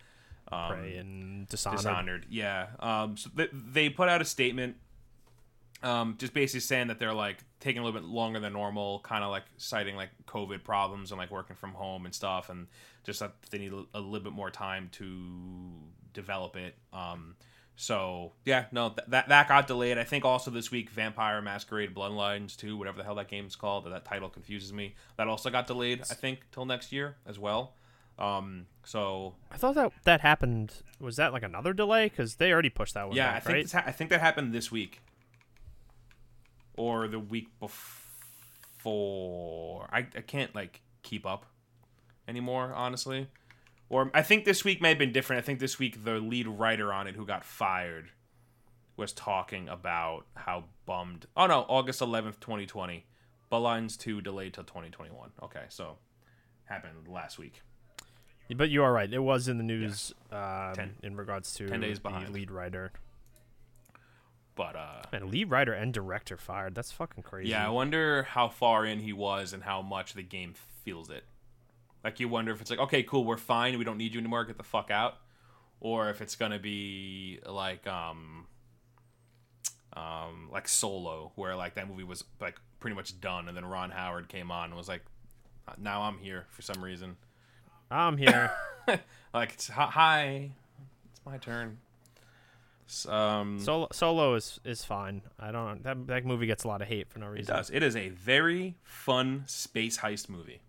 um, 0.52 0.68
Prey 0.68 0.96
and 0.96 1.48
Dishonored. 1.48 1.78
Dishonored. 1.78 2.26
Yeah. 2.30 2.68
Um, 2.78 3.16
so 3.16 3.28
th- 3.36 3.50
they 3.52 3.88
put 3.88 4.08
out 4.08 4.22
a 4.22 4.24
statement, 4.24 4.76
um, 5.82 6.14
just 6.16 6.32
basically 6.32 6.60
saying 6.60 6.86
that 6.88 7.00
they're 7.00 7.12
like 7.12 7.38
taking 7.58 7.82
a 7.82 7.84
little 7.84 8.00
bit 8.00 8.08
longer 8.08 8.38
than 8.38 8.52
normal, 8.52 9.00
kind 9.00 9.24
of 9.24 9.30
like 9.30 9.44
citing 9.56 9.96
like 9.96 10.10
COVID 10.28 10.62
problems 10.62 11.10
and 11.10 11.18
like 11.18 11.32
working 11.32 11.56
from 11.56 11.72
home 11.72 12.04
and 12.04 12.14
stuff, 12.14 12.50
and 12.50 12.68
just 13.02 13.18
that 13.18 13.34
they 13.50 13.58
need 13.58 13.72
a, 13.72 13.84
a 13.94 14.00
little 14.00 14.20
bit 14.20 14.32
more 14.32 14.50
time 14.50 14.90
to 14.92 15.72
develop 16.12 16.54
it. 16.54 16.76
Um, 16.92 17.34
so 17.76 18.32
yeah, 18.44 18.66
no, 18.70 18.90
th- 18.90 19.08
that 19.08 19.28
that 19.28 19.48
got 19.48 19.66
delayed. 19.66 19.98
I 19.98 20.04
think 20.04 20.24
also 20.24 20.50
this 20.50 20.70
week, 20.70 20.90
Vampire 20.90 21.40
Masquerade 21.42 21.94
Bloodlines 21.94 22.56
2, 22.56 22.76
whatever 22.76 22.98
the 22.98 23.04
hell 23.04 23.16
that 23.16 23.28
game's 23.28 23.56
called, 23.56 23.90
that 23.90 24.04
title 24.04 24.28
confuses 24.28 24.72
me. 24.72 24.94
That 25.16 25.28
also 25.28 25.50
got 25.50 25.66
delayed. 25.66 26.02
I 26.02 26.14
think 26.14 26.40
till 26.52 26.66
next 26.66 26.92
year 26.92 27.16
as 27.26 27.38
well. 27.38 27.74
Um, 28.18 28.66
so 28.84 29.34
I 29.50 29.56
thought 29.56 29.74
that 29.74 29.92
that 30.04 30.20
happened. 30.20 30.72
Was 31.00 31.16
that 31.16 31.32
like 31.32 31.42
another 31.42 31.72
delay? 31.72 32.08
Because 32.08 32.36
they 32.36 32.52
already 32.52 32.70
pushed 32.70 32.94
that 32.94 33.08
one. 33.08 33.16
yeah, 33.16 33.34
I 33.34 33.40
think 33.40 33.56
right? 33.56 33.72
ha- 33.72 33.84
I 33.86 33.92
think 33.92 34.10
that 34.10 34.20
happened 34.20 34.52
this 34.52 34.70
week 34.70 35.00
or 36.76 37.08
the 37.08 37.18
week 37.18 37.48
before. 37.58 39.88
I 39.92 40.06
I 40.16 40.20
can't 40.20 40.54
like 40.54 40.80
keep 41.02 41.26
up 41.26 41.46
anymore, 42.28 42.72
honestly. 42.74 43.28
Or 43.88 44.10
I 44.14 44.22
think 44.22 44.44
this 44.44 44.64
week 44.64 44.80
may 44.80 44.90
have 44.90 44.98
been 44.98 45.12
different. 45.12 45.42
I 45.42 45.46
think 45.46 45.58
this 45.60 45.78
week 45.78 46.04
the 46.04 46.14
lead 46.14 46.48
writer 46.48 46.92
on 46.92 47.06
it 47.06 47.14
who 47.16 47.26
got 47.26 47.44
fired 47.44 48.10
was 48.96 49.12
talking 49.12 49.68
about 49.68 50.26
how 50.34 50.64
bummed. 50.86 51.26
Oh 51.36 51.46
no, 51.46 51.60
August 51.68 52.00
11th, 52.00 52.40
2020. 52.40 53.06
Bloodlines 53.52 53.98
2 53.98 54.20
delayed 54.20 54.54
till 54.54 54.64
2021. 54.64 55.30
Okay, 55.42 55.64
so 55.68 55.98
happened 56.64 57.06
last 57.08 57.38
week. 57.38 57.62
But 58.54 58.70
you 58.70 58.82
are 58.82 58.92
right. 58.92 59.10
It 59.12 59.20
was 59.20 59.48
in 59.48 59.58
the 59.58 59.64
news 59.64 60.12
um, 60.30 60.74
Ten- 60.74 60.96
in 61.02 61.16
regards 61.16 61.54
to 61.54 61.68
10 61.68 61.80
days 61.80 62.00
the 62.00 62.10
lead 62.30 62.50
writer. 62.50 62.92
But 64.56 64.76
uh 64.76 65.02
Man, 65.12 65.30
lead 65.30 65.50
writer 65.50 65.72
and 65.72 65.92
director 65.92 66.36
fired. 66.36 66.74
That's 66.74 66.92
fucking 66.92 67.24
crazy. 67.24 67.50
Yeah, 67.50 67.66
I 67.66 67.70
wonder 67.70 68.22
how 68.22 68.48
far 68.48 68.84
in 68.86 69.00
he 69.00 69.12
was 69.12 69.52
and 69.52 69.64
how 69.64 69.82
much 69.82 70.14
the 70.14 70.22
game 70.22 70.54
feels 70.84 71.10
it. 71.10 71.24
Like 72.04 72.20
you 72.20 72.28
wonder 72.28 72.52
if 72.52 72.60
it's 72.60 72.70
like, 72.70 72.78
okay, 72.80 73.02
cool, 73.02 73.24
we're 73.24 73.36
fine, 73.38 73.78
we 73.78 73.84
don't 73.84 73.96
need 73.98 74.12
you 74.14 74.20
anymore, 74.20 74.44
get 74.44 74.58
the 74.58 74.62
fuck 74.62 74.90
out, 74.90 75.16
or 75.80 76.10
if 76.10 76.20
it's 76.20 76.36
gonna 76.36 76.58
be 76.58 77.40
like, 77.46 77.86
um, 77.86 78.46
um, 79.94 80.48
like 80.52 80.68
Solo, 80.68 81.32
where 81.36 81.56
like 81.56 81.74
that 81.74 81.88
movie 81.88 82.04
was 82.04 82.24
like 82.40 82.56
pretty 82.80 82.94
much 82.96 83.20
done, 83.20 83.48
and 83.48 83.56
then 83.56 83.64
Ron 83.64 83.90
Howard 83.90 84.28
came 84.28 84.50
on 84.50 84.66
and 84.66 84.74
was 84.76 84.88
like, 84.88 85.02
now 85.78 86.02
I'm 86.02 86.18
here 86.18 86.44
for 86.50 86.62
some 86.62 86.82
reason. 86.84 87.16
I'm 87.90 88.16
here. 88.16 88.50
Like, 89.32 89.54
it's, 89.54 89.66
hi- 89.68 90.50
it's 91.10 91.20
my 91.26 91.38
turn. 91.38 91.78
Um, 93.08 93.58
Solo, 93.58 93.88
Solo 93.92 94.34
is 94.34 94.60
is 94.62 94.84
fine. 94.84 95.22
I 95.40 95.50
don't. 95.50 95.82
That 95.82 96.06
that 96.06 96.24
movie 96.26 96.46
gets 96.46 96.62
a 96.64 96.68
lot 96.68 96.82
of 96.82 96.88
hate 96.88 97.08
for 97.08 97.18
no 97.18 97.26
reason. 97.28 97.52
it 97.52 97.56
does. 97.56 97.70
It 97.70 97.82
is 97.82 97.96
a 97.96 98.10
very 98.10 98.76
fun 98.84 99.42
space 99.46 99.98
heist 99.98 100.28
movie. 100.28 100.60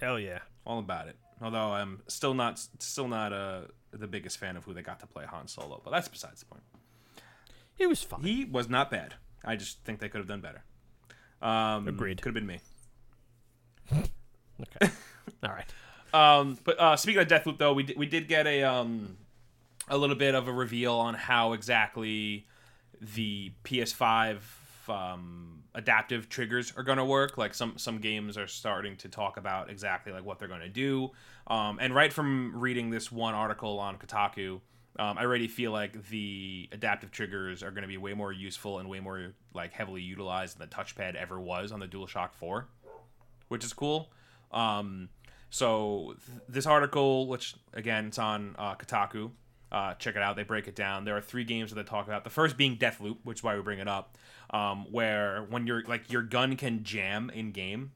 Hell 0.00 0.18
yeah. 0.18 0.40
all 0.64 0.78
about 0.78 1.08
it. 1.08 1.16
Although 1.40 1.72
I'm 1.72 2.02
still 2.08 2.34
not 2.34 2.60
still 2.78 3.08
not 3.08 3.32
uh, 3.32 3.62
the 3.92 4.06
biggest 4.06 4.38
fan 4.38 4.56
of 4.56 4.64
who 4.64 4.74
they 4.74 4.82
got 4.82 5.00
to 5.00 5.06
play 5.06 5.24
Han 5.24 5.46
Solo, 5.46 5.80
but 5.84 5.90
that's 5.90 6.08
besides 6.08 6.40
the 6.40 6.46
point. 6.46 6.62
He 7.74 7.86
was 7.86 8.02
fine. 8.02 8.22
He 8.22 8.44
was 8.44 8.68
not 8.68 8.90
bad. 8.90 9.14
I 9.44 9.56
just 9.56 9.84
think 9.84 10.00
they 10.00 10.08
could 10.08 10.18
have 10.18 10.26
done 10.26 10.40
better. 10.40 10.64
Um, 11.40 11.86
Agreed. 11.86 12.20
Could 12.20 12.34
have 12.34 12.34
been 12.34 12.46
me. 12.46 12.60
Okay. 13.92 14.92
All 15.44 15.50
right. 15.50 15.68
Um, 16.12 16.58
but 16.64 16.80
uh, 16.80 16.96
speaking 16.96 17.22
of 17.22 17.28
Deathloop, 17.28 17.58
though, 17.58 17.72
we 17.72 17.84
did, 17.84 17.96
we 17.96 18.06
did 18.06 18.26
get 18.26 18.46
a 18.46 18.64
um, 18.64 19.16
a 19.88 19.96
little 19.96 20.16
bit 20.16 20.34
of 20.34 20.48
a 20.48 20.52
reveal 20.52 20.94
on 20.94 21.14
how 21.14 21.52
exactly 21.52 22.46
the 23.00 23.52
PS5 23.64 24.38
um, 24.90 25.62
adaptive 25.74 26.28
triggers 26.28 26.72
are 26.76 26.82
going 26.82 26.98
to 26.98 27.04
work. 27.04 27.38
Like 27.38 27.54
some 27.54 27.78
some 27.78 27.98
games 27.98 28.36
are 28.36 28.46
starting 28.46 28.96
to 28.98 29.08
talk 29.08 29.36
about 29.36 29.70
exactly 29.70 30.12
like 30.12 30.24
what 30.24 30.38
they're 30.38 30.48
going 30.48 30.60
to 30.60 30.68
do. 30.68 31.10
Um, 31.46 31.78
and 31.80 31.94
right 31.94 32.12
from 32.12 32.52
reading 32.58 32.90
this 32.90 33.10
one 33.10 33.34
article 33.34 33.78
on 33.78 33.96
Kotaku, 33.96 34.60
um, 34.98 35.16
I 35.16 35.22
already 35.22 35.48
feel 35.48 35.70
like 35.70 36.08
the 36.08 36.68
adaptive 36.72 37.10
triggers 37.10 37.62
are 37.62 37.70
going 37.70 37.82
to 37.82 37.88
be 37.88 37.96
way 37.96 38.14
more 38.14 38.32
useful 38.32 38.80
and 38.80 38.88
way 38.88 39.00
more 39.00 39.32
like 39.54 39.72
heavily 39.72 40.02
utilized 40.02 40.58
than 40.58 40.68
the 40.68 40.74
touchpad 40.74 41.14
ever 41.14 41.40
was 41.40 41.70
on 41.70 41.78
the 41.80 41.86
DualShock 41.86 42.32
4, 42.32 42.66
which 43.48 43.64
is 43.64 43.72
cool. 43.72 44.10
Um, 44.50 45.08
so 45.50 46.16
th- 46.26 46.40
this 46.48 46.66
article, 46.66 47.28
which 47.28 47.54
again 47.72 48.06
it's 48.06 48.18
on 48.18 48.56
uh, 48.58 48.74
Kotaku, 48.74 49.30
uh, 49.70 49.94
check 49.94 50.16
it 50.16 50.22
out. 50.22 50.36
They 50.36 50.44
break 50.44 50.68
it 50.68 50.74
down. 50.74 51.04
There 51.04 51.16
are 51.16 51.20
three 51.20 51.44
games 51.44 51.70
that 51.70 51.76
they 51.76 51.88
talk 51.88 52.06
about. 52.06 52.24
The 52.24 52.30
first 52.30 52.56
being 52.56 52.76
Deathloop, 52.76 53.18
which 53.24 53.38
is 53.38 53.42
why 53.42 53.54
we 53.56 53.62
bring 53.62 53.78
it 53.78 53.88
up, 53.88 54.16
um, 54.50 54.86
where 54.90 55.46
when 55.50 55.66
you're 55.66 55.82
like 55.84 56.10
your 56.10 56.22
gun 56.22 56.56
can 56.56 56.84
jam 56.84 57.30
in 57.30 57.52
game, 57.52 57.92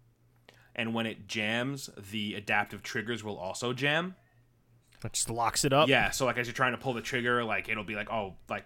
and 0.74 0.94
when 0.94 1.06
it 1.06 1.26
jams, 1.26 1.90
the 2.10 2.34
adaptive 2.34 2.82
triggers 2.82 3.24
will 3.24 3.38
also 3.38 3.72
jam. 3.72 4.16
That 5.00 5.14
just 5.14 5.30
locks 5.30 5.64
it 5.64 5.72
up. 5.72 5.88
Yeah, 5.88 6.10
so 6.10 6.26
like 6.26 6.38
as 6.38 6.46
you're 6.46 6.54
trying 6.54 6.72
to 6.72 6.78
pull 6.78 6.92
the 6.92 7.00
trigger, 7.00 7.42
like 7.42 7.68
it'll 7.68 7.84
be 7.84 7.94
like, 7.96 8.10
oh, 8.10 8.34
like 8.48 8.64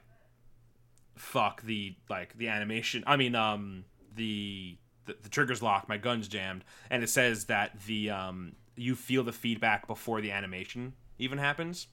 fuck 1.14 1.62
the 1.62 1.96
like 2.10 2.36
the 2.36 2.48
animation. 2.48 3.02
I 3.06 3.16
mean, 3.16 3.34
um, 3.34 3.84
the 4.14 4.76
the, 5.06 5.16
the 5.22 5.28
trigger's 5.28 5.62
locked, 5.62 5.88
my 5.88 5.96
gun's 5.96 6.28
jammed, 6.28 6.64
and 6.90 7.02
it 7.02 7.08
says 7.08 7.46
that 7.46 7.80
the 7.86 8.10
um 8.10 8.56
you 8.76 8.94
feel 8.94 9.24
the 9.24 9.32
feedback 9.32 9.86
before 9.86 10.20
the 10.20 10.32
animation 10.32 10.92
even 11.18 11.38
happens, 11.38 11.86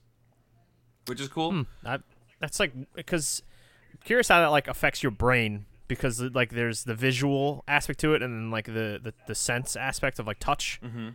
which 1.07 1.21
is 1.21 1.27
cool. 1.27 1.65
I, 1.85 1.99
that's 2.39 2.59
like 2.59 2.73
because 2.93 3.41
curious 4.03 4.27
how 4.27 4.41
that 4.41 4.47
like 4.47 4.67
affects 4.67 5.01
your 5.01 5.11
brain 5.11 5.65
because 5.87 6.21
like 6.21 6.51
there's 6.51 6.83
the 6.83 6.95
visual 6.95 7.63
aspect 7.67 7.99
to 7.99 8.13
it 8.13 8.21
and 8.21 8.33
then 8.33 8.51
like 8.51 8.65
the 8.65 8.99
the, 9.01 9.13
the 9.27 9.35
sense 9.35 9.75
aspect 9.75 10.19
of 10.19 10.27
like 10.27 10.39
touch. 10.39 10.79
Mm-hmm. 10.83 11.09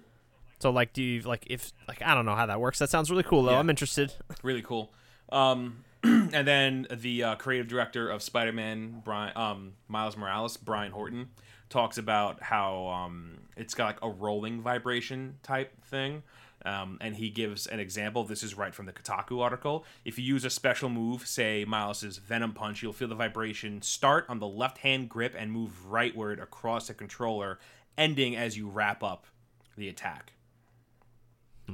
So 0.61 0.70
like, 0.70 0.92
do 0.92 1.03
you 1.03 1.20
like 1.22 1.44
if 1.48 1.72
like 1.87 2.03
I 2.03 2.14
don't 2.14 2.27
know 2.27 2.35
how 2.35 2.46
that 2.46 2.61
works. 2.61 2.79
That 2.79 2.90
sounds 2.90 3.11
really 3.11 3.22
cool 3.22 3.42
though. 3.42 3.53
Yeah. 3.53 3.59
I'm 3.59 3.70
interested. 3.70 4.12
really 4.42 4.62
cool. 4.62 4.92
Um, 5.31 5.85
and 6.05 6.46
then 6.46 6.87
the 6.90 7.22
uh, 7.24 7.35
creative 7.37 7.68
director 7.68 8.09
of 8.09 8.22
Spider-Man, 8.22 9.03
Brian 9.05 9.37
um, 9.37 9.72
Miles 9.88 10.16
Morales, 10.16 10.57
Brian 10.57 10.92
Horton, 10.92 11.29
talks 11.68 11.98
about 11.98 12.42
how 12.42 12.87
um, 12.87 13.38
it's 13.57 13.74
got 13.74 13.87
like 13.87 13.98
a 14.03 14.09
rolling 14.09 14.62
vibration 14.62 15.37
type 15.42 15.85
thing. 15.87 16.22
Um, 16.64 16.99
and 17.01 17.16
he 17.16 17.31
gives 17.31 17.66
an 17.66 17.79
example. 17.79 18.25
This 18.25 18.42
is 18.42 18.57
right 18.57 18.75
from 18.75 18.87
the 18.87 18.92
Kotaku 18.92 19.40
article. 19.40 19.85
If 20.05 20.18
you 20.18 20.25
use 20.25 20.44
a 20.44 20.51
special 20.51 20.88
move, 20.88 21.27
say 21.27 21.64
Miles's 21.64 22.18
Venom 22.18 22.53
Punch, 22.53 22.83
you'll 22.83 22.92
feel 22.92 23.09
the 23.09 23.14
vibration 23.14 23.81
start 23.83 24.27
on 24.29 24.40
the 24.40 24.49
left 24.49 24.79
hand 24.79 25.09
grip 25.09 25.35
and 25.38 25.53
move 25.53 25.73
rightward 25.88 26.42
across 26.42 26.88
the 26.88 26.94
controller, 26.94 27.59
ending 27.97 28.35
as 28.35 28.57
you 28.57 28.68
wrap 28.68 29.03
up 29.03 29.27
the 29.77 29.88
attack 29.88 30.33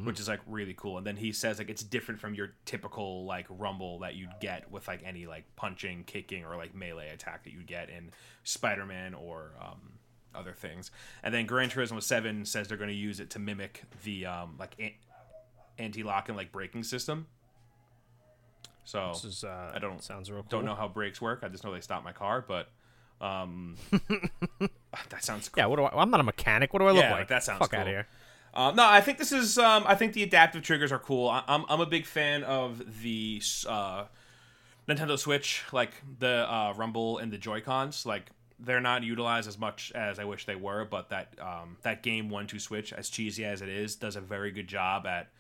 which 0.03 0.19
is 0.19 0.29
like 0.29 0.41
really 0.47 0.75
cool. 0.77 0.99
And 0.99 1.07
then 1.07 1.17
he 1.17 1.33
says 1.33 1.59
like 1.59 1.71
it's 1.71 1.83
different 1.83 2.21
from 2.21 2.35
your 2.35 2.55
typical 2.65 3.25
like 3.25 3.47
rumble 3.49 4.01
that 4.01 4.17
you'd 4.17 4.35
get 4.41 4.71
with 4.71 4.89
like 4.89 5.03
any 5.05 5.27
like 5.27 5.45
punching, 5.57 6.05
kicking, 6.05 6.45
or 6.45 6.57
like 6.57 6.75
melee 6.75 7.11
attack 7.11 7.45
that 7.45 7.53
you'd 7.53 7.67
get 7.67 7.91
in 7.91 8.11
Spider 8.43 8.87
Man 8.87 9.15
or 9.15 9.53
um, 9.61 9.93
other 10.35 10.53
things. 10.53 10.91
And 11.23 11.33
then 11.35 11.47
Gran 11.47 11.69
Turismo 11.71 12.03
Seven 12.03 12.45
says 12.45 12.69
they're 12.69 12.77
going 12.77 12.91
to 12.91 12.95
use 12.97 13.21
it 13.21 13.31
to 13.31 13.39
mimic 13.39 13.83
the 14.05 14.27
um, 14.27 14.57
like 14.59 14.75
an- 14.79 14.93
anti 15.79 16.03
lock 16.03 16.29
and 16.29 16.37
like 16.37 16.53
braking 16.53 16.85
system. 16.85 17.27
So 18.85 19.11
This 19.15 19.25
is 19.25 19.45
uh, 19.45 19.73
I 19.75 19.79
don't- 19.79 20.03
sounds 20.03 20.31
real 20.31 20.43
cool. 20.43 20.49
don't 20.51 20.65
know 20.67 20.75
how 20.75 20.89
brakes 20.89 21.21
work. 21.21 21.41
I 21.43 21.49
just 21.49 21.65
know 21.65 21.73
they 21.73 21.81
stop 21.81 22.05
my 22.05 22.13
car, 22.13 22.45
but 22.47 22.69
um, 23.21 23.77
that 24.61 25.23
sounds 25.25 25.49
cool. 25.49 25.63
Yeah, 25.63 25.67
what 25.67 25.77
do 25.77 25.85
I? 25.85 26.01
I'm 26.03 26.11
not 26.11 26.21
a 26.21 26.25
mechanic. 26.25 26.73
What 26.73 26.81
do 26.81 26.87
I 26.87 26.91
look 26.93 27.03
Yeah, 27.05 27.13
like? 27.13 27.29
that 27.29 27.43
sounds 27.43 27.61
Fuck 27.61 27.71
cool. 27.71 27.81
out 27.81 27.87
of 27.87 27.93
here. 27.93 28.07
Uh, 28.53 28.71
no, 28.73 28.87
I 28.87 29.01
think 29.01 29.19
this 29.19 29.33
is. 29.33 29.57
Um, 29.59 29.85
I 29.87 29.95
think 29.95 30.13
the 30.13 30.23
adaptive 30.23 30.63
triggers 30.63 30.93
are 30.93 30.99
cool. 30.99 31.29
I, 31.29 31.43
I'm 31.49 31.65
I'm 31.69 31.81
a 31.81 31.87
big 31.87 32.05
fan 32.07 32.45
of 32.45 33.01
the 33.03 33.41
uh, 33.67 34.05
Nintendo 34.89 35.19
Switch, 35.19 35.63
like 35.73 35.93
the 36.19 36.47
uh, 36.53 36.73
Rumble 36.77 37.19
and 37.19 37.33
the 37.33 37.39
Joy 37.39 37.61
Cons. 37.63 38.05
Like 38.05 38.27
they're 38.65 38.81
not 38.81 39.03
utilized 39.03 39.49
as 39.49 39.59
much 39.59 39.93
as 39.95 40.19
I 40.19 40.25
wish 40.25 40.47
they 40.47 40.57
were, 40.57 40.85
but 40.85 41.11
that 41.11 41.35
um, 41.41 41.77
that 41.83 42.03
game 42.03 42.31
One 42.31 42.47
Two 42.47 42.59
Switch, 42.59 42.93
as 42.93 43.09
cheesy 43.09 43.45
as 43.45 43.63
it 43.63 43.69
is, 43.69 43.97
does 43.97 44.17
a 44.17 44.21
very 44.21 44.51
good 44.51 44.67
job 44.69 45.07
at 45.07 45.31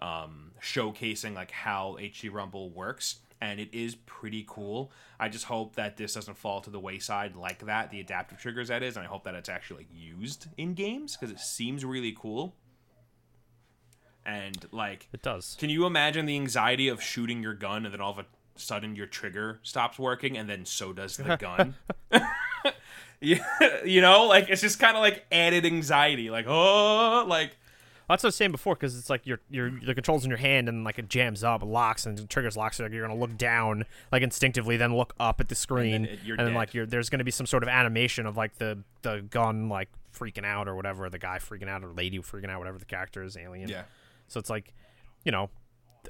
um, 0.00 0.52
showcasing 0.60 1.34
like 1.34 1.50
how 1.50 1.96
HD 2.00 2.32
Rumble 2.32 2.70
works, 2.70 3.16
and 3.40 3.60
it 3.60 3.68
is 3.72 3.94
pretty 3.94 4.44
cool. 4.48 4.90
I 5.20 5.28
just 5.28 5.44
hope 5.44 5.76
that 5.76 5.96
this 5.96 6.14
doesn't 6.14 6.36
fall 6.38 6.60
to 6.62 6.70
the 6.70 6.80
wayside 6.80 7.36
like 7.36 7.64
that, 7.66 7.90
the 7.90 8.00
adaptive 8.00 8.38
triggers 8.38 8.68
that 8.68 8.82
is, 8.82 8.96
and 8.96 9.04
I 9.04 9.08
hope 9.08 9.24
that 9.24 9.34
it's 9.34 9.48
actually 9.48 9.78
like, 9.84 9.88
used 9.94 10.46
in 10.56 10.74
games 10.74 11.16
because 11.16 11.32
it 11.32 11.40
seems 11.40 11.84
really 11.84 12.16
cool. 12.18 12.54
And 14.24 14.56
like, 14.70 15.08
It 15.12 15.22
does. 15.22 15.56
can 15.58 15.68
you 15.70 15.84
imagine 15.84 16.26
the 16.26 16.36
anxiety 16.36 16.88
of 16.88 17.02
shooting 17.02 17.42
your 17.42 17.54
gun 17.54 17.84
and 17.84 17.92
then 17.92 18.00
all 18.00 18.12
of 18.12 18.18
a 18.18 18.26
sudden 18.54 18.94
your 18.94 19.06
trigger 19.06 19.58
stops 19.64 19.98
working 19.98 20.36
and 20.38 20.48
then 20.48 20.64
so 20.64 20.92
does 20.92 21.16
the 21.16 21.36
gun. 21.40 21.74
yeah, 23.22 23.44
you 23.84 24.00
know, 24.00 24.24
like 24.26 24.48
it's 24.50 24.60
just 24.60 24.78
kind 24.78 24.96
of 24.96 25.02
like 25.02 25.24
added 25.32 25.64
anxiety. 25.64 26.28
Like 26.30 26.46
oh, 26.48 27.24
like 27.26 27.56
That's 28.08 28.22
what 28.22 28.26
I 28.26 28.28
was 28.28 28.36
saying 28.36 28.50
before, 28.52 28.74
because 28.74 28.98
it's 28.98 29.08
like 29.08 29.26
your 29.26 29.40
your 29.48 29.70
the 29.70 29.94
controls 29.94 30.24
in 30.24 30.30
your 30.30 30.38
hand 30.38 30.68
and 30.68 30.84
like 30.84 30.98
it 30.98 31.08
jams 31.08 31.42
up, 31.44 31.62
locks 31.62 32.04
and 32.06 32.28
triggers 32.28 32.56
locks. 32.56 32.76
So 32.76 32.82
like 32.84 32.92
you're 32.92 33.06
gonna 33.06 33.18
look 33.18 33.36
down 33.38 33.84
like 34.10 34.22
instinctively, 34.22 34.76
then 34.76 34.94
look 34.96 35.14
up 35.18 35.40
at 35.40 35.48
the 35.48 35.54
screen, 35.54 36.04
it- 36.06 36.18
you're 36.24 36.36
and 36.36 36.46
then 36.46 36.54
like 36.54 36.74
you're 36.74 36.84
there's 36.86 37.08
gonna 37.08 37.24
be 37.24 37.30
some 37.30 37.46
sort 37.46 37.62
of 37.62 37.68
animation 37.68 38.26
of 38.26 38.36
like 38.36 38.56
the 38.58 38.78
the 39.02 39.24
gun 39.30 39.68
like 39.68 39.88
freaking 40.14 40.44
out 40.44 40.68
or 40.68 40.74
whatever, 40.74 41.08
the 41.08 41.18
guy 41.18 41.38
freaking 41.38 41.68
out 41.68 41.82
or 41.82 41.92
lady 41.92 42.18
freaking 42.18 42.50
out, 42.50 42.58
whatever 42.58 42.78
the 42.78 42.84
character 42.84 43.22
is, 43.22 43.36
alien. 43.36 43.68
yeah. 43.68 43.84
So 44.28 44.38
it's 44.40 44.50
like, 44.50 44.74
you 45.24 45.32
know, 45.32 45.48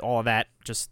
all 0.03 0.18
of 0.18 0.25
that 0.25 0.48
just 0.64 0.90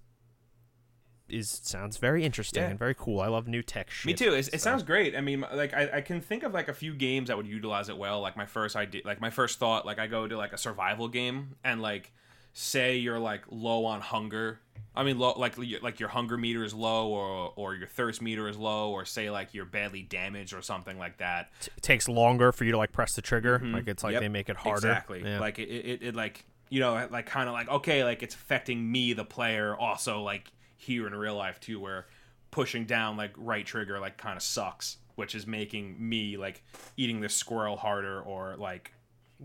is 1.32 1.60
sounds 1.62 1.96
very 1.96 2.24
interesting 2.24 2.62
Yeah. 2.62 2.70
and 2.70 2.78
very 2.78 2.94
cool. 2.94 3.20
I 3.20 3.28
love 3.28 3.46
new 3.48 3.62
tech 3.62 3.90
shit. 3.90 4.06
Me 4.06 4.14
too. 4.14 4.32
It 4.34 4.44
so- 4.44 4.56
sounds 4.58 4.82
great. 4.82 5.14
I 5.16 5.20
mean, 5.20 5.44
like 5.52 5.72
I, 5.74 5.90
I 5.94 6.00
can 6.00 6.20
think 6.20 6.42
of 6.42 6.52
like 6.54 6.68
a 6.68 6.74
few 6.74 6.94
games 6.94 7.28
that 7.28 7.36
would 7.36 7.46
utilize 7.46 7.88
it 7.88 7.96
well. 7.96 8.20
Like 8.20 8.36
my 8.36 8.46
first 8.46 8.76
idea, 8.76 9.02
like 9.04 9.20
my 9.20 9.30
first 9.30 9.58
thought, 9.58 9.86
like 9.86 9.98
I 9.98 10.06
go 10.06 10.26
to 10.28 10.36
like 10.36 10.52
a 10.52 10.58
survival 10.58 11.08
game 11.08 11.56
and 11.64 11.80
like 11.82 12.12
say 12.52 12.96
you're 12.96 13.18
like 13.18 13.42
low 13.50 13.84
on 13.84 14.00
hunger. 14.00 14.60
I 14.94 15.04
mean, 15.04 15.20
low, 15.20 15.34
like 15.36 15.54
like 15.82 16.00
your 16.00 16.08
hunger 16.08 16.36
meter 16.36 16.64
is 16.64 16.74
low, 16.74 17.08
or 17.08 17.52
or 17.54 17.76
your 17.76 17.86
thirst 17.86 18.20
meter 18.20 18.48
is 18.48 18.56
low, 18.56 18.90
or 18.90 19.04
say 19.04 19.30
like 19.30 19.54
you're 19.54 19.64
badly 19.64 20.02
damaged 20.02 20.52
or 20.52 20.62
something 20.62 20.98
like 20.98 21.18
that. 21.18 21.50
It 21.76 21.82
takes 21.82 22.08
longer 22.08 22.50
for 22.50 22.64
you 22.64 22.72
to 22.72 22.78
like 22.78 22.90
press 22.90 23.14
the 23.14 23.22
trigger. 23.22 23.58
Mm-hmm. 23.60 23.72
Like 23.74 23.86
it's 23.88 24.02
like 24.02 24.14
Yep. 24.14 24.20
they 24.22 24.28
make 24.28 24.48
it 24.48 24.56
harder. 24.56 24.88
Exactly. 24.88 25.22
Yeah. 25.24 25.38
Like 25.38 25.60
it, 25.60 25.68
it, 25.68 26.02
it 26.02 26.14
like 26.16 26.44
you 26.70 26.80
know, 26.80 27.06
like 27.10 27.26
kind 27.26 27.48
of 27.48 27.52
like 27.52 27.68
okay, 27.68 28.02
like 28.02 28.24
it's 28.24 28.34
affecting 28.34 28.90
me, 28.90 29.12
the 29.12 29.24
player, 29.24 29.76
also 29.76 30.22
like 30.22 30.50
here 30.80 31.06
in 31.06 31.14
real 31.14 31.36
life 31.36 31.60
too, 31.60 31.78
where 31.78 32.06
pushing 32.50 32.84
down 32.86 33.16
like 33.16 33.32
right 33.36 33.64
trigger 33.66 34.00
like 34.00 34.16
kind 34.16 34.36
of 34.36 34.42
sucks, 34.42 34.96
which 35.14 35.34
is 35.34 35.46
making 35.46 35.96
me 35.98 36.36
like 36.36 36.62
eating 36.96 37.20
this 37.20 37.34
squirrel 37.34 37.76
harder 37.76 38.20
or 38.22 38.56
like 38.56 38.92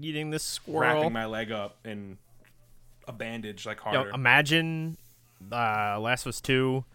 eating 0.01 0.29
this 0.31 0.43
squirrel. 0.43 0.95
wrapping 0.95 1.13
my 1.13 1.25
leg 1.25 1.51
up 1.51 1.77
in 1.85 2.17
a 3.07 3.11
bandage 3.13 3.65
like 3.65 3.77
Yo, 3.85 3.91
harder. 3.91 4.09
imagine 4.11 4.97
uh, 5.51 5.99
Last 5.99 6.25
of 6.25 6.29
Us 6.29 6.41
Two, 6.41 6.85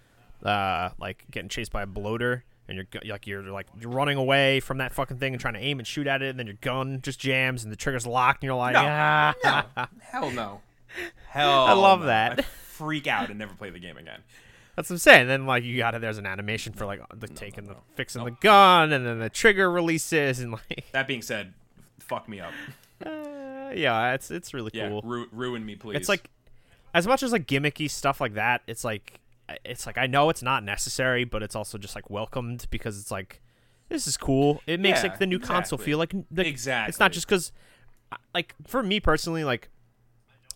uh, 0.45 0.91
like 0.99 1.25
getting 1.31 1.49
chased 1.49 1.71
by 1.71 1.83
a 1.83 1.87
bloater, 1.87 2.43
and 2.67 2.77
you're 2.77 2.87
like 3.13 3.27
you're 3.27 3.43
like 3.43 3.67
you're 3.79 3.91
running 3.91 4.17
away 4.17 4.59
from 4.61 4.79
that 4.79 4.93
fucking 4.93 5.19
thing 5.19 5.35
and 5.35 5.41
trying 5.41 5.55
to 5.55 5.61
aim 5.61 5.79
and 5.79 5.87
shoot 5.87 6.07
at 6.07 6.23
it, 6.23 6.31
and 6.31 6.39
then 6.39 6.47
your 6.47 6.57
gun 6.63 7.01
just 7.03 7.21
jams 7.21 7.63
and 7.63 7.71
the 7.73 7.77
trigger's 7.77 8.07
locked, 8.07 8.43
and 8.43 8.49
you're 8.49 8.57
like, 8.57 8.73
No. 8.73 8.81
ah. 8.83 9.89
Hell 10.01 10.31
no. 10.31 10.63
Hell 11.29 11.51
I 11.67 11.73
love 11.75 12.01
no. 12.01 12.07
that. 12.07 12.41
I 12.41 12.45
freak 12.81 13.07
out 13.07 13.29
and 13.31 13.39
never 13.39 13.55
play 13.55 13.71
the 13.71 13.79
game 13.79 13.97
again. 13.97 14.21
That's 14.77 14.89
what 14.89 14.95
I'm 14.95 14.99
saying. 14.99 15.29
Then 15.29 15.47
like 15.47 15.65
you 15.65 15.77
got 15.77 15.95
it. 15.95 16.01
There's 16.01 16.19
an 16.19 16.27
animation 16.27 16.73
for 16.73 16.87
like 16.87 17.01
the 17.15 17.29
taking 17.29 17.65
the 17.65 17.77
fixing 17.95 18.25
the 18.25 18.31
gun, 18.31 18.93
and 18.93 19.05
then 19.07 19.19
the 19.19 19.29
trigger 19.31 19.71
releases, 19.71 20.41
and 20.41 20.53
like 20.53 20.87
That 20.93 21.07
being 21.07 21.23
said, 21.23 21.53
fuck 21.99 22.29
me 22.29 22.41
up. 22.41 22.53
uh, 23.07 23.71
yeah, 23.75 24.15
it's 24.15 24.31
it's 24.31 24.55
really 24.55 24.71
Yeah, 24.73 24.89
cool. 24.89 25.03
ru- 25.03 25.29
ruin 25.33 25.65
me, 25.67 25.77
please. 25.77 25.97
It's 25.97 26.09
like 26.09 26.31
as 26.95 27.07
much 27.07 27.23
as 27.23 27.33
like 27.33 27.47
gimmicky 27.47 27.91
stuff 27.91 28.21
like 28.21 28.35
that, 28.35 28.63
it's 28.67 28.85
like 28.85 29.21
it's 29.65 29.87
like 29.87 29.99
I 29.99 30.07
know 30.07 30.31
it's 30.31 30.43
not 30.43 30.65
necessary, 30.65 31.25
but 31.25 31.43
it's 31.43 31.57
also 31.57 31.77
just 31.77 31.95
like 31.95 32.09
welcomed 32.09 32.67
because 32.71 32.99
it's 32.99 33.11
like 33.11 33.43
this 33.89 34.07
is 34.07 34.17
cool. 34.17 34.63
It 34.67 34.81
makes 34.81 35.03
Yeah, 35.03 35.11
like 35.11 35.19
the 35.19 35.27
new 35.27 35.41
console 35.41 35.79
feel 35.79 35.99
like, 35.99 36.15
like 36.35 36.47
Exactly. 36.47 36.89
It's 36.91 37.01
not 37.01 37.13
just 37.13 37.27
because 37.27 37.53
like 38.33 38.55
for 38.67 38.83
me 38.83 39.01
personally, 39.01 39.45
like 39.45 39.69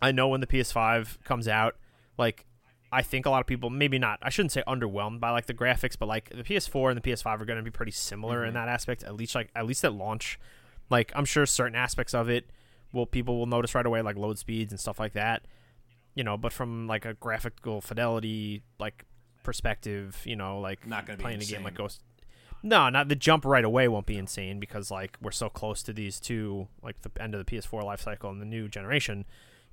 I 0.00 0.12
know 0.12 0.28
when 0.28 0.40
the 0.40 0.46
PS5 0.46 1.24
comes 1.24 1.48
out, 1.48 1.76
like 2.18 2.44
I 2.92 3.02
think 3.02 3.26
a 3.26 3.30
lot 3.30 3.40
of 3.40 3.46
people 3.46 3.70
maybe 3.70 3.98
not. 3.98 4.20
I 4.22 4.30
shouldn't 4.30 4.52
say 4.52 4.62
underwhelmed 4.68 5.18
by 5.20 5.30
like 5.30 5.46
the 5.46 5.54
graphics, 5.54 5.98
but 5.98 6.06
like 6.06 6.30
the 6.30 6.44
PS4 6.44 6.90
and 6.92 7.00
the 7.02 7.10
PS5 7.10 7.40
are 7.40 7.44
going 7.44 7.56
to 7.58 7.62
be 7.62 7.70
pretty 7.70 7.90
similar 7.92 8.38
Mm-hmm. 8.40 8.48
in 8.48 8.54
that 8.54 8.68
aspect. 8.68 9.02
At 9.02 9.16
least 9.16 9.34
like 9.34 9.50
at 9.56 9.66
least 9.66 9.84
at 9.84 9.92
launch, 9.92 10.38
like 10.90 11.10
I'm 11.16 11.24
sure 11.24 11.44
certain 11.46 11.74
aspects 11.74 12.14
of 12.14 12.28
it 12.28 12.50
will 12.92 13.06
people 13.06 13.38
will 13.38 13.46
notice 13.46 13.74
right 13.74 13.84
away, 13.86 14.00
like 14.02 14.16
load 14.16 14.38
speeds 14.38 14.72
and 14.72 14.78
stuff 14.78 15.00
like 15.00 15.14
that. 15.14 15.46
You 16.14 16.22
know, 16.22 16.36
but 16.36 16.52
from 16.52 16.86
like 16.86 17.04
a 17.04 17.14
graphical 17.14 17.80
fidelity 17.80 18.62
like 18.78 19.04
perspective, 19.42 20.20
you 20.24 20.36
know, 20.36 20.60
like 20.60 20.86
Not 20.86 21.06
gonna 21.06 21.18
playing 21.18 21.42
a 21.42 21.44
game 21.44 21.64
like 21.64 21.74
Ghost. 21.74 22.00
No, 22.62 22.88
not 22.88 23.08
the 23.08 23.16
jump 23.16 23.44
right 23.44 23.64
away 23.64 23.88
won't 23.88 24.06
be 24.06 24.16
insane 24.16 24.58
because 24.58 24.90
like 24.90 25.18
we're 25.20 25.30
so 25.32 25.48
close 25.48 25.82
to 25.82 25.92
these 25.92 26.18
two, 26.18 26.68
like 26.82 27.02
the 27.02 27.10
end 27.22 27.34
of 27.34 27.44
the 27.44 27.50
PS4 27.50 27.82
life 27.82 28.00
cycle 28.00 28.30
and 28.30 28.40
the 28.40 28.46
new 28.46 28.68
generation. 28.68 29.24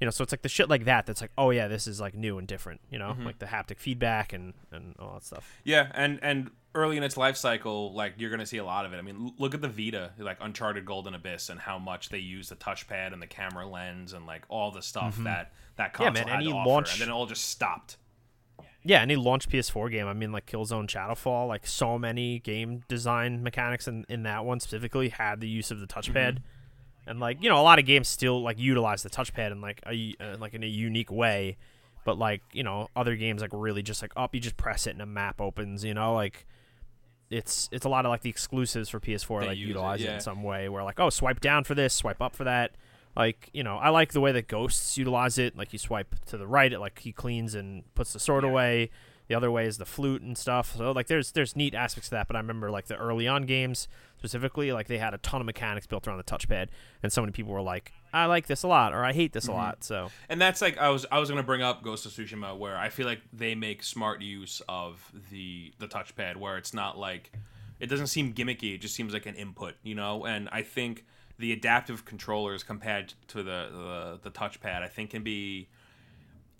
You 0.02 0.06
know, 0.06 0.12
so 0.12 0.24
it's 0.24 0.34
like 0.34 0.42
the 0.42 0.50
shit 0.50 0.68
like 0.68 0.84
that 0.86 1.06
that's 1.06 1.22
like, 1.22 1.32
oh 1.38 1.52
yeah, 1.52 1.68
this 1.70 1.86
is 1.88 2.02
like 2.02 2.14
new 2.16 2.38
and 2.40 2.48
different. 2.48 2.82
You 2.90 2.98
know, 3.00 3.12
Mm-hmm. 3.12 3.26
like 3.26 3.40
the 3.40 3.46
haptic 3.46 3.78
feedback 3.80 4.34
and 4.34 4.54
and 4.72 4.96
all 5.00 5.14
that 5.14 5.24
stuff. 5.24 5.48
Yeah, 5.64 5.90
and 5.94 6.20
and 6.24 6.52
early 6.74 6.98
in 6.98 7.04
its 7.04 7.18
life 7.18 7.38
cycle, 7.38 7.94
like 7.94 8.16
you're 8.18 8.32
gonna 8.32 8.46
see 8.48 8.58
a 8.58 8.66
lot 8.66 8.86
of 8.86 8.94
it. 8.94 8.98
I 8.98 9.02
mean, 9.04 9.32
look 9.38 9.54
at 9.54 9.62
the 9.62 9.70
Vita, 9.70 10.12
like 10.18 10.38
Uncharted 10.42 10.86
Golden 10.86 11.14
Abyss, 11.14 11.50
and 11.50 11.60
how 11.60 11.78
much 11.78 12.10
they 12.10 12.18
use 12.18 12.50
the 12.50 12.56
touchpad 12.56 13.14
and 13.14 13.22
the 13.22 13.28
camera 13.28 13.68
lens 13.68 14.14
and 14.14 14.26
like 14.26 14.44
all 14.50 14.72
the 14.72 14.82
stuff 14.82 15.18
that 15.24 15.54
that 15.78 15.92
Yeah, 16.00 16.08
console 16.08 16.14
man, 16.14 16.28
had 16.28 16.42
any 16.42 16.52
launch- 16.52 16.94
and 16.94 17.02
then 17.02 17.10
it 17.10 17.12
all 17.12 17.28
just 17.28 17.46
stopped. 17.48 17.98
Yeah, 18.84 19.02
any 19.04 19.16
launch 19.16 19.48
PS4 19.48 19.92
game, 19.92 20.08
I 20.08 20.14
mean, 20.14 20.32
like 20.32 20.48
Killzone 20.48 20.88
Shadowfall, 20.88 21.48
like 21.48 21.68
so 21.68 22.00
many 22.00 22.40
game 22.40 22.82
design 22.88 23.44
mechanics 23.44 23.88
in, 23.88 24.06
in 24.10 24.24
that 24.24 24.44
one 24.44 24.60
specifically 24.60 25.10
had 25.10 25.40
the 25.40 25.48
use 25.48 25.70
of 25.70 25.80
the 25.80 25.86
touchpad, 25.86 26.40
and 27.08 27.20
like 27.20 27.42
you 27.42 27.50
know, 27.50 27.60
a 27.60 27.64
lot 27.64 27.80
of 27.80 27.86
games 27.86 28.08
still 28.08 28.42
like 28.42 28.60
utilize 28.60 29.04
the 29.04 29.10
touchpad 29.10 29.52
in 29.52 29.62
like 29.62 29.82
a 29.88 30.16
uh, 30.20 30.38
like 30.40 30.54
in 30.54 30.64
a 30.64 30.68
unique 30.68 31.12
way, 31.12 31.58
but 32.06 32.18
like 32.18 32.42
you 32.54 32.64
know, 32.64 32.88
other 32.96 33.16
games 33.16 33.42
like 33.42 33.52
really 33.54 33.82
just 33.82 34.02
like 34.02 34.14
up, 34.16 34.34
you 34.36 34.42
just 34.42 34.58
press 34.58 34.88
it 34.88 34.92
and 34.92 35.02
a 35.02 35.06
map 35.06 35.42
opens, 35.42 35.84
you 35.84 35.94
know, 35.94 36.14
like 36.14 36.46
it's 37.30 37.70
it's 37.72 37.86
a 37.86 37.90
lot 37.90 38.06
of 38.06 38.10
like 38.10 38.22
the 38.22 38.30
exclusives 38.30 38.90
for 38.90 39.00
PS4 39.00 39.42
They 39.42 39.48
like 39.48 39.58
use 39.58 39.66
it, 39.66 39.68
utilize 39.70 40.02
it, 40.02 40.10
in 40.10 40.20
some 40.20 40.44
way, 40.44 40.70
where 40.70 40.84
like 40.84 41.00
oh, 41.00 41.10
swipe 41.10 41.40
down 41.40 41.64
for 41.64 41.74
this, 41.74 41.94
swipe 41.94 42.22
up 42.22 42.36
for 42.36 42.44
that. 42.44 42.72
Like 43.16 43.50
you 43.54 43.64
know, 43.64 43.78
I 43.78 43.90
like 43.90 44.12
the 44.12 44.22
way 44.22 44.32
that 44.34 44.48
Ghosts 44.48 44.98
utilize 44.98 45.38
it. 45.38 45.58
Like 45.58 45.74
you 45.74 45.80
swipe 45.80 46.16
to 46.28 46.38
the 46.38 46.48
right, 46.48 46.72
it 46.72 46.80
like 46.80 47.00
he 47.00 47.12
cleans 47.12 47.56
and 47.56 47.84
puts 47.96 48.14
the 48.14 48.20
sword 48.20 48.44
away. 48.44 48.90
The 49.28 49.36
other 49.36 49.52
way 49.52 49.66
is 49.66 49.78
the 49.78 49.86
flute 49.86 50.22
and 50.22 50.38
stuff. 50.38 50.76
So 50.76 50.92
like 50.92 51.08
there's 51.08 51.32
there's 51.32 51.56
neat 51.56 51.74
aspects 51.74 52.10
to 52.10 52.16
that. 52.16 52.28
But 52.28 52.36
I 52.36 52.40
remember 52.40 52.70
like 52.70 52.88
the 52.88 52.98
early 52.98 53.28
on 53.28 53.44
games 53.44 53.88
specifically, 54.18 54.72
like 54.72 54.88
they 54.88 54.98
had 54.98 55.14
a 55.14 55.18
ton 55.20 55.42
of 55.42 55.46
mechanics 55.46 55.88
built 55.88 56.08
around 56.08 56.18
the 56.18 56.24
touchpad, 56.24 56.68
and 57.02 57.12
so 57.12 57.22
many 57.22 57.32
people 57.32 57.54
were 57.54 57.62
like, 57.62 57.92
I 58.14 58.26
like 58.26 58.48
this 58.48 58.64
a 58.64 58.68
lot 58.68 58.94
or 58.94 59.04
I 59.04 59.14
hate 59.14 59.34
this 59.34 59.46
a 59.46 59.48
mm-hmm. 59.48 59.58
lot. 59.58 59.84
So 59.84 60.10
And 60.30 60.42
that's 60.42 60.62
like 60.62 60.78
I 60.78 60.90
was 60.90 61.06
I 61.12 61.20
was 61.20 61.30
gonna 61.30 61.44
bring 61.44 61.62
up 61.62 61.84
Ghost 61.84 62.06
of 62.06 62.12
Tsushima, 62.12 62.58
where 62.58 62.78
I 62.78 62.90
feel 62.90 63.06
like 63.06 63.22
they 63.32 63.56
make 63.56 63.84
smart 63.84 64.22
use 64.22 64.62
of 64.68 65.12
the 65.32 65.74
the 65.80 65.88
touchpad, 65.88 66.36
where 66.38 66.58
it's 66.58 66.74
not 66.74 66.98
like 66.98 67.32
it 67.80 67.88
doesn't 67.88 68.08
seem 68.08 68.34
gimmicky. 68.34 68.76
It 68.76 68.82
just 68.82 68.96
seems 68.96 69.14
like 69.14 69.26
an 69.26 69.36
input, 69.36 69.76
you 69.82 69.96
know. 69.96 70.26
And 70.26 70.50
I 70.52 70.62
think 70.62 71.06
the 71.40 71.52
adaptive 71.52 72.06
controllers 72.06 72.64
compared 72.64 73.14
to 73.30 73.38
the 73.38 73.42
the, 73.44 74.20
the 74.24 74.32
touchpad, 74.32 74.84
I 74.84 74.88
think 74.88 75.12
can 75.12 75.24
be 75.24 75.68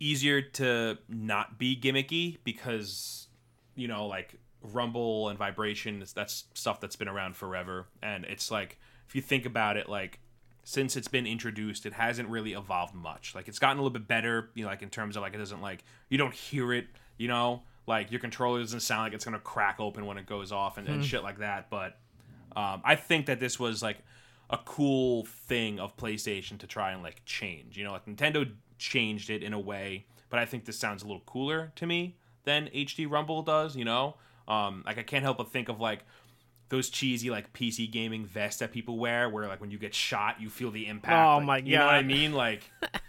easier 0.02 0.42
to 0.42 0.98
not 1.08 1.58
be 1.58 1.76
gimmicky 1.80 2.38
because 2.44 3.28
you 3.76 3.88
know 3.88 4.08
like 4.08 4.36
rumble 4.62 5.30
and 5.30 5.40
vibration 5.40 6.04
that's 6.14 6.46
stuff 6.54 6.80
that's 6.80 6.96
been 6.96 7.08
around 7.08 7.36
forever. 7.36 7.88
And 8.02 8.26
it's 8.26 8.52
like 8.52 8.80
if 9.08 9.16
you 9.16 9.22
think 9.22 9.46
about 9.46 9.78
it 9.78 9.88
like 9.90 10.20
since 10.64 10.96
it's 10.96 11.08
been 11.08 11.26
introduced 11.26 11.86
it 11.86 11.94
hasn't 11.94 12.30
really 12.30 12.54
evolved 12.54 12.94
much. 12.94 13.34
Like 13.36 13.48
it's 13.48 13.60
gotten 13.60 13.78
a 13.78 13.82
little 13.82 13.94
bit 13.94 14.08
better 14.08 14.50
you 14.56 14.64
know 14.64 14.70
like 14.70 14.82
in 14.82 14.90
terms 14.90 15.16
of 15.16 15.22
like 15.22 15.34
it 15.34 15.38
doesn't 15.38 15.62
like 15.62 15.84
you 16.10 16.18
don't 16.18 16.34
hear 16.34 16.74
it 16.74 16.88
you 17.18 17.28
know? 17.28 17.62
Like 17.88 18.12
your 18.12 18.20
controller 18.20 18.60
doesn't 18.60 18.80
sound 18.80 19.04
like 19.04 19.14
it's 19.14 19.26
gonna 19.26 19.40
crack 19.40 19.80
open 19.80 20.06
when 20.06 20.18
it 20.18 20.26
goes 20.26 20.52
off 20.52 20.78
and, 20.78 20.88
and 20.88 21.04
shit 21.06 21.24
like 21.24 21.40
that. 21.40 21.70
But 21.70 21.98
um, 22.56 22.82
I 22.84 22.96
think 22.96 23.26
that 23.28 23.40
this 23.40 23.60
was 23.60 23.82
like 23.82 23.98
a 24.50 24.58
cool 24.58 25.26
thing 25.26 25.80
of 25.80 25.96
PlayStation 25.98 26.58
to 26.60 26.68
try 26.68 26.92
and 26.92 27.02
like 27.02 27.24
change. 27.26 27.78
You 27.78 27.84
know, 27.84 27.92
like 27.92 28.06
Nintendo 28.06 28.50
changed 28.82 29.30
it 29.30 29.44
in 29.44 29.54
a 29.54 29.60
way, 29.60 30.06
but 30.30 30.40
I 30.40 30.46
think 30.46 30.66
this 30.66 30.78
sounds 30.78 31.04
a 31.04 31.06
little 31.06 31.24
cooler 31.26 31.72
to 31.76 31.86
me 31.86 32.18
than 32.44 32.68
HD 32.74 33.10
Rumble 33.10 33.44
does. 33.44 33.76
You 33.76 33.86
know, 33.86 34.16
um, 34.48 34.84
like 34.86 34.98
I 34.98 35.04
can't 35.04 35.24
help 35.24 35.38
but 35.38 35.52
think 35.52 35.70
of 35.70 35.80
like 35.80 36.04
those 36.70 36.90
cheesy 36.90 37.30
like 37.30 37.52
PC 37.54 37.92
gaming 37.92 38.26
vests 38.26 38.60
that 38.60 38.72
people 38.72 38.98
wear, 38.98 39.30
where 39.30 39.48
like 39.48 39.62
when 39.62 39.72
you 39.72 39.78
get 39.78 39.94
shot, 39.94 40.42
you 40.42 40.50
feel 40.50 40.72
the 40.72 40.88
impact. 40.88 41.14
Oh 41.14 41.38
like, 41.38 41.46
my 41.46 41.60
god! 41.62 41.68
You 41.68 41.78
know 41.78 41.86
what 41.86 41.96
I 41.96 42.02
mean? 42.02 42.34
Like, 42.34 42.64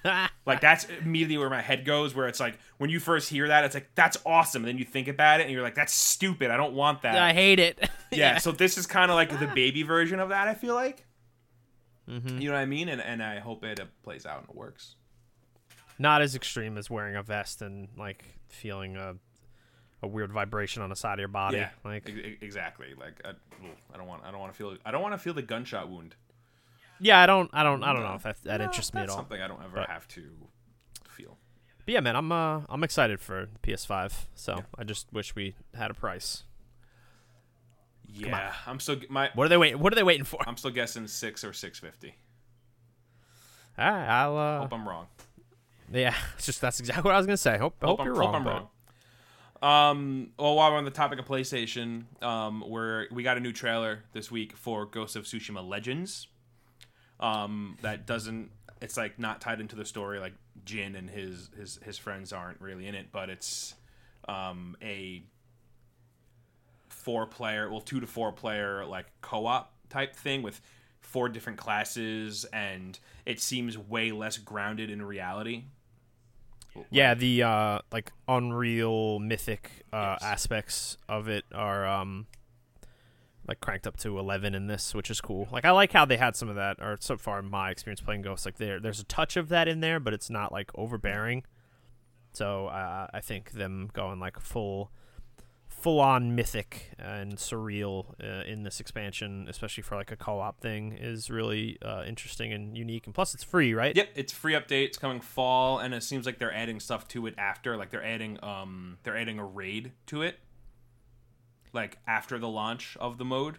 like 0.47 0.61
that's 0.61 0.85
immediately 1.01 1.39
where 1.39 1.49
my 1.49 1.63
head 1.63 1.85
goes. 1.85 2.15
Where 2.15 2.29
it's 2.29 2.41
like 2.41 2.59
when 2.79 2.91
you 2.91 3.01
first 3.01 3.31
hear 3.31 3.49
that, 3.49 3.65
it's 3.65 3.75
like 3.75 3.89
that's 3.95 4.19
awesome, 4.27 4.63
and 4.63 4.69
then 4.69 4.79
you 4.79 4.85
think 4.85 5.09
about 5.09 5.41
it, 5.41 5.45
and 5.45 5.53
you're 5.53 5.63
like, 5.63 5.77
that's 5.77 5.95
stupid. 5.95 6.51
I 6.51 6.57
don't 6.57 6.75
want 6.75 7.03
that 7.03 7.17
I 7.17 7.33
hate 7.33 7.59
it. 7.59 7.89
yeah, 8.13 8.39
so 8.39 8.53
this 8.53 8.77
is 8.77 8.87
kind 8.87 9.11
of 9.11 9.15
like 9.15 9.39
the 9.39 9.47
baby 9.47 9.85
version 9.85 10.21
of 10.21 10.29
that. 10.29 10.49
I 10.49 10.55
feel 10.55 10.75
like. 10.75 11.07
Mm-hmm. 12.11 12.41
You 12.41 12.49
know 12.49 12.55
what 12.55 12.61
I 12.61 12.67
mean? 12.67 12.89
And 12.89 13.01
and 13.01 13.23
I 13.23 13.39
hope 13.39 13.65
it 13.65 13.79
uh, 13.79 13.85
plays 14.03 14.27
out 14.27 14.41
and 14.41 14.49
it 14.51 14.57
works. 14.57 14.97
Not 15.99 16.23
as 16.23 16.35
extreme 16.35 16.77
as 16.79 16.91
wearing 16.91 17.17
a 17.17 17.23
vest 17.23 17.63
and 17.63 17.89
like 17.97 18.25
feeling 18.49 18.97
a 18.97 19.15
a 20.05 20.09
weird 20.09 20.33
vibration 20.33 20.83
on 20.83 20.91
the 20.91 20.97
side 20.97 21.15
of 21.15 21.19
your 21.21 21.29
body. 21.29 21.59
Yeah, 21.59 21.71
Like 21.85 22.09
e- 22.09 22.37
exactly. 22.41 22.89
Like 22.99 23.21
I, 23.25 23.31
I 23.95 23.97
don't 23.97 24.07
want 24.09 24.25
I 24.25 24.31
don't 24.33 24.41
want 24.41 24.53
to 24.53 24.57
feel 24.57 24.77
I 24.85 24.91
don't 24.91 25.03
want 25.03 25.15
to 25.15 25.19
feel 25.19 25.35
the 25.35 25.43
gunshot 25.43 25.89
wound. 25.89 26.17
yeah, 27.01 27.21
I 27.21 27.27
don't 27.27 27.49
I 27.53 27.63
don't 27.63 27.85
I 27.85 27.93
don't 27.93 28.03
know 28.03 28.15
if 28.15 28.23
that 28.25 28.43
that 28.43 28.59
No, 28.59 28.65
interests 28.65 28.93
me 28.95 29.03
at 29.03 29.09
all. 29.11 29.17
Something 29.17 29.41
I 29.41 29.47
don't 29.49 29.63
ever 29.63 29.77
But- 29.77 29.89
have 29.91 30.09
to 30.09 30.29
feel. 31.09 31.39
But 31.85 31.95
yeah, 31.95 32.01
man, 32.01 32.17
I'm 32.17 32.31
uh, 32.33 32.63
I'm 32.69 32.83
excited 32.85 33.21
for 33.21 33.49
PS5. 33.63 34.13
So 34.35 34.65
I 34.79 34.85
just 34.85 35.13
wish 35.13 35.35
we 35.35 35.55
had 35.75 35.91
a 35.91 35.95
price. 35.95 36.45
Yeah, 38.07 38.53
I'm 38.67 38.79
still 38.81 38.97
my 39.09 39.31
What 39.35 39.45
are 39.45 39.49
they 39.49 39.57
waiting? 39.57 39.79
What 39.81 39.93
are 39.93 39.97
they 39.97 40.03
waiting 40.03 40.25
for? 40.25 40.39
I'm 40.49 40.57
still 40.57 40.71
guessing 40.71 41.07
six 41.07 41.45
or 41.45 41.53
six 41.53 41.79
fifty. 41.79 42.15
All 43.79 43.91
right, 43.91 44.07
I'll. 44.07 44.37
Uh, 44.37 44.59
Hope 44.61 44.73
I'm 44.75 44.87
wrong. 44.89 45.07
Yeah, 45.93 46.15
it's 46.37 46.47
just 46.47 46.61
that's 46.61 46.81
exactly 46.81 47.09
what 47.09 47.15
I 47.15 47.19
was 47.19 47.27
gonna 47.27 47.37
say. 47.37 47.59
Hope, 47.59 47.77
hope, 47.83 48.01
I'm, 48.01 48.07
you're 48.07 48.15
hope 48.15 48.33
wrong. 48.33 48.45
But- 48.45 48.51
wrong. 48.51 48.69
Um, 49.63 50.31
well, 50.41 50.57
while 50.57 50.73
we're 50.73 50.79
on 50.79 50.85
the 50.85 50.91
topic 50.91 51.21
of 51.21 51.25
PlayStation, 51.25 52.05
um, 52.21 52.63
where 52.69 53.07
we 53.13 53.23
got 53.23 53.37
a 53.37 53.41
new 53.41 53.53
trailer 53.53 54.03
this 54.13 54.29
week 54.29 54.57
for 54.57 54.87
Ghost 54.87 55.15
of 55.15 55.23
Tsushima 55.23 55.67
Legends. 55.67 56.27
Um, 57.21 57.77
that 57.83 58.05
doesn't. 58.05 58.51
It's 58.81 58.97
like 58.97 59.21
not 59.21 59.41
tied 59.41 59.61
into 59.61 59.77
the 59.77 59.85
story. 59.85 60.19
Like 60.19 60.35
Jin 60.65 60.97
and 60.97 61.09
his 61.09 61.49
his 61.57 61.79
his 61.85 61.97
friends 61.97 62.33
aren't 62.33 62.61
really 62.61 62.89
in 62.89 62.97
it, 62.97 63.13
but 63.13 63.31
it's 63.31 63.75
um 64.27 64.77
a 64.83 65.23
four 66.89 67.27
player, 67.27 67.71
well, 67.71 67.81
two 67.81 68.01
to 68.01 68.07
four 68.07 68.33
player 68.33 68.85
like 68.85 69.07
co 69.21 69.47
op 69.47 69.73
type 69.89 70.17
thing 70.17 70.43
with 70.43 70.61
four 71.01 71.29
different 71.29 71.59
classes, 71.59 72.45
and 72.53 72.99
it 73.27 73.41
seems 73.41 73.77
way 73.79 74.11
less 74.11 74.39
grounded 74.39 74.91
in 74.91 75.03
reality. 75.03 75.65
Yeah, 76.91 77.15
the 77.15 77.43
uh, 77.43 77.79
like 77.93 78.13
Unreal 78.29 79.19
Mythic 79.19 79.85
uh, 79.93 80.17
Yes. 80.21 80.23
aspects 80.23 80.97
of 81.09 81.29
it 81.29 81.45
are 81.55 81.87
um, 81.87 82.27
like 83.47 83.61
cranked 83.61 83.87
up 83.87 83.97
to 83.99 84.19
eleven 84.19 84.55
in 84.55 84.67
this, 84.69 84.95
which 84.95 85.11
is 85.11 85.21
cool. 85.21 85.49
Like 85.53 85.65
I 85.65 85.71
like 85.71 85.93
how 85.93 86.05
they 86.05 86.17
had 86.17 86.35
some 86.37 86.49
of 86.49 86.57
that, 86.57 86.79
or 86.81 86.97
so 87.01 87.17
far 87.17 87.39
in 87.41 87.51
my 87.51 87.71
experience 87.71 88.01
playing 88.01 88.23
Ghost, 88.23 88.47
like 88.47 88.57
there 88.57 88.81
there's 88.81 89.01
a 89.01 89.05
touch 89.05 89.37
of 89.37 89.49
that 89.51 89.69
in 89.69 89.81
there, 89.81 90.01
but 90.01 90.15
it's 90.15 90.31
not 90.31 90.53
like 90.53 90.71
overbearing. 90.75 91.45
So 92.33 92.69
uh, 92.69 93.09
I 93.13 93.21
think 93.21 93.53
them 93.53 93.91
going 93.93 94.19
like 94.19 94.41
full, 94.41 94.91
full 95.83 95.99
on 96.01 96.35
mythic 96.37 96.93
and 96.99 97.37
surreal 97.37 98.15
uh, 98.23 98.45
in 98.45 98.63
this 98.63 98.79
expansion, 98.79 99.47
especially 99.49 99.83
for 99.83 99.97
like 99.97 100.13
a 100.13 100.17
co-op 100.17 100.61
thing, 100.61 100.93
is 100.93 101.29
really 101.29 101.77
uh, 101.85 102.05
interesting 102.07 102.53
and 102.53 102.77
unique. 102.79 103.07
And 103.07 103.15
plus, 103.15 103.35
it's 103.35 103.43
free, 103.43 103.75
right? 103.75 103.95
Yep, 103.97 104.11
it's 104.15 104.33
free 104.33 104.53
update. 104.55 104.85
It's 104.87 104.99
coming 104.99 105.21
fall, 105.21 105.79
and 105.81 105.93
it 105.93 106.03
seems 106.05 106.25
like 106.25 106.39
they're 106.39 106.55
adding 106.55 106.79
stuff 106.81 107.09
to 107.09 107.27
it 107.27 107.35
after. 107.37 107.77
Like 107.77 107.91
they're 107.91 108.05
adding 108.05 108.39
um 108.45 108.99
they're 109.03 109.17
adding 109.17 109.39
a 109.39 109.45
raid 109.45 109.93
to 110.07 110.23
it, 110.23 110.39
like 111.73 111.99
after 112.07 112.39
the 112.39 112.49
launch 112.49 112.97
of 113.01 113.19
the 113.19 113.25
mode. 113.25 113.59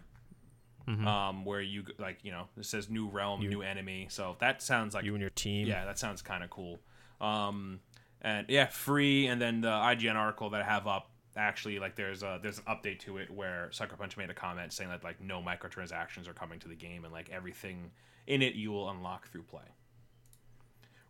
Um, 0.86 1.46
where 1.46 1.62
you 1.62 1.84
like 1.98 2.18
you 2.24 2.30
know 2.30 2.48
it 2.58 2.66
says 2.66 2.90
new 2.90 3.08
realm, 3.08 3.40
new 3.40 3.62
enemy. 3.62 4.06
So 4.10 4.36
that 4.40 4.60
sounds 4.60 4.94
like 4.94 5.04
You 5.06 5.14
and 5.14 5.20
your 5.22 5.30
team. 5.30 5.66
yeah, 5.66 5.86
that 5.86 5.98
sounds 5.98 6.20
kind 6.20 6.44
of 6.44 6.50
cool. 6.50 6.78
Um, 7.22 7.80
and 8.20 8.46
yeah, 8.50 8.66
free. 8.66 9.26
And 9.26 9.40
then 9.40 9.62
the 9.62 9.68
IGN 9.70 10.14
article 10.14 10.50
that 10.50 10.60
I 10.60 10.64
have 10.64 10.86
up 10.86 11.08
actually 11.36 11.78
like 11.78 11.96
there's 11.96 12.22
a 12.22 12.38
there's 12.42 12.58
an 12.58 12.64
update 12.64 13.00
to 13.00 13.18
it 13.18 13.30
where 13.30 13.70
Sucker 13.72 13.96
Punch 13.96 14.16
made 14.16 14.30
a 14.30 14.34
comment 14.34 14.72
saying 14.72 14.90
that 14.90 15.02
like 15.02 15.20
no 15.20 15.40
microtransactions 15.40 16.28
are 16.28 16.32
coming 16.32 16.58
to 16.60 16.68
the 16.68 16.74
game 16.76 17.04
and 17.04 17.12
like 17.12 17.30
everything 17.30 17.90
in 18.26 18.42
it 18.42 18.54
you 18.54 18.70
will 18.70 18.88
unlock 18.90 19.28
through 19.28 19.42
play. 19.42 19.62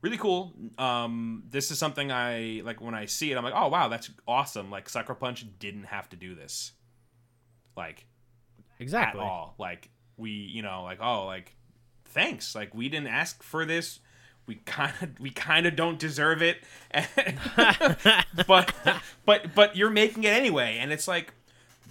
Really 0.01 0.19
cool. 0.19 0.53
Um, 0.77 1.45
this 1.49 1.71
is 1.71 1.79
something 1.79 2.13
I 2.13 2.63
like 2.65 2.81
when 2.81 2.95
I 2.95 3.07
see 3.07 3.33
it. 3.33 3.39
I'm 3.39 3.45
like, 3.45 3.55
oh 3.57 3.69
wow, 3.69 3.89
that's 3.89 4.11
awesome. 4.29 4.71
Like 4.71 4.89
Sucker 4.89 5.15
Punch 5.15 5.47
didn't 5.59 5.85
have 5.85 6.09
to 6.11 6.17
do 6.17 6.35
this, 6.35 6.73
like 7.77 8.07
exactly. 8.79 9.21
at 9.21 9.27
all. 9.27 9.55
Like 9.59 9.89
we, 10.17 10.31
you 10.31 10.63
know, 10.63 10.83
like 10.83 10.99
oh, 11.01 11.25
like 11.25 11.57
thanks. 12.07 12.55
Like 12.55 12.75
we 12.75 12.89
didn't 12.89 13.09
ask 13.09 13.43
for 13.43 13.65
this. 13.65 14.01
We 14.47 14.57
kind 14.67 14.95
of 15.01 15.19
we 15.21 15.31
kind 15.31 15.67
of 15.67 15.77
don't 15.77 15.99
deserve 15.99 16.43
it. 16.43 16.59
but 18.47 18.75
but 19.25 19.55
but 19.55 19.77
you're 19.77 19.91
making 19.91 20.25
it 20.25 20.33
anyway 20.33 20.79
and 20.81 20.93
it's 20.93 21.09
like 21.09 21.33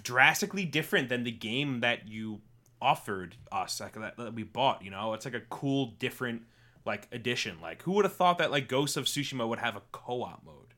drastically 0.02 0.64
different 0.64 1.08
than 1.08 1.24
the 1.24 1.32
game 1.32 1.80
that 1.80 2.06
you 2.06 2.40
offered 2.80 3.36
us 3.50 3.80
like 3.80 3.94
that, 3.94 4.16
that 4.18 4.34
we 4.34 4.42
bought, 4.42 4.84
you 4.84 4.90
know? 4.90 5.14
It's 5.14 5.24
like 5.24 5.34
a 5.34 5.40
cool 5.40 5.94
different 5.98 6.42
like 6.84 7.08
addition. 7.10 7.60
Like 7.60 7.82
who 7.82 7.92
would 7.92 8.04
have 8.04 8.14
thought 8.14 8.38
that 8.38 8.50
like 8.50 8.68
Ghost 8.68 8.96
of 8.96 9.06
Tsushima 9.06 9.48
would 9.48 9.58
have 9.58 9.74
a 9.74 9.82
co-op 9.90 10.44
mode? 10.44 10.74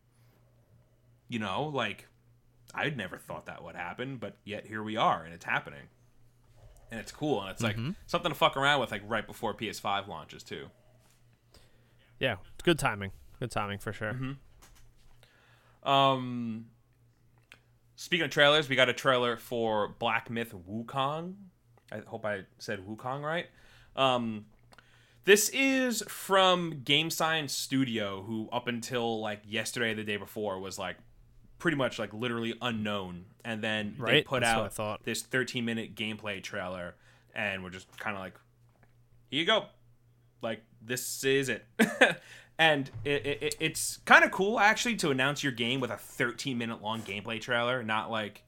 You 1.29 1.41
know, 1.41 1.65
like 1.65 2.07
I'd 2.75 2.97
never 2.97 3.19
thought 3.19 3.47
that 3.47 3.63
would 3.65 3.75
happen, 3.75 4.17
but 4.17 4.37
yet 4.45 4.67
here 4.67 4.83
we 4.83 4.97
are 4.97 5.25
and 5.25 5.35
it's 5.35 5.45
happening. 5.45 5.89
And 6.91 7.01
it's 7.01 7.11
cool 7.11 7.41
and 7.41 7.51
it's 7.51 7.63
like 7.63 7.77
mm-hmm. 7.77 7.91
something 8.07 8.31
to 8.31 8.39
fuck 8.39 8.57
around 8.57 8.81
with 8.81 8.93
like 8.93 9.03
right 9.07 9.27
before 9.27 9.53
PS5 9.53 10.07
launches 10.07 10.45
too. 10.45 10.69
Yeah, 12.19 12.37
it's 12.55 12.63
good 12.63 12.79
timing. 12.79 13.13
Good 13.39 13.51
timing 13.51 13.79
for 13.79 13.93
sure. 13.93 14.17
Um, 15.83 16.67
speaking 17.97 18.25
of 18.25 18.31
trailers, 18.31 18.69
we 18.69 18.77
got 18.77 18.89
a 18.89 18.95
trailer 18.95 19.37
for 19.37 19.89
Black 19.99 20.31
Myth 20.31 20.55
Wukong. 20.69 21.35
I 21.93 22.01
hope 22.07 22.25
I 22.25 22.43
said 22.59 22.81
Wukong 22.87 23.23
right. 23.23 23.47
Um, 23.95 24.47
this 25.25 25.49
is 25.51 26.03
from 26.09 26.83
Game 26.85 27.11
Science 27.11 27.53
Studio, 27.53 28.23
who 28.23 28.49
up 28.53 28.69
until 28.69 29.21
like 29.21 29.43
yesterday, 29.47 29.95
the 29.95 30.05
day 30.05 30.17
before, 30.17 30.59
was 30.59 30.79
like 30.79 30.97
pretty 31.59 31.77
much 31.77 31.99
like 31.99 32.13
literally 32.13 32.55
unknown, 32.63 33.25
and 33.45 33.63
then 33.63 33.97
they 34.05 34.23
put 34.23 34.43
that's 34.43 34.79
out 34.79 35.05
this 35.05 35.23
13 35.23 35.65
minute 35.65 35.95
gameplay 35.95 36.43
trailer, 36.43 36.95
and 37.35 37.63
we're 37.63 37.71
just 37.71 37.89
kind 37.99 38.17
of 38.17 38.23
like, 38.23 38.35
here 39.29 39.41
you 39.41 39.47
go, 39.47 39.67
like 40.47 40.63
this 40.83 41.25
is 41.25 41.49
it. 41.49 41.65
and 42.59 42.91
it, 43.05 43.27
it, 43.27 43.43
it- 43.43 43.57
it's 43.61 43.99
kind 44.05 44.25
of 44.25 44.31
cool 44.31 44.59
actually 44.59 44.97
to 44.97 45.11
announce 45.11 45.43
your 45.43 45.53
game 45.53 45.81
with 45.81 45.91
a 45.91 45.97
13 45.97 46.57
minute 46.57 46.83
long 46.83 47.03
gameplay 47.03 47.41
trailer, 47.41 47.83
not 47.83 48.11
like 48.11 48.43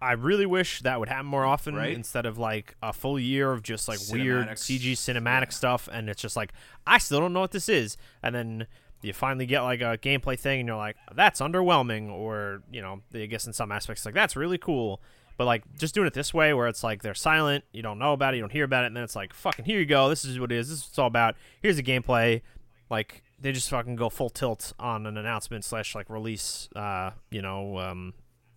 I 0.00 0.12
really 0.12 0.46
wish 0.46 0.82
that 0.82 1.00
would 1.00 1.08
happen 1.08 1.26
more 1.26 1.44
often 1.44 1.74
Right? 1.74 1.92
instead 1.92 2.24
of 2.24 2.38
like 2.38 2.76
a 2.82 2.92
full 2.92 3.18
year 3.18 3.50
of 3.52 3.62
just 3.64 3.88
like 3.88 3.98
weird 4.12 4.46
CG 4.50 4.92
cinematic 4.92 5.52
stuff, 5.52 5.88
and 5.92 6.08
it's 6.08 6.22
just 6.22 6.36
like 6.36 6.52
I 6.86 6.98
still 6.98 7.18
don't 7.20 7.32
know 7.32 7.40
what 7.40 7.50
this 7.50 7.68
is, 7.68 7.96
and 8.22 8.34
then 8.34 8.66
you 9.02 9.12
finally 9.12 9.46
get 9.46 9.62
like 9.62 9.80
a 9.80 9.98
gameplay 9.98 10.38
thing, 10.38 10.60
and 10.60 10.68
you're 10.68 10.76
like, 10.76 10.96
that's 11.14 11.40
underwhelming, 11.40 12.10
or 12.10 12.62
you 12.70 12.80
know, 12.80 13.00
I 13.14 13.26
guess 13.26 13.46
in 13.46 13.52
some 13.52 13.72
aspects 13.72 14.04
like 14.04 14.14
that's 14.14 14.36
really 14.36 14.58
cool, 14.58 15.00
but 15.38 15.46
like 15.46 15.62
just 15.78 15.94
doing 15.94 16.06
it 16.06 16.12
this 16.12 16.34
way 16.34 16.52
where 16.52 16.66
it's 16.66 16.84
like 16.84 17.02
they're 17.02 17.14
silent, 17.14 17.64
you 17.72 17.80
don't 17.80 17.98
know 17.98 18.12
about 18.12 18.34
it, 18.34 18.36
you 18.36 18.42
don't 18.42 18.52
hear 18.52 18.64
about 18.64 18.84
it, 18.84 18.88
and 18.88 18.96
then 18.96 19.04
it's 19.04 19.16
like 19.16 19.32
fucking 19.32 19.64
here 19.64 19.78
you 19.78 19.86
go, 19.86 20.10
this 20.10 20.26
is 20.26 20.38
what 20.38 20.52
it 20.52 20.58
is, 20.58 20.68
this 20.68 20.80
is 20.80 20.88
it's 20.88 20.98
all 20.98 21.06
about. 21.06 21.36
Here's 21.62 21.76
the 21.76 21.82
gameplay, 21.82 22.42
like 22.90 23.22
they 23.40 23.52
just 23.52 23.70
fucking 23.70 23.96
go 23.96 24.10
full 24.10 24.28
tilt 24.28 24.74
on 24.78 25.06
an 25.06 25.16
announcement 25.16 25.64
slash 25.64 25.94
like 25.94 26.10
release, 26.10 26.68
uh, 26.76 27.12
you 27.30 27.40
know, 27.40 27.78
um, 27.78 28.12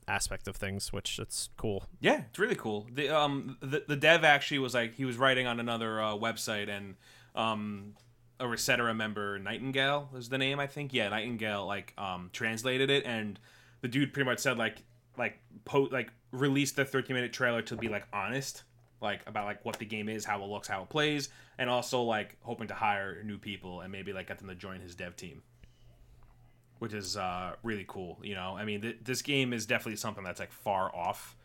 aspect 0.08 0.48
of 0.48 0.56
things, 0.56 0.92
which 0.92 1.20
it's 1.20 1.50
cool. 1.56 1.86
Yeah, 2.00 2.24
it's 2.30 2.40
really 2.40 2.56
cool. 2.56 2.88
The 2.92 3.10
um 3.10 3.58
the, 3.62 3.84
the 3.88 3.96
dev 3.96 4.24
actually 4.24 4.60
was 4.60 4.74
like 4.74 4.96
he 4.96 5.06
was 5.06 5.18
writing 5.18 5.48
on 5.48 5.60
another 5.60 6.02
uh, 6.02 6.14
website 6.14 6.70
and 6.70 6.96
um 7.36 7.94
a 8.40 8.46
Resetera 8.46 8.96
member 8.96 9.38
Nightingale 9.38 10.10
is 10.18 10.30
the 10.30 10.38
name 10.38 10.60
I 10.60 10.68
think. 10.68 10.94
Yeah, 10.94 11.10
Nightingale 11.10 11.66
like 11.66 11.94
um 11.98 12.30
translated 12.34 12.90
it 12.90 13.06
and 13.06 13.40
the 13.82 13.88
dude 13.88 14.14
pretty 14.14 14.30
much 14.30 14.40
said 14.40 14.58
like 14.58 14.84
like 15.18 15.40
po- 15.66 15.90
like 15.92 16.12
release 16.32 16.72
the 16.72 16.86
13 16.86 17.14
minute 17.16 17.34
trailer 17.34 17.62
to 17.64 17.76
be 17.76 17.88
like 17.90 18.08
honest 18.14 18.64
like 19.02 19.22
about 19.28 19.46
like 19.46 19.66
what 19.66 19.80
the 19.80 19.86
game 19.86 20.08
is, 20.08 20.24
how 20.26 20.44
it 20.44 20.48
looks, 20.48 20.68
how 20.68 20.84
it 20.84 20.90
plays, 20.90 21.30
and 21.58 21.70
also 21.70 22.04
like 22.04 22.38
hoping 22.42 22.68
to 22.68 22.74
hire 22.76 23.24
new 23.24 23.38
people 23.40 23.82
and 23.82 23.92
maybe 23.92 24.14
like 24.14 24.28
get 24.28 24.38
them 24.38 24.48
to 24.48 24.54
join 24.56 24.80
his 24.80 24.94
dev 24.96 25.16
team 25.16 25.42
which 26.80 26.96
is 26.96 27.16
uh, 27.16 27.54
really 27.62 27.86
cool. 27.88 28.18
You 28.24 28.34
know, 28.34 28.56
I 28.58 28.66
mean, 28.66 28.82
th- 28.82 28.98
this 29.04 29.22
game 29.22 29.54
is 29.54 29.68
definitely 29.68 29.98
something 29.98 30.24
that's 30.24 30.40
like 30.40 30.52
far 30.52 30.90
off. 30.96 31.36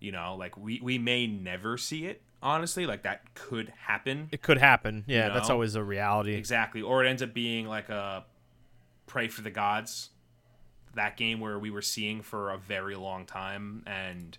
You 0.00 0.10
know, 0.10 0.36
like 0.38 0.56
we 0.56 0.80
we 0.82 0.96
may 0.96 1.26
never 1.26 1.76
see 1.76 2.06
it. 2.06 2.22
Honestly, 2.42 2.86
like 2.86 3.02
that 3.02 3.34
could 3.34 3.70
happen 3.76 4.28
It 4.32 4.40
could 4.40 4.56
happen. 4.56 5.04
Yeah, 5.06 5.26
You 5.26 5.34
that's 5.34 5.50
always 5.50 5.74
a 5.74 5.84
reality. 5.84 6.32
exactly, 6.34 6.80
or 6.80 7.04
it 7.04 7.08
ends 7.10 7.22
up 7.22 7.34
being 7.34 7.66
like 7.66 7.90
a 7.90 8.24
pray 9.06 9.28
for 9.28 9.42
the 9.42 9.50
gods. 9.50 10.08
That 10.94 11.16
game 11.16 11.40
where 11.40 11.58
we 11.58 11.70
were 11.70 11.82
seeing 11.82 12.22
for 12.22 12.50
a 12.50 12.58
very 12.58 12.96
long 12.96 13.26
time, 13.26 13.84
and 13.86 14.36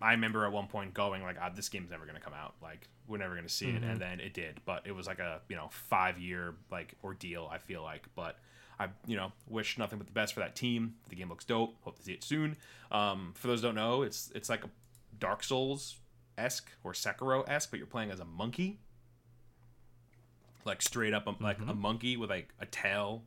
I 0.00 0.12
remember 0.12 0.44
at 0.44 0.52
one 0.52 0.66
point 0.68 0.94
going 0.94 1.22
like, 1.22 1.36
ah, 1.40 1.50
"This 1.54 1.68
game's 1.68 1.90
never 1.90 2.06
gonna 2.06 2.20
come 2.20 2.34
out. 2.34 2.54
Like, 2.62 2.88
we're 3.08 3.18
never 3.18 3.34
gonna 3.34 3.48
see 3.48 3.70
it." 3.70 3.82
And 3.82 4.00
then 4.00 4.20
it 4.20 4.34
did, 4.34 4.60
but 4.64 4.86
it 4.86 4.92
was 4.92 5.06
like 5.06 5.18
a 5.18 5.40
you 5.48 5.56
know 5.56 5.68
five 5.70 6.18
year 6.18 6.54
like 6.70 6.94
ordeal. 7.02 7.48
I 7.50 7.58
feel 7.58 7.82
like, 7.82 8.06
but 8.14 8.38
I 8.78 8.88
you 9.06 9.16
know 9.16 9.32
wish 9.48 9.78
nothing 9.78 9.98
but 9.98 10.06
the 10.06 10.12
best 10.12 10.34
for 10.34 10.40
that 10.40 10.54
team. 10.56 10.94
The 11.08 11.16
game 11.16 11.28
looks 11.28 11.44
dope. 11.44 11.74
Hope 11.82 11.96
to 11.96 12.02
see 12.02 12.12
it 12.12 12.24
soon. 12.24 12.56
Um, 12.90 13.32
for 13.34 13.48
those 13.48 13.60
who 13.60 13.68
don't 13.68 13.74
know, 13.74 14.02
it's 14.02 14.30
it's 14.34 14.48
like 14.48 14.64
a 14.64 14.70
Dark 15.18 15.42
Souls 15.42 15.96
esque 16.36 16.70
or 16.82 16.92
Sekiro 16.92 17.48
esque, 17.48 17.70
but 17.70 17.78
you're 17.78 17.86
playing 17.86 18.10
as 18.10 18.20
a 18.20 18.24
monkey, 18.24 18.78
like 20.64 20.82
straight 20.82 21.14
up 21.14 21.26
a, 21.26 21.34
like 21.42 21.58
a 21.66 21.74
monkey 21.74 22.16
with 22.16 22.30
like 22.30 22.52
a 22.60 22.66
tail 22.66 23.22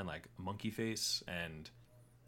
and 0.00 0.08
like 0.08 0.28
monkey 0.36 0.70
face, 0.70 1.22
and 1.28 1.70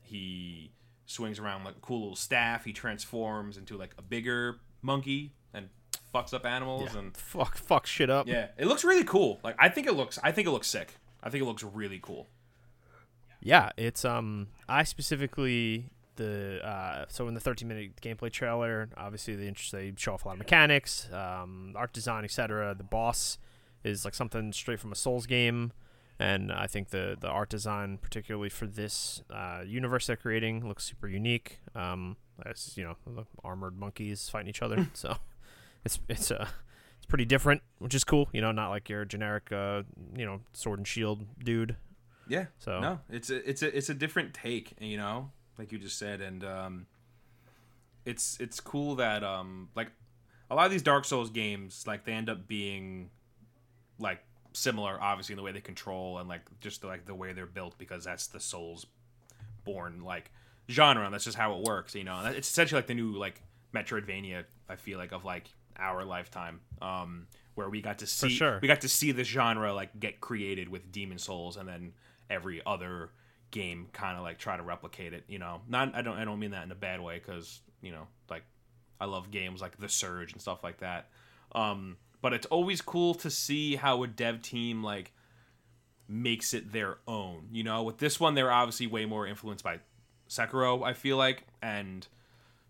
he 0.02 0.70
swings 1.06 1.38
around 1.40 1.64
like 1.64 1.74
a 1.76 1.80
cool 1.80 2.00
little 2.02 2.14
staff. 2.16 2.64
He 2.64 2.72
transforms 2.72 3.56
into 3.56 3.76
like 3.76 3.94
a 3.98 4.02
bigger 4.02 4.60
monkey 4.82 5.32
and 5.52 5.68
fucks 6.14 6.32
up 6.32 6.44
animals 6.46 6.90
Yeah. 6.92 7.00
and 7.00 7.16
Fuck, 7.16 7.56
fuck 7.56 7.86
shit 7.86 8.08
up. 8.10 8.28
yeah, 8.28 8.48
it 8.56 8.66
looks 8.66 8.84
really 8.84 9.04
cool. 9.04 9.40
Like 9.42 9.56
I 9.58 9.68
think 9.68 9.86
it 9.86 9.94
looks 9.94 10.18
I 10.22 10.30
think 10.32 10.46
it 10.46 10.50
looks 10.52 10.68
sick. 10.68 10.94
I 11.22 11.30
think 11.30 11.42
it 11.42 11.46
looks 11.46 11.64
really 11.64 11.98
cool. 12.00 12.28
Yeah, 13.40 13.70
it's 13.76 14.04
um 14.04 14.48
I 14.68 14.84
specifically 14.84 15.90
the 16.16 16.60
uh 16.64 17.06
so 17.08 17.26
in 17.28 17.34
the 17.34 17.40
13 17.40 17.66
minute 17.66 18.00
gameplay 18.00 18.30
trailer, 18.30 18.88
obviously 18.96 19.34
the 19.34 19.46
interest 19.48 19.72
they 19.72 19.92
show 19.96 20.14
off 20.14 20.24
a 20.24 20.28
lot 20.28 20.32
of 20.34 20.38
mechanics, 20.38 21.08
um, 21.12 21.72
art 21.76 21.92
design, 21.92 22.24
etc. 22.24 22.74
The 22.76 22.84
boss 22.84 23.38
is 23.84 24.04
like 24.04 24.14
something 24.14 24.52
straight 24.52 24.78
from 24.78 24.92
a 24.92 24.94
Souls 24.96 25.26
game, 25.26 25.72
and 26.18 26.52
I 26.52 26.66
think 26.66 26.90
the 26.90 27.16
the 27.18 27.28
art 27.28 27.48
design, 27.48 27.98
particularly 27.98 28.48
for 28.48 28.66
this 28.66 29.22
uh, 29.30 29.62
universe 29.66 30.06
they're 30.06 30.16
creating, 30.16 30.66
looks 30.66 30.84
super 30.84 31.08
unique. 31.08 31.60
Um, 31.74 32.16
as 32.44 32.76
you 32.76 32.84
know, 32.84 32.96
the 33.06 33.24
armored 33.44 33.78
monkeys 33.78 34.28
fighting 34.28 34.48
each 34.48 34.62
other, 34.62 34.88
so 34.94 35.16
it's 35.84 35.98
it's 36.08 36.30
uh, 36.30 36.48
it's 36.96 37.06
pretty 37.06 37.24
different, 37.24 37.62
which 37.78 37.94
is 37.94 38.04
cool. 38.04 38.28
You 38.32 38.40
know, 38.40 38.52
not 38.52 38.70
like 38.70 38.88
your 38.88 39.04
generic 39.04 39.50
uh, 39.52 39.82
you 40.16 40.24
know 40.24 40.40
sword 40.52 40.78
and 40.80 40.86
shield 40.86 41.24
dude. 41.42 41.76
Yeah. 42.28 42.46
So 42.58 42.80
No, 42.80 43.00
it's 43.10 43.30
a 43.30 43.48
it's 43.48 43.62
a 43.62 43.76
it's 43.76 43.88
a 43.88 43.94
different 43.94 44.34
take, 44.34 44.74
you 44.80 44.96
know, 44.96 45.30
like 45.58 45.72
you 45.72 45.78
just 45.78 45.98
said, 45.98 46.20
and 46.20 46.44
um, 46.44 46.86
it's 48.04 48.38
it's 48.40 48.60
cool 48.60 48.96
that 48.96 49.22
um 49.24 49.68
like 49.74 49.88
a 50.50 50.54
lot 50.54 50.66
of 50.66 50.72
these 50.72 50.82
Dark 50.82 51.04
Souls 51.04 51.30
games 51.30 51.84
like 51.86 52.04
they 52.04 52.12
end 52.12 52.28
up 52.28 52.46
being 52.46 53.10
like 53.98 54.20
similar, 54.52 54.98
obviously 55.00 55.34
in 55.34 55.36
the 55.36 55.42
way 55.42 55.52
they 55.52 55.60
control 55.60 56.18
and 56.18 56.28
like 56.28 56.42
just 56.60 56.84
like 56.84 57.06
the 57.06 57.14
way 57.14 57.32
they're 57.32 57.46
built 57.46 57.76
because 57.78 58.04
that's 58.04 58.26
the 58.28 58.40
Souls 58.40 58.86
born 59.64 60.02
like 60.04 60.30
genre. 60.70 61.04
And 61.04 61.14
that's 61.14 61.24
just 61.24 61.36
how 61.36 61.56
it 61.58 61.64
works, 61.64 61.94
you 61.94 62.04
know. 62.04 62.18
And 62.18 62.34
it's 62.34 62.48
essentially 62.48 62.78
like 62.78 62.86
the 62.86 62.94
new 62.94 63.12
like 63.12 63.42
Metroidvania. 63.74 64.44
I 64.68 64.76
feel 64.76 64.98
like 64.98 65.12
of 65.12 65.24
like 65.24 65.48
our 65.78 66.04
lifetime, 66.04 66.60
um, 66.80 67.26
where 67.54 67.68
we 67.68 67.82
got 67.82 67.98
to 67.98 68.06
see 68.06 68.30
sure. 68.30 68.58
we 68.62 68.68
got 68.68 68.80
to 68.82 68.88
see 68.88 69.12
the 69.12 69.24
genre 69.24 69.74
like 69.74 69.98
get 69.98 70.20
created 70.20 70.68
with 70.68 70.92
Demon 70.92 71.18
Souls, 71.18 71.56
and 71.56 71.68
then 71.68 71.92
every 72.30 72.62
other 72.64 73.10
game 73.50 73.88
kind 73.92 74.16
of 74.16 74.22
like 74.22 74.38
try 74.38 74.56
to 74.56 74.62
replicate 74.62 75.12
it. 75.12 75.24
You 75.28 75.38
know, 75.38 75.60
not 75.68 75.94
I 75.94 76.02
don't 76.02 76.16
I 76.16 76.24
don't 76.24 76.38
mean 76.38 76.52
that 76.52 76.64
in 76.64 76.72
a 76.72 76.76
bad 76.76 77.00
way 77.00 77.20
because 77.24 77.60
you 77.80 77.92
know 77.92 78.06
like 78.30 78.44
I 79.00 79.06
love 79.06 79.30
games 79.30 79.60
like 79.60 79.78
The 79.78 79.88
Surge 79.88 80.32
and 80.32 80.40
stuff 80.40 80.62
like 80.62 80.78
that. 80.78 81.08
Um, 81.54 81.96
but 82.22 82.32
it's 82.32 82.46
always 82.46 82.80
cool 82.80 83.14
to 83.14 83.30
see 83.30 83.76
how 83.76 84.02
a 84.02 84.06
dev 84.06 84.40
team 84.40 84.82
like 84.82 85.12
makes 86.08 86.54
it 86.54 86.72
their 86.72 86.98
own. 87.06 87.48
You 87.50 87.64
know, 87.64 87.82
with 87.82 87.98
this 87.98 88.18
one, 88.18 88.34
they're 88.34 88.50
obviously 88.50 88.86
way 88.86 89.04
more 89.04 89.26
influenced 89.26 89.64
by 89.64 89.80
Sekiro. 90.28 90.86
I 90.86 90.94
feel 90.94 91.16
like, 91.16 91.46
and 91.60 92.06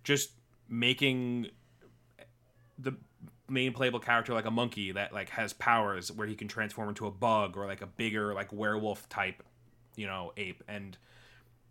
just 0.02 0.30
making 0.68 1.48
the 2.78 2.94
main 3.48 3.72
playable 3.72 4.00
character 4.00 4.32
like 4.32 4.46
a 4.46 4.50
monkey 4.50 4.92
that 4.92 5.12
like 5.12 5.28
has 5.28 5.52
powers 5.52 6.10
where 6.10 6.26
he 6.26 6.34
can 6.34 6.48
transform 6.48 6.88
into 6.88 7.06
a 7.06 7.10
bug 7.10 7.56
or 7.56 7.66
like 7.66 7.82
a 7.82 7.86
bigger 7.86 8.32
like 8.32 8.50
werewolf 8.52 9.08
type, 9.10 9.42
you 9.94 10.06
know, 10.06 10.32
ape 10.38 10.64
and 10.66 10.96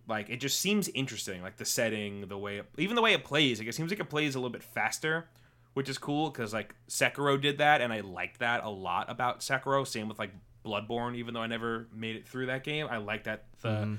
like 0.08 0.30
it 0.30 0.38
just 0.38 0.60
seems 0.60 0.90
interesting 0.90 1.42
like 1.42 1.58
the 1.58 1.66
setting 1.66 2.28
the 2.28 2.38
way 2.38 2.58
it, 2.58 2.66
even 2.78 2.96
the 2.96 3.02
way 3.02 3.14
it 3.14 3.24
plays 3.24 3.60
like 3.60 3.68
it 3.68 3.74
seems 3.74 3.92
like 3.92 4.00
it 4.00 4.10
plays 4.10 4.36
a 4.36 4.40
little 4.40 4.52
bit 4.52 4.64
faster 4.64 5.28
which 5.74 5.90
is 5.90 5.98
cool 5.98 6.30
because 6.30 6.54
like 6.54 6.76
sekiro 6.90 7.40
did 7.42 7.58
that 7.60 7.82
and 7.82 7.92
i 7.94 8.02
liked 8.02 8.40
that 8.40 8.64
a 8.64 8.70
lot 8.70 9.10
about 9.10 9.40
sekiro. 9.40 9.88
Same 9.88 10.08
with 10.08 10.20
like 10.20 10.32
bloodborne 10.66 11.16
even 11.16 11.34
though 11.34 11.42
i 11.42 11.48
never 11.48 11.88
made 11.94 12.16
it 12.16 12.28
through 12.28 12.46
that 12.46 12.64
game 12.64 12.88
i 12.90 12.98
like 12.98 13.24
that 13.24 13.46
the 13.62 13.70
mm-hmm. 13.70 13.96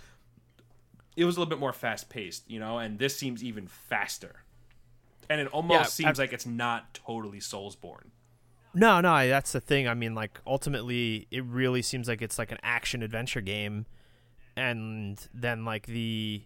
it 1.17 1.25
was 1.25 1.37
a 1.37 1.41
little 1.41 1.51
bit 1.51 1.59
more 1.59 1.73
fast 1.73 2.09
paced 2.09 2.49
you 2.49 2.61
know 2.61 2.79
and 2.79 2.99
this 2.99 3.17
seems 3.17 3.43
even 3.43 3.67
faster. 3.67 4.45
And 5.31 5.41
it 5.41 5.47
almost 5.49 5.79
Yeah, 5.79 5.85
seems 6.07 6.21
I- 6.21 6.25
like 6.25 6.33
it's 6.33 6.47
not 6.47 6.93
totally 6.95 7.39
soulsborne. 7.39 8.11
No, 8.75 9.01
no, 9.01 9.29
that's 9.29 9.53
the 9.53 9.61
thing. 9.61 9.87
I 9.87 9.95
mean, 9.95 10.15
like 10.15 10.41
ultimately, 10.47 11.27
it 11.31 11.45
really 11.45 11.83
seems 11.83 12.09
like 12.09 12.23
it's 12.23 12.39
like 12.39 12.51
an 12.53 12.59
action 12.63 13.03
adventure 13.03 13.41
game, 13.43 13.87
and 14.57 15.19
then 15.35 15.65
like 15.65 15.87
the 15.87 16.43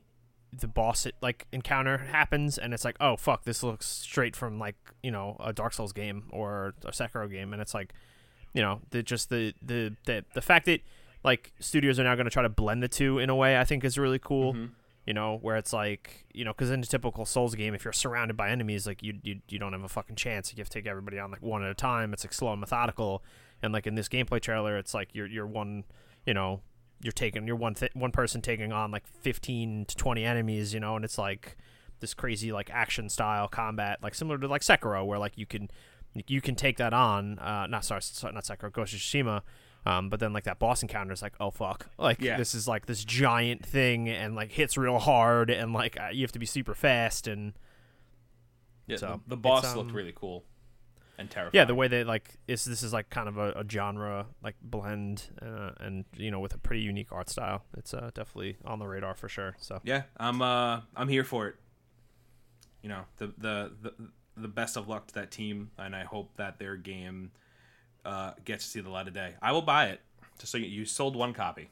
the 0.59 0.69
boss 0.69 1.07
it, 1.07 1.15
like 1.21 1.47
encounter 1.53 1.99
happens, 1.99 2.59
and 2.59 2.73
it's 2.73 2.85
like, 2.85 2.97
oh 3.01 3.17
fuck, 3.17 3.45
this 3.45 3.63
looks 3.63 3.87
straight 3.87 4.37
from 4.37 4.59
like 4.59 4.77
you 5.03 5.11
know 5.11 5.37
a 5.41 5.53
Dark 5.53 5.73
Souls 5.73 5.93
game 5.93 6.25
or 6.31 6.75
a 6.85 6.91
Sekiro 6.91 7.31
game, 7.31 7.53
and 7.53 7.63
it's 7.63 7.75
like, 7.75 7.93
you 8.55 8.63
know, 8.63 8.81
the 8.91 9.03
just 9.03 9.31
the 9.31 9.55
the 9.63 9.95
the, 10.07 10.25
the 10.35 10.43
fact 10.43 10.67
that 10.67 10.81
like 11.25 11.53
studios 11.59 11.99
are 11.99 12.05
now 12.05 12.15
going 12.15 12.25
to 12.25 12.31
try 12.31 12.43
to 12.43 12.49
blend 12.49 12.83
the 12.83 12.89
two 12.89 13.19
in 13.19 13.29
a 13.31 13.35
way, 13.35 13.59
I 13.59 13.65
think 13.65 13.85
is 13.85 13.99
really 13.99 14.19
cool. 14.19 14.55
Mm-hmm. 14.55 14.73
You 15.07 15.15
know, 15.15 15.39
where 15.41 15.57
it's 15.57 15.73
like, 15.73 16.25
you 16.35 16.45
know, 16.45 16.53
because 16.53 16.71
in 16.73 16.81
a 16.81 16.85
typical 16.85 17.25
Souls 17.25 17.55
game, 17.55 17.75
if 17.75 17.85
you're 17.85 17.93
surrounded 17.93 18.37
by 18.37 18.51
enemies, 18.51 18.89
like 18.89 19.05
you, 19.05 19.15
you, 19.23 19.41
you 19.49 19.57
don't 19.57 19.73
have 19.73 19.85
a 19.85 19.89
fucking 19.89 20.17
chance. 20.17 20.53
You 20.53 20.59
have 20.59 20.69
to 20.69 20.79
take 20.81 20.89
everybody 20.89 21.21
on 21.21 21.31
like 21.31 21.43
one 21.43 21.63
at 21.63 21.71
a 21.71 21.75
time. 21.75 22.13
It's 22.13 22.25
like 22.25 22.33
slow 22.33 22.51
and 22.51 22.61
methodical. 22.61 23.23
And 23.63 23.73
like 23.73 23.87
in 23.87 23.95
this 23.95 24.09
gameplay 24.09 24.41
trailer, 24.41 24.77
it's 24.77 24.95
like 24.95 25.11
you're 25.13 25.29
you're 25.29 25.47
one, 25.47 25.85
you 26.27 26.35
know, 26.35 26.61
you're 27.03 27.13
taking 27.13 27.47
you're 27.47 27.57
one 27.57 27.75
th- 27.75 27.95
one 27.95 28.11
person 28.13 28.41
taking 28.41 28.73
on 28.73 28.91
like 28.91 29.07
15 29.07 29.85
to 29.87 29.97
20 29.97 30.25
enemies, 30.25 30.73
you 30.75 30.81
know, 30.81 30.97
and 30.97 31.05
it's 31.05 31.19
like 31.19 31.57
this 32.01 32.15
crazy 32.15 32.53
like 32.53 32.71
action 32.71 33.09
style 33.09 33.49
combat, 33.49 33.99
like 34.03 34.15
similar 34.15 34.39
to 34.39 34.49
like 34.49 34.63
Sekiro, 34.63 35.05
where 35.07 35.19
like 35.19 35.37
you 35.37 35.47
can 35.47 35.69
you 36.27 36.41
can 36.41 36.55
take 36.55 36.79
that 36.79 36.93
on. 36.95 37.39
Uh, 37.39 37.67
not 37.67 37.85
sorry, 37.85 38.01
sorry 38.03 38.33
not 38.33 38.45
Sekiro, 38.45 38.73
Ghost 38.73 38.95
of 38.95 39.01
Tsushima. 39.01 39.43
Um, 39.85 40.09
but 40.09 40.19
then 40.19 40.33
like 40.33 40.45
that 40.45 40.59
boss 40.59 40.83
encounter 40.83 41.13
is 41.13 41.23
like, 41.23 41.35
oh 41.39 41.51
fuck, 41.53 41.89
like 41.97 42.21
Yeah. 42.21 42.37
this 42.39 42.55
is 42.57 42.67
like 42.67 42.87
this 42.87 43.05
giant 43.05 43.65
thing 43.65 44.09
and 44.09 44.35
like 44.35 44.51
hits 44.51 44.77
real 44.77 44.99
hard 44.99 45.49
and 45.49 45.73
like 45.73 45.97
uh, 46.01 46.09
you 46.13 46.23
have 46.25 46.33
to 46.33 46.41
be 46.41 46.47
super 46.47 46.75
fast 46.75 47.29
and 47.29 47.53
yeah 48.89 48.97
So, 48.97 49.21
the, 49.27 49.31
the 49.31 49.37
boss 49.37 49.65
it's, 49.65 49.77
looked 49.77 49.91
um, 49.91 49.97
really 49.97 50.13
cool 50.15 50.45
and 51.19 51.31
terrifying. 51.31 51.53
Yeah, 51.55 51.65
the 51.65 51.75
way 51.75 51.89
they 51.89 52.05
like 52.05 52.35
is 52.47 52.65
this 52.65 52.83
is 52.83 52.93
like 52.93 53.11
kind 53.11 53.29
of 53.29 53.39
a, 53.39 53.53
a 53.53 53.65
genre 53.69 54.27
like 54.43 54.57
blend 54.63 55.25
uh, 55.41 55.71
and 55.81 56.05
you 56.17 56.31
know 56.31 56.41
with 56.41 56.55
a 56.55 56.59
pretty 56.59 56.83
unique 56.83 57.13
art 57.13 57.29
style. 57.29 57.65
It's 57.77 57.95
uh, 57.95 58.11
definitely 58.15 58.57
on 58.65 58.79
the 58.79 58.87
radar 58.87 59.15
for 59.15 59.29
sure. 59.29 59.57
So. 59.59 59.81
Yeah 59.85 60.03
i'm 60.19 60.43
uh 60.43 60.81
i'm 60.95 61.09
here 61.09 61.25
for 61.25 61.49
it. 61.49 61.55
You 62.83 62.91
know 62.91 63.03
the 63.17 63.29
the 63.39 63.73
the, 63.83 63.95
the 64.37 64.49
best 64.49 64.77
of 64.77 64.89
luck 64.89 65.07
to 65.09 65.15
that 65.15 65.31
team 65.31 65.71
and 65.79 65.97
i 65.97 66.05
hope 66.05 66.37
that 66.37 66.59
their 66.59 66.77
game 66.77 67.31
uh 68.05 68.33
gets 68.45 68.65
to 68.65 68.71
see 68.71 68.81
the 68.81 68.91
light 68.91 69.09
of 69.09 69.15
day. 69.15 69.35
I 69.41 69.53
will 69.53 69.63
buy 69.63 69.87
it 69.87 70.01
just 70.39 70.53
so 70.53 70.59
you, 70.59 70.67
you 70.67 70.85
sold 70.85 71.17
one 71.17 71.33
copy. 71.33 71.69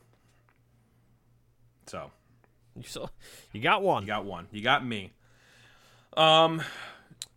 So. 1.87 2.11
You 2.77 2.83
sold, 2.83 3.11
you 3.53 3.61
got 3.61 3.83
one. 3.83 4.03
you 4.03 4.09
got 4.09 4.25
one. 4.25 4.49
You 4.51 4.61
got 4.61 4.85
me. 4.85 5.13
Um 6.17 6.61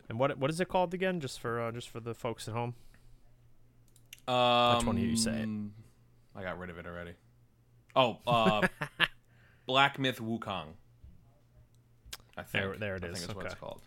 and 0.08 0.18
what 0.18 0.36
what 0.38 0.50
is 0.50 0.60
it 0.60 0.68
called 0.68 0.94
again? 0.94 1.20
Just 1.20 1.40
for 1.40 1.60
uh, 1.60 1.72
just 1.72 1.88
for 1.88 2.00
the 2.00 2.14
folks 2.14 2.48
at 2.48 2.54
home. 2.54 2.74
um 4.26 4.84
one 4.86 4.96
of 4.96 5.02
you 5.02 5.16
say 5.16 5.40
it? 5.42 5.48
i 6.36 6.42
got 6.42 6.58
rid 6.58 6.70
of 6.70 6.78
it 6.78 6.86
already 6.86 7.12
oh 7.96 8.18
uh 8.26 8.66
black 9.66 9.98
myth 9.98 10.18
wukong 10.20 10.66
i 12.36 12.42
think 12.42 12.52
There- 12.52 12.76
there 12.76 12.96
it 12.96 13.04
I 13.04 13.08
is. 13.08 13.14
think 13.14 13.26
that's 13.26 13.36
what 13.36 13.46
it's 13.46 13.54
Okay. 13.54 13.60
called 13.60 13.82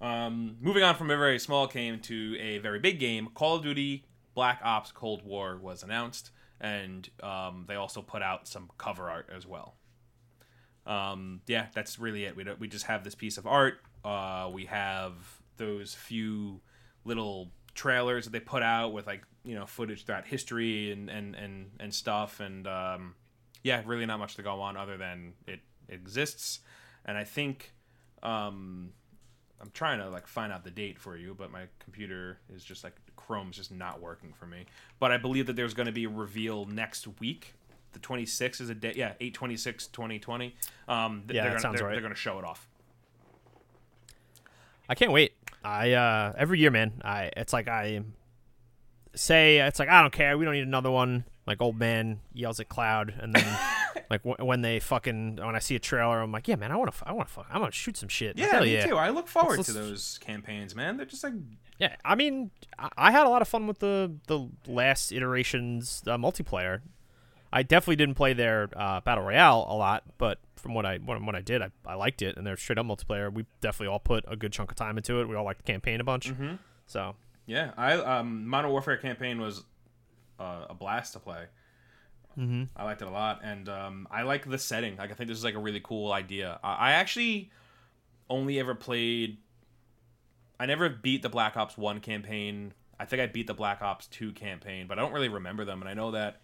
Um, 0.00 0.56
moving 0.60 0.84
on 0.84 0.94
from 0.94 1.10
a 1.10 1.16
very 1.16 1.38
small 1.40 1.66
game 1.66 1.98
to 2.02 2.36
a 2.38 2.58
very 2.58 2.78
big 2.78 3.00
game, 3.00 3.30
Call 3.34 3.56
of 3.56 3.62
Duty 3.64 4.04
Black 4.34 4.60
Ops 4.62 4.92
Cold 4.92 5.24
War 5.24 5.56
was 5.56 5.82
announced, 5.82 6.30
and 6.60 7.08
um, 7.20 7.64
they 7.66 7.74
also 7.74 8.00
put 8.00 8.22
out 8.22 8.46
some 8.46 8.70
cover 8.78 9.10
art 9.10 9.28
as 9.34 9.44
well. 9.44 9.74
Um, 10.86 11.40
yeah, 11.48 11.66
that's 11.74 11.98
really 11.98 12.24
it. 12.26 12.36
We 12.36 12.44
don't, 12.44 12.60
we 12.60 12.68
just 12.68 12.84
have 12.86 13.02
this 13.02 13.16
piece 13.16 13.38
of 13.38 13.46
art. 13.48 13.80
Uh, 14.08 14.48
we 14.50 14.64
have 14.64 15.12
those 15.58 15.92
few 15.94 16.60
little 17.04 17.50
trailers 17.74 18.24
that 18.24 18.30
they 18.30 18.40
put 18.40 18.62
out 18.62 18.92
with 18.92 19.06
like 19.06 19.22
you 19.44 19.54
know 19.54 19.66
footage 19.66 20.04
throughout 20.04 20.26
history 20.26 20.90
and 20.92 21.10
and 21.10 21.34
and 21.34 21.70
and 21.78 21.92
stuff. 21.92 22.40
And 22.40 22.66
um, 22.66 23.14
yeah, 23.62 23.82
really 23.84 24.06
not 24.06 24.18
much 24.18 24.36
to 24.36 24.42
go 24.42 24.60
on 24.62 24.76
other 24.76 24.96
than 24.96 25.34
it 25.46 25.60
exists. 25.88 26.60
And 27.04 27.18
I 27.18 27.24
think 27.24 27.72
um, 28.22 28.92
I'm 29.60 29.70
trying 29.74 29.98
to 29.98 30.08
like 30.08 30.26
find 30.26 30.52
out 30.52 30.64
the 30.64 30.70
date 30.70 30.98
for 30.98 31.16
you, 31.16 31.34
but 31.36 31.50
my 31.50 31.64
computer 31.78 32.38
is 32.54 32.64
just 32.64 32.84
like 32.84 32.94
Chrome's 33.16 33.56
just 33.56 33.72
not 33.72 34.00
working 34.00 34.32
for 34.32 34.46
me. 34.46 34.64
But 34.98 35.12
I 35.12 35.18
believe 35.18 35.46
that 35.46 35.56
there's 35.56 35.74
going 35.74 35.86
to 35.86 35.92
be 35.92 36.04
a 36.04 36.08
reveal 36.08 36.64
next 36.64 37.06
week. 37.20 37.54
The 37.92 37.98
26th 37.98 38.60
is 38.60 38.70
a 38.70 38.74
day. 38.74 38.94
Yeah, 38.96 39.12
826 39.20 39.88
2020. 39.88 40.54
Um, 40.88 41.24
Yeah, 41.28 41.42
they're 41.42 41.42
that 41.42 41.48
gonna, 41.48 41.60
sounds 41.60 41.78
they're, 41.78 41.86
right. 41.86 41.92
They're 41.92 42.00
going 42.00 42.14
to 42.14 42.18
show 42.18 42.38
it 42.38 42.44
off. 42.44 42.68
I 44.88 44.94
can't 44.94 45.12
wait. 45.12 45.32
I 45.64 45.92
uh 45.92 46.32
every 46.36 46.60
year, 46.60 46.70
man. 46.70 47.00
I 47.04 47.30
it's 47.36 47.52
like 47.52 47.68
I 47.68 48.00
say 49.14 49.58
it's 49.58 49.78
like 49.78 49.88
I 49.88 50.00
don't 50.00 50.12
care. 50.12 50.36
We 50.38 50.44
don't 50.44 50.54
need 50.54 50.62
another 50.66 50.90
one. 50.90 51.24
Like 51.46 51.62
old 51.62 51.78
man 51.78 52.20
yells 52.34 52.60
at 52.60 52.68
cloud, 52.68 53.14
and 53.18 53.32
then 53.34 53.58
like 54.10 54.22
w- 54.22 54.44
when 54.46 54.60
they 54.60 54.80
fucking 54.80 55.36
when 55.36 55.56
I 55.56 55.60
see 55.60 55.74
a 55.76 55.78
trailer, 55.78 56.20
I'm 56.20 56.30
like, 56.30 56.46
yeah, 56.46 56.56
man, 56.56 56.70
I 56.70 56.76
want 56.76 56.92
to, 56.94 57.08
I 57.08 57.12
want 57.12 57.28
to, 57.28 57.34
fuck, 57.34 57.46
I 57.50 57.58
want 57.58 57.72
to 57.72 57.76
shoot 57.78 57.96
some 57.96 58.10
shit. 58.10 58.36
Yeah, 58.36 58.48
Hell 58.50 58.62
me 58.64 58.74
yeah. 58.74 58.86
too. 58.86 58.96
I 58.96 59.08
look 59.08 59.28
forward 59.28 59.56
Let's- 59.56 59.68
to 59.68 59.72
those 59.72 60.18
campaigns, 60.20 60.74
man. 60.74 60.98
They're 60.98 61.06
just 61.06 61.24
like 61.24 61.32
Yeah, 61.78 61.96
I 62.04 62.16
mean, 62.16 62.50
I, 62.78 62.90
I 62.98 63.10
had 63.12 63.24
a 63.26 63.30
lot 63.30 63.40
of 63.40 63.48
fun 63.48 63.66
with 63.66 63.78
the 63.78 64.12
the 64.26 64.46
last 64.66 65.10
iterations 65.10 66.02
uh, 66.06 66.18
multiplayer. 66.18 66.82
I 67.52 67.62
definitely 67.62 67.96
didn't 67.96 68.16
play 68.16 68.34
their 68.34 68.68
uh, 68.76 69.00
battle 69.00 69.24
royale 69.24 69.66
a 69.68 69.74
lot, 69.74 70.04
but 70.18 70.38
from 70.56 70.74
what 70.74 70.84
I 70.84 70.98
what, 70.98 71.22
what 71.22 71.34
I 71.34 71.40
did, 71.40 71.62
I, 71.62 71.70
I 71.86 71.94
liked 71.94 72.20
it, 72.22 72.36
and 72.36 72.46
their 72.46 72.56
straight 72.56 72.78
up 72.78 72.86
multiplayer. 72.86 73.32
We 73.32 73.46
definitely 73.60 73.92
all 73.92 74.00
put 74.00 74.24
a 74.28 74.36
good 74.36 74.52
chunk 74.52 74.70
of 74.70 74.76
time 74.76 74.98
into 74.98 75.20
it. 75.20 75.28
We 75.28 75.34
all 75.34 75.44
liked 75.44 75.64
the 75.64 75.72
campaign 75.72 76.00
a 76.00 76.04
bunch. 76.04 76.30
Mm-hmm. 76.30 76.56
So 76.86 77.14
yeah. 77.46 77.72
I 77.76 77.94
um, 77.94 78.46
Modern 78.46 78.70
Warfare 78.70 78.98
campaign 78.98 79.40
was 79.40 79.64
uh, 80.38 80.66
a 80.68 80.74
blast 80.74 81.14
to 81.14 81.18
play. 81.18 81.46
Mm-hmm. 82.38 82.64
I 82.76 82.84
liked 82.84 83.02
it 83.02 83.08
a 83.08 83.10
lot, 83.10 83.40
and 83.42 83.68
um, 83.68 84.08
I 84.10 84.22
like 84.22 84.48
the 84.48 84.58
setting. 84.58 84.96
Like 84.96 85.10
I 85.10 85.14
think 85.14 85.28
this 85.28 85.38
is 85.38 85.44
like 85.44 85.54
a 85.54 85.60
really 85.60 85.80
cool 85.80 86.12
idea. 86.12 86.60
I, 86.62 86.74
I 86.74 86.90
actually 86.92 87.50
only 88.28 88.60
ever 88.60 88.74
played. 88.74 89.38
I 90.60 90.66
never 90.66 90.88
beat 90.88 91.22
the 91.22 91.28
Black 91.28 91.56
Ops 91.56 91.78
One 91.78 92.00
campaign. 92.00 92.74
I 93.00 93.06
think 93.06 93.22
I 93.22 93.26
beat 93.26 93.46
the 93.46 93.54
Black 93.54 93.80
Ops 93.80 94.06
Two 94.06 94.32
campaign, 94.32 94.86
but 94.86 94.98
I 94.98 95.02
don't 95.02 95.12
really 95.12 95.28
remember 95.28 95.64
them. 95.64 95.80
And 95.80 95.88
I 95.88 95.94
know 95.94 96.10
that 96.10 96.42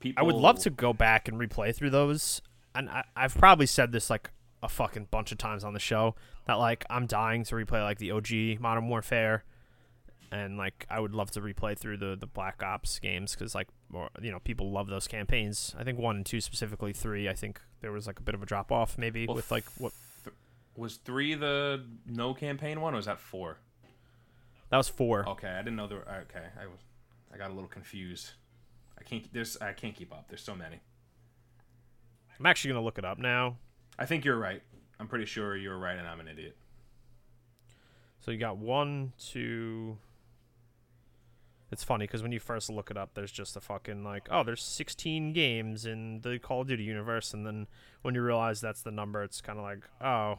people. 0.00 0.20
I 0.22 0.24
would 0.26 0.34
love 0.36 0.58
to 0.60 0.70
go 0.70 0.92
back 0.92 1.28
and 1.28 1.38
replay 1.38 1.74
through 1.74 1.90
those. 1.90 2.40
And 2.74 2.88
I, 2.88 3.04
I've 3.16 3.36
probably 3.36 3.66
said 3.66 3.92
this 3.92 4.10
like 4.10 4.30
a 4.62 4.68
fucking 4.68 5.08
bunch 5.10 5.32
of 5.32 5.38
times 5.38 5.64
on 5.64 5.72
the 5.72 5.80
show 5.80 6.14
that 6.46 6.54
like 6.54 6.84
I'm 6.90 7.06
dying 7.06 7.44
to 7.44 7.54
replay 7.54 7.82
like 7.82 7.98
the 7.98 8.10
OG 8.12 8.60
Modern 8.60 8.88
Warfare, 8.88 9.44
and 10.30 10.56
like 10.58 10.86
I 10.90 11.00
would 11.00 11.14
love 11.14 11.30
to 11.32 11.40
replay 11.40 11.76
through 11.78 11.96
the 11.98 12.16
the 12.18 12.26
Black 12.26 12.62
Ops 12.62 12.98
games 12.98 13.34
because 13.34 13.54
like 13.54 13.68
more 13.88 14.10
you 14.20 14.30
know 14.30 14.38
people 14.40 14.70
love 14.70 14.88
those 14.88 15.08
campaigns. 15.08 15.74
I 15.78 15.84
think 15.84 15.98
one 15.98 16.16
and 16.16 16.26
two 16.26 16.40
specifically. 16.40 16.92
Three, 16.92 17.28
I 17.28 17.34
think 17.34 17.60
there 17.80 17.92
was 17.92 18.06
like 18.06 18.18
a 18.18 18.22
bit 18.22 18.34
of 18.34 18.42
a 18.42 18.46
drop 18.46 18.70
off 18.72 18.98
maybe 18.98 19.26
Well, 19.26 19.36
with 19.36 19.50
like 19.50 19.64
what 19.78 19.92
Was 20.76 20.96
three 20.96 21.34
the 21.34 21.82
no 22.06 22.34
campaign 22.34 22.80
one, 22.80 22.94
or 22.94 22.96
was 22.98 23.06
that 23.06 23.18
four? 23.20 23.58
that 24.70 24.76
was 24.76 24.88
four. 24.88 25.26
Okay, 25.28 25.48
I 25.48 25.58
didn't 25.58 25.76
know 25.76 25.86
there. 25.88 26.24
Okay, 26.28 26.46
I 26.60 26.66
was. 26.66 26.78
I 27.32 27.36
got 27.38 27.50
a 27.50 27.54
little 27.54 27.68
confused. 27.68 28.30
I 28.98 29.04
can't. 29.04 29.32
There's. 29.32 29.56
I 29.58 29.72
can't 29.72 29.94
keep 29.94 30.12
up. 30.12 30.26
There's 30.28 30.42
so 30.42 30.54
many. 30.54 30.80
I'm 32.38 32.46
actually 32.46 32.72
gonna 32.72 32.84
look 32.84 32.98
it 32.98 33.04
up 33.04 33.18
now. 33.18 33.56
I 33.98 34.06
think 34.06 34.24
you're 34.24 34.38
right. 34.38 34.62
I'm 35.00 35.08
pretty 35.08 35.26
sure 35.26 35.56
you're 35.56 35.78
right, 35.78 35.96
and 35.96 36.06
I'm 36.06 36.20
an 36.20 36.28
idiot. 36.28 36.56
So 38.20 38.30
you 38.30 38.38
got 38.38 38.58
one, 38.58 39.12
two. 39.18 39.98
It's 41.70 41.84
funny 41.84 42.06
because 42.06 42.22
when 42.22 42.32
you 42.32 42.40
first 42.40 42.70
look 42.70 42.90
it 42.90 42.96
up, 42.96 43.10
there's 43.14 43.30
just 43.30 43.56
a 43.56 43.60
fucking 43.60 44.02
like, 44.02 44.26
oh, 44.30 44.42
there's 44.42 44.62
16 44.62 45.34
games 45.34 45.84
in 45.84 46.20
the 46.22 46.38
Call 46.38 46.62
of 46.62 46.68
Duty 46.68 46.82
universe, 46.82 47.34
and 47.34 47.46
then 47.46 47.66
when 48.02 48.14
you 48.14 48.22
realize 48.22 48.60
that's 48.60 48.82
the 48.82 48.90
number, 48.90 49.22
it's 49.22 49.40
kind 49.40 49.58
of 49.58 49.64
like, 49.64 49.84
oh, 50.00 50.38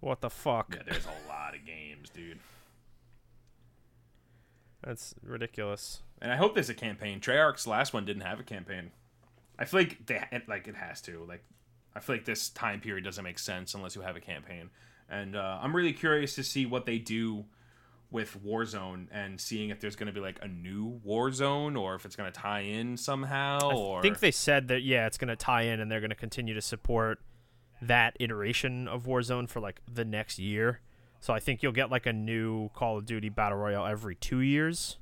what 0.00 0.20
the 0.20 0.30
fuck? 0.30 0.74
Yeah, 0.76 0.82
there's 0.86 1.06
a 1.06 1.28
lot 1.28 1.54
of 1.54 1.66
games, 1.66 2.10
dude. 2.10 2.38
That's 4.84 5.14
ridiculous. 5.22 6.02
And 6.24 6.32
I 6.32 6.36
hope 6.36 6.54
there's 6.54 6.70
a 6.70 6.74
campaign. 6.74 7.20
Treyarch's 7.20 7.66
last 7.66 7.92
one 7.92 8.06
didn't 8.06 8.22
have 8.22 8.40
a 8.40 8.42
campaign. 8.42 8.92
I 9.58 9.66
feel 9.66 9.80
like 9.80 10.06
they 10.06 10.24
it, 10.32 10.48
like 10.48 10.66
it 10.66 10.74
has 10.74 11.02
to. 11.02 11.22
Like 11.28 11.44
I 11.94 12.00
feel 12.00 12.16
like 12.16 12.24
this 12.24 12.48
time 12.48 12.80
period 12.80 13.04
doesn't 13.04 13.22
make 13.22 13.38
sense 13.38 13.74
unless 13.74 13.94
you 13.94 14.00
have 14.00 14.16
a 14.16 14.20
campaign. 14.20 14.70
And 15.10 15.36
uh, 15.36 15.58
I'm 15.60 15.76
really 15.76 15.92
curious 15.92 16.34
to 16.36 16.42
see 16.42 16.64
what 16.64 16.86
they 16.86 16.96
do 16.96 17.44
with 18.10 18.42
Warzone 18.42 19.08
and 19.12 19.38
seeing 19.38 19.68
if 19.68 19.80
there's 19.80 19.96
going 19.96 20.06
to 20.06 20.14
be 20.14 20.20
like 20.20 20.38
a 20.40 20.48
new 20.48 20.98
Warzone 21.06 21.78
or 21.78 21.94
if 21.94 22.06
it's 22.06 22.16
going 22.16 22.32
to 22.32 22.40
tie 22.40 22.60
in 22.60 22.96
somehow. 22.96 23.58
or 23.74 23.98
I 23.98 24.02
think 24.02 24.20
they 24.20 24.30
said 24.30 24.68
that 24.68 24.80
yeah, 24.80 25.06
it's 25.06 25.18
gonna 25.18 25.36
tie 25.36 25.64
in, 25.64 25.78
and 25.78 25.90
they're 25.90 26.00
gonna 26.00 26.14
continue 26.14 26.54
to 26.54 26.62
support 26.62 27.20
that 27.82 28.16
iteration 28.18 28.88
of 28.88 29.04
Warzone 29.04 29.46
for 29.46 29.60
like 29.60 29.82
the 29.92 30.06
next 30.06 30.38
year. 30.38 30.80
So 31.20 31.34
I 31.34 31.40
think 31.40 31.62
you'll 31.62 31.72
get 31.72 31.90
like 31.90 32.06
a 32.06 32.14
new 32.14 32.70
Call 32.70 32.96
of 32.96 33.04
Duty 33.04 33.28
Battle 33.28 33.58
Royale 33.58 33.86
every 33.86 34.14
two 34.14 34.40
years. 34.40 34.96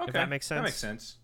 Okay, 0.00 0.12
that 0.12 0.28
makes 0.28 0.46
sense. 0.46 0.58
That 0.58 0.64
makes 0.64 0.76
sense. 0.76 1.16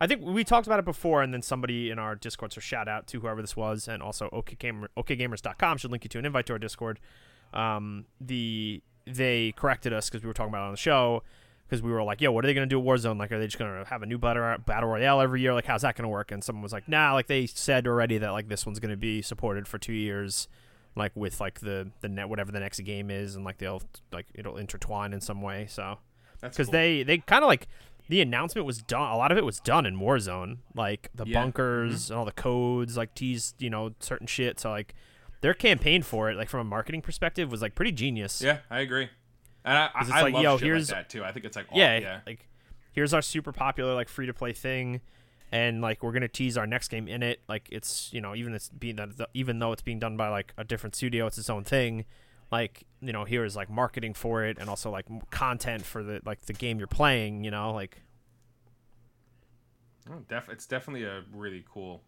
I 0.00 0.06
think 0.06 0.22
we 0.22 0.44
talked 0.44 0.66
about 0.66 0.78
it 0.78 0.86
before, 0.86 1.22
and 1.22 1.32
then 1.32 1.42
somebody 1.42 1.90
in 1.90 1.98
our 1.98 2.14
Discord, 2.14 2.54
so 2.54 2.60
shout 2.60 2.88
out 2.88 3.06
to 3.08 3.20
whoever 3.20 3.42
this 3.42 3.54
was, 3.54 3.86
and 3.86 4.02
also 4.02 4.30
OKGamer, 4.30 4.86
OKGamers.com 4.96 5.76
should 5.76 5.90
link 5.90 6.04
you 6.04 6.08
to 6.08 6.18
an 6.18 6.24
invite 6.24 6.46
to 6.46 6.54
our 6.54 6.58
Discord. 6.58 7.00
Um, 7.52 8.06
the 8.20 8.82
they 9.06 9.52
corrected 9.56 9.92
us 9.92 10.08
because 10.08 10.22
we 10.22 10.28
were 10.28 10.34
talking 10.34 10.50
about 10.50 10.64
it 10.64 10.66
on 10.66 10.70
the 10.72 10.78
show 10.78 11.22
because 11.68 11.82
we 11.82 11.90
were 11.90 12.02
like, 12.02 12.20
"Yo, 12.20 12.32
what 12.32 12.44
are 12.44 12.48
they 12.48 12.54
gonna 12.54 12.66
do 12.66 12.80
at 12.80 12.84
Warzone? 12.86 13.18
Like, 13.18 13.30
are 13.30 13.38
they 13.38 13.46
just 13.46 13.58
gonna 13.58 13.84
have 13.86 14.02
a 14.02 14.06
new 14.06 14.18
battle 14.18 14.56
battle 14.64 14.88
royale 14.88 15.20
every 15.20 15.40
year? 15.40 15.52
Like, 15.52 15.66
how's 15.66 15.82
that 15.82 15.96
gonna 15.96 16.08
work?" 16.08 16.32
And 16.32 16.42
someone 16.42 16.62
was 16.62 16.72
like, 16.72 16.88
"Nah, 16.88 17.12
like 17.12 17.26
they 17.26 17.46
said 17.46 17.86
already 17.86 18.18
that 18.18 18.30
like 18.30 18.48
this 18.48 18.64
one's 18.64 18.78
gonna 18.80 18.96
be 18.96 19.20
supported 19.22 19.68
for 19.68 19.78
two 19.78 19.92
years." 19.92 20.48
Like 20.96 21.12
with 21.14 21.40
like 21.40 21.60
the 21.60 21.90
the 22.00 22.08
net 22.08 22.28
whatever 22.28 22.50
the 22.50 22.60
next 22.60 22.80
game 22.80 23.10
is, 23.10 23.36
and 23.36 23.44
like 23.44 23.58
they'll 23.58 23.82
like 24.12 24.26
it'll 24.34 24.56
intertwine 24.56 25.12
in 25.12 25.20
some 25.20 25.40
way. 25.42 25.66
So 25.68 25.98
That's 26.40 26.56
because 26.56 26.66
cool. 26.66 26.72
they 26.72 27.02
they 27.04 27.18
kind 27.18 27.44
of 27.44 27.48
like 27.48 27.68
the 28.10 28.20
announcement 28.20 28.66
was 28.66 28.82
done. 28.82 29.08
A 29.12 29.16
lot 29.16 29.30
of 29.30 29.38
it 29.38 29.44
was 29.44 29.60
done 29.60 29.86
in 29.86 29.96
Warzone, 30.00 30.58
like 30.74 31.10
the 31.14 31.24
Yeah. 31.24 31.40
bunkers 31.40 32.04
mm-hmm. 32.04 32.12
and 32.12 32.18
all 32.18 32.24
the 32.24 32.32
codes, 32.32 32.96
like 32.96 33.14
teased 33.14 33.62
you 33.62 33.70
know 33.70 33.92
certain 34.00 34.26
shit. 34.26 34.58
So 34.58 34.70
like 34.70 34.94
their 35.42 35.54
campaign 35.54 36.02
for 36.02 36.28
it, 36.28 36.36
like 36.36 36.48
from 36.48 36.60
a 36.60 36.64
marketing 36.64 37.02
perspective, 37.02 37.52
was 37.52 37.62
like 37.62 37.76
pretty 37.76 37.92
genius. 37.92 38.42
Yeah, 38.42 38.58
I 38.68 38.80
agree. 38.80 39.08
And 39.64 39.78
I, 39.78 39.90
I, 39.94 40.00
it's 40.00 40.10
I 40.10 40.22
like, 40.22 40.34
love 40.34 40.42
yo, 40.42 40.56
shit 40.58 40.66
here's- 40.66 40.90
like 40.90 40.98
that 40.98 41.08
too. 41.08 41.22
I 41.24 41.30
think 41.30 41.44
it's 41.46 41.56
like 41.56 41.66
all, 41.70 41.78
yeah, 41.78 41.98
yeah. 41.98 42.20
like 42.26 42.48
here's 42.92 43.14
our 43.14 43.22
super 43.22 43.52
popular 43.52 43.94
like 43.94 44.08
free 44.08 44.26
to 44.26 44.34
play 44.34 44.52
thing, 44.52 45.02
and 45.52 45.80
like 45.80 46.02
we're 46.02 46.12
gonna 46.12 46.26
tease 46.26 46.58
our 46.58 46.66
next 46.66 46.88
game 46.88 47.06
in 47.06 47.22
it. 47.22 47.38
Like 47.48 47.68
it's 47.70 48.12
you 48.12 48.20
know 48.20 48.34
even 48.34 48.54
it's 48.54 48.70
being 48.70 48.96
that 48.96 49.28
even 49.34 49.60
though 49.60 49.70
it's 49.70 49.82
being 49.82 50.00
done 50.00 50.16
by 50.16 50.30
like 50.30 50.52
a 50.58 50.64
different 50.64 50.96
studio, 50.96 51.28
it's 51.28 51.38
its 51.38 51.48
own 51.48 51.62
thing. 51.62 52.06
Like 52.50 52.84
you 53.00 53.12
know 53.12 53.24
here 53.24 53.44
is 53.44 53.56
like 53.56 53.70
marketing 53.70 54.14
for 54.14 54.44
it 54.44 54.58
and 54.58 54.68
also 54.68 54.90
like 54.90 55.06
content 55.30 55.84
for 55.84 56.02
the 56.02 56.20
like 56.24 56.42
the 56.42 56.52
game 56.52 56.78
you're 56.78 56.86
playing. 56.88 57.44
You 57.44 57.50
know 57.50 57.72
like 57.72 58.02
Oh, 60.10 60.22
def- 60.28 60.48
it's 60.48 60.66
definitely 60.66 61.04
a 61.04 61.22
really 61.32 61.64
cool 61.72 62.02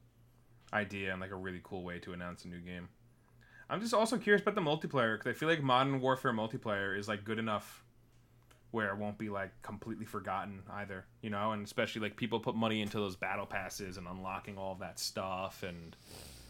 idea 0.72 1.12
and 1.12 1.20
like 1.20 1.30
a 1.30 1.36
really 1.36 1.60
cool 1.62 1.84
way 1.84 1.98
to 2.00 2.12
announce 2.12 2.44
a 2.44 2.48
new 2.48 2.58
game. 2.58 2.88
I'm 3.70 3.80
just 3.80 3.94
also 3.94 4.18
curious 4.18 4.42
about 4.42 4.54
the 4.54 4.60
multiplayer 4.60 5.16
because 5.18 5.30
I 5.34 5.38
feel 5.38 5.48
like 5.48 5.62
Modern 5.62 6.00
Warfare 6.00 6.32
multiplayer 6.32 6.98
is 6.98 7.06
like 7.08 7.24
good 7.24 7.38
enough 7.38 7.84
where 8.70 8.88
it 8.88 8.96
won't 8.96 9.18
be 9.18 9.28
like 9.28 9.50
completely 9.62 10.06
forgotten 10.06 10.62
either, 10.72 11.04
you 11.20 11.30
know. 11.30 11.52
And 11.52 11.64
especially 11.64 12.00
like 12.02 12.16
people 12.16 12.40
put 12.40 12.54
money 12.56 12.80
into 12.80 12.96
those 12.98 13.16
battle 13.16 13.46
passes 13.46 13.98
and 13.98 14.06
unlocking 14.08 14.58
all 14.58 14.74
that 14.80 14.98
stuff, 14.98 15.62
and 15.62 15.94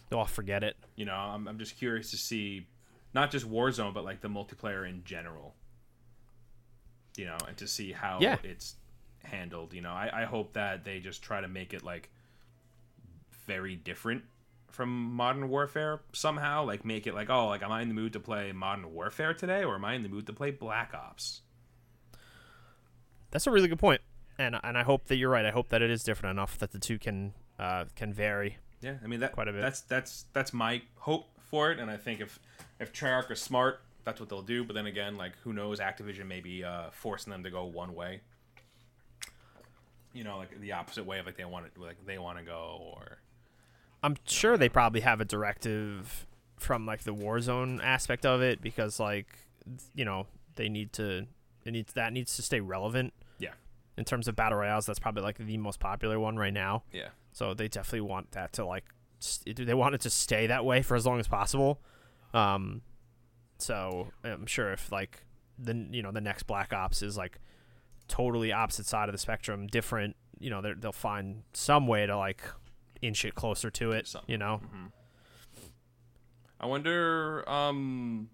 they'll 0.09 0.24
forget 0.24 0.62
it. 0.64 0.76
you 0.97 1.05
know, 1.05 1.14
I'm 1.14 1.47
I'm 1.49 1.59
just 1.59 1.76
curious 1.76 2.11
to 2.12 2.16
see 2.16 2.66
not 3.14 3.30
just 3.30 3.48
Warzone 3.50 3.94
but 3.94 4.04
like 4.04 4.20
the 4.20 4.28
multiplayer 4.28 4.88
in 4.88 5.02
general, 5.04 5.54
you 7.16 7.26
know, 7.26 7.36
and 7.48 7.56
to 7.58 7.66
see 7.68 7.92
how 7.92 8.18
Yeah. 8.20 8.36
it's 8.42 8.76
handled. 9.24 9.72
You 9.74 9.80
know, 9.82 9.92
I, 9.92 10.22
I 10.22 10.24
hope 10.24 10.54
that 10.54 10.84
they 10.84 10.98
just 11.00 11.22
try 11.22 11.40
to 11.40 11.48
make 11.48 11.72
it 11.74 11.84
like 11.84 12.10
very 13.46 13.76
different 13.76 14.22
from 14.70 14.88
Modern 15.14 15.48
Warfare 15.48 16.00
somehow. 16.12 16.64
Like 16.64 16.84
make 16.84 17.06
it 17.06 17.14
like, 17.14 17.28
oh, 17.30 17.48
like 17.48 17.62
am 17.62 17.70
I 17.72 17.82
in 17.82 17.88
the 17.88 17.94
mood 17.94 18.12
to 18.14 18.20
play 18.20 18.52
Modern 18.52 18.92
Warfare 18.92 19.34
today, 19.34 19.64
or 19.64 19.74
am 19.74 19.84
I 19.84 19.94
in 19.94 20.02
the 20.02 20.08
mood 20.08 20.26
to 20.26 20.32
play 20.32 20.50
Black 20.50 20.94
Ops? 20.94 21.42
That's 23.30 23.46
a 23.46 23.50
really 23.50 23.68
good 23.68 23.78
point, 23.78 24.00
and 24.38 24.56
and 24.62 24.76
I 24.76 24.82
hope 24.82 25.06
that 25.06 25.16
you're 25.16 25.30
right. 25.30 25.44
I 25.44 25.50
hope 25.50 25.68
that 25.70 25.80
it 25.82 25.90
is 25.90 26.02
different 26.04 26.32
enough 26.36 26.58
that 26.58 26.72
the 26.72 26.78
two 26.78 26.98
can 26.98 27.32
uh, 27.58 27.86
can 27.96 28.12
vary. 28.12 28.58
Yeah, 28.82 28.96
I 29.02 29.06
mean 29.06 29.20
that 29.20 29.32
Quite 29.32 29.48
a 29.48 29.52
bit. 29.52 29.62
That's 29.62 29.80
that's 29.82 30.24
that's 30.32 30.52
my 30.52 30.82
hope 30.96 31.28
for 31.53 31.70
it, 31.70 31.78
and 31.78 31.88
I 31.88 31.96
think 31.96 32.20
if 32.20 32.40
if 32.80 32.92
Treyarch 32.92 33.30
is 33.30 33.40
smart, 33.40 33.82
that's 34.05 34.18
what 34.18 34.28
they'll 34.28 34.42
do. 34.42 34.64
But 34.64 34.72
then 34.74 34.86
again, 34.86 35.16
like 35.16 35.34
who 35.44 35.53
knows? 35.53 35.78
Activision 35.78 36.26
may 36.26 36.40
be 36.40 36.64
uh, 36.64 36.90
forcing 36.90 37.30
them 37.30 37.44
to 37.44 37.50
go 37.50 37.64
one 37.66 37.94
way. 37.94 38.22
You 40.12 40.24
know, 40.24 40.38
like 40.38 40.59
the 40.61 40.72
opposite 40.72 41.07
way 41.07 41.18
of 41.20 41.26
like 41.26 41.36
they 41.36 41.44
want 41.44 41.66
it, 41.66 41.78
like 41.78 42.05
they 42.05 42.18
want 42.18 42.38
to 42.38 42.44
go, 42.44 42.92
or 42.96 43.18
I'm 44.03 44.16
sure 44.26 44.57
they 44.57 44.68
probably 44.68 45.03
have 45.03 45.20
a 45.20 45.24
directive 45.24 46.26
from 46.59 46.86
like 46.86 47.05
the 47.05 47.14
Warzone 47.14 47.80
aspect 47.82 48.24
of 48.26 48.40
it 48.42 48.61
because 48.62 48.98
like 48.98 49.26
you 49.94 50.05
know 50.05 50.26
they 50.57 50.68
need 50.68 50.92
to 50.94 51.26
it 51.64 51.70
needs 51.70 51.92
that 51.92 52.12
needs 52.12 52.34
to 52.36 52.42
stay 52.42 52.61
relevant. 52.61 53.12
Yeah. 53.38 53.53
In 53.98 54.07
terms 54.07 54.26
of 54.26 54.34
battle 54.34 54.59
royales, 54.59 54.86
that's 54.86 54.98
probably 54.98 55.22
like 55.22 55.36
the 55.36 55.59
most 55.59 55.78
popular 55.78 56.18
one 56.18 56.38
right 56.38 56.53
now. 56.53 56.82
yeah, 56.92 57.09
So 57.32 57.53
they 57.53 57.68
definitely 57.68 58.09
want 58.09 58.30
that 58.32 58.55
to 58.55 58.64
like 58.64 58.84
they 59.46 59.74
want 59.74 59.94
it 59.94 60.00
to 60.02 60.10
stay 60.10 60.46
that 60.46 60.64
way 60.64 60.82
for 60.82 60.96
as 60.96 61.06
long 61.06 61.20
as 61.20 61.28
possible. 61.28 61.80
Um, 62.34 62.82
so 63.58 64.08
I'm 64.24 64.46
sure 64.46 64.72
if 64.72 64.90
like 64.90 65.24
the 65.58 65.86
you 65.90 66.02
know 66.02 66.12
the 66.12 66.20
next 66.20 66.44
Black 66.44 66.72
Ops 66.72 67.02
is 67.02 67.16
like 67.16 67.38
totally 68.08 68.52
opposite 68.52 68.86
side 68.86 69.08
of 69.08 69.12
the 69.12 69.18
spectrum, 69.18 69.66
different, 69.66 70.16
you 70.38 70.50
know 70.50 70.60
they'll 70.60 70.92
find 70.92 71.42
some 71.52 71.86
way 71.86 72.06
to 72.06 72.16
like 72.16 72.42
inch 73.00 73.24
it 73.24 73.34
closer 73.34 73.70
to 73.70 73.92
it. 73.92 74.06
Something. 74.08 74.30
You 74.30 74.38
know, 74.38 74.60
I 76.60 76.66
wonder, 76.66 77.48
um, 77.48 78.30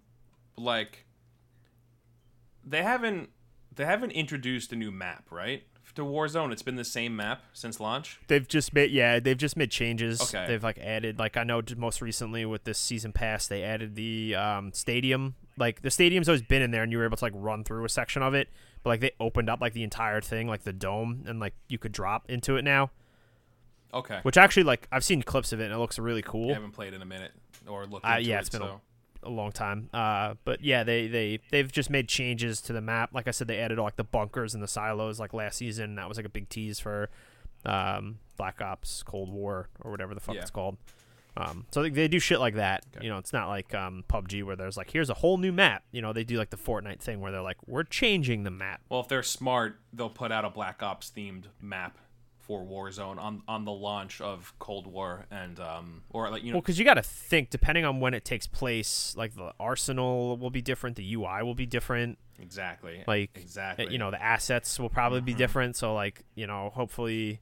like 0.56 1.06
they 2.64 2.82
haven't 2.82 3.30
they 3.74 3.84
haven't 3.84 4.10
introduced 4.12 4.72
a 4.72 4.76
new 4.76 4.90
map, 4.90 5.26
right? 5.30 5.64
To 5.98 6.04
Warzone, 6.04 6.52
it's 6.52 6.62
been 6.62 6.76
the 6.76 6.84
same 6.84 7.16
map 7.16 7.42
since 7.52 7.80
launch. 7.80 8.20
they've 8.28 8.46
just 8.46 8.72
made 8.72 8.92
yeah 8.92 9.18
they've 9.18 9.36
just 9.36 9.56
made 9.56 9.72
changes. 9.72 10.22
Okay. 10.22 10.46
They've 10.46 10.62
like 10.62 10.78
added 10.78 11.18
like 11.18 11.36
I 11.36 11.42
know 11.42 11.60
most 11.76 12.00
recently 12.00 12.44
with 12.44 12.62
this 12.62 12.78
season 12.78 13.12
pass 13.12 13.48
they 13.48 13.64
added 13.64 13.96
the 13.96 14.36
um, 14.36 14.72
stadium. 14.72 15.34
Like 15.56 15.82
the 15.82 15.90
stadium's 15.90 16.28
always 16.28 16.42
been 16.42 16.62
in 16.62 16.70
there 16.70 16.84
and 16.84 16.92
you 16.92 16.98
were 16.98 17.04
able 17.04 17.16
to 17.16 17.24
like 17.24 17.32
run 17.34 17.64
through 17.64 17.84
a 17.84 17.88
section 17.88 18.22
of 18.22 18.32
it, 18.32 18.48
but 18.84 18.90
like 18.90 19.00
they 19.00 19.10
opened 19.18 19.50
up 19.50 19.60
like 19.60 19.72
the 19.72 19.82
entire 19.82 20.20
thing, 20.20 20.46
like 20.46 20.62
the 20.62 20.72
dome, 20.72 21.24
and 21.26 21.40
like 21.40 21.54
you 21.68 21.78
could 21.78 21.90
drop 21.90 22.30
into 22.30 22.54
it 22.54 22.62
now. 22.62 22.92
Okay, 23.92 24.20
Which 24.22 24.36
actually 24.36 24.62
like 24.62 24.86
I've 24.92 25.02
seen 25.02 25.22
clips 25.22 25.52
of 25.52 25.58
it 25.58 25.64
and 25.64 25.74
it 25.74 25.78
looks 25.78 25.98
really 25.98 26.22
cool. 26.22 26.50
I 26.50 26.54
haven't 26.54 26.74
played 26.74 26.94
in 26.94 27.02
a 27.02 27.06
minute 27.06 27.32
or 27.66 27.86
looked 27.86 28.06
Uh, 28.06 28.18
yeah, 28.20 28.36
it, 28.36 28.42
it's 28.42 28.50
been 28.50 28.62
a- 28.62 28.66
so. 28.66 28.80
A 29.22 29.30
long 29.30 29.52
time. 29.52 29.88
Uh, 29.92 30.34
but 30.44 30.62
yeah, 30.62 30.84
they 30.84 31.06
they 31.08 31.40
they've 31.50 31.70
just 31.70 31.90
made 31.90 32.08
changes 32.08 32.60
to 32.62 32.72
the 32.72 32.80
map. 32.80 33.10
Like 33.12 33.28
I 33.28 33.32
said, 33.32 33.48
they 33.48 33.58
added 33.58 33.78
like 33.78 33.96
the 33.96 34.04
bunkers 34.04 34.54
and 34.54 34.62
the 34.62 34.68
silos 34.68 35.18
like 35.20 35.32
last 35.34 35.56
season. 35.58 35.94
That 35.96 36.08
was 36.08 36.16
like 36.16 36.26
a 36.26 36.30
big 36.30 36.48
tease 36.48 36.78
for 36.80 37.08
um, 37.66 38.18
Black 38.36 38.60
Ops 38.60 39.02
Cold 39.02 39.30
War 39.32 39.68
or 39.80 39.90
whatever 39.90 40.14
the 40.14 40.20
fuck 40.20 40.34
Yeah. 40.36 40.42
it's 40.42 40.50
called. 40.50 40.76
Um, 41.36 41.66
so 41.70 41.82
they, 41.82 41.90
they 41.90 42.08
do 42.08 42.18
shit 42.18 42.40
like 42.40 42.54
that. 42.56 42.84
Okay. 42.96 43.04
You 43.06 43.12
know, 43.12 43.18
it's 43.18 43.32
not 43.32 43.46
like 43.48 43.72
um, 43.72 44.02
PUBG 44.08 44.42
where 44.42 44.56
there's 44.56 44.76
like 44.76 44.90
here's 44.90 45.08
a 45.10 45.14
whole 45.14 45.36
new 45.38 45.52
map. 45.52 45.84
You 45.92 46.02
know, 46.02 46.12
they 46.12 46.24
do 46.24 46.36
like 46.36 46.50
the 46.50 46.56
Fortnite 46.56 47.00
thing 47.00 47.20
where 47.20 47.30
they're 47.30 47.42
like 47.42 47.58
we're 47.68 47.84
changing 47.84 48.42
the 48.42 48.50
map. 48.50 48.80
Well, 48.88 49.00
if 49.00 49.08
they're 49.08 49.22
smart, 49.22 49.78
they'll 49.92 50.10
put 50.10 50.32
out 50.32 50.44
a 50.44 50.50
Black 50.50 50.82
Ops 50.82 51.12
themed 51.16 51.44
map 51.60 51.96
for 52.48 52.64
Warzone 52.64 53.18
on 53.18 53.42
on 53.46 53.64
the 53.64 53.70
launch 53.72 54.20
of 54.20 54.52
Cold 54.58 54.86
War 54.88 55.26
and 55.30 55.60
um 55.60 56.02
or 56.10 56.28
like 56.30 56.42
you 56.42 56.50
know 56.50 56.56
Well, 56.56 56.62
because 56.62 56.78
you 56.78 56.84
got 56.84 56.94
to 56.94 57.02
think 57.02 57.50
depending 57.50 57.84
on 57.84 58.00
when 58.00 58.14
it 58.14 58.24
takes 58.24 58.46
place, 58.48 59.14
like 59.16 59.36
the 59.36 59.52
arsenal 59.60 60.36
will 60.38 60.50
be 60.50 60.62
different, 60.62 60.96
the 60.96 61.14
UI 61.14 61.42
will 61.42 61.54
be 61.54 61.66
different. 61.66 62.18
exactly 62.40 63.04
Like 63.06 63.30
exactly 63.36 63.88
you 63.92 63.98
know 63.98 64.10
the 64.10 64.20
assets 64.22 64.80
will 64.80 64.88
probably 64.88 65.20
be 65.20 65.34
Mhm. 65.34 65.38
different 65.38 65.76
so 65.76 65.92
like 65.94 66.24
you 66.34 66.46
know 66.46 66.70
hopefully 66.74 67.40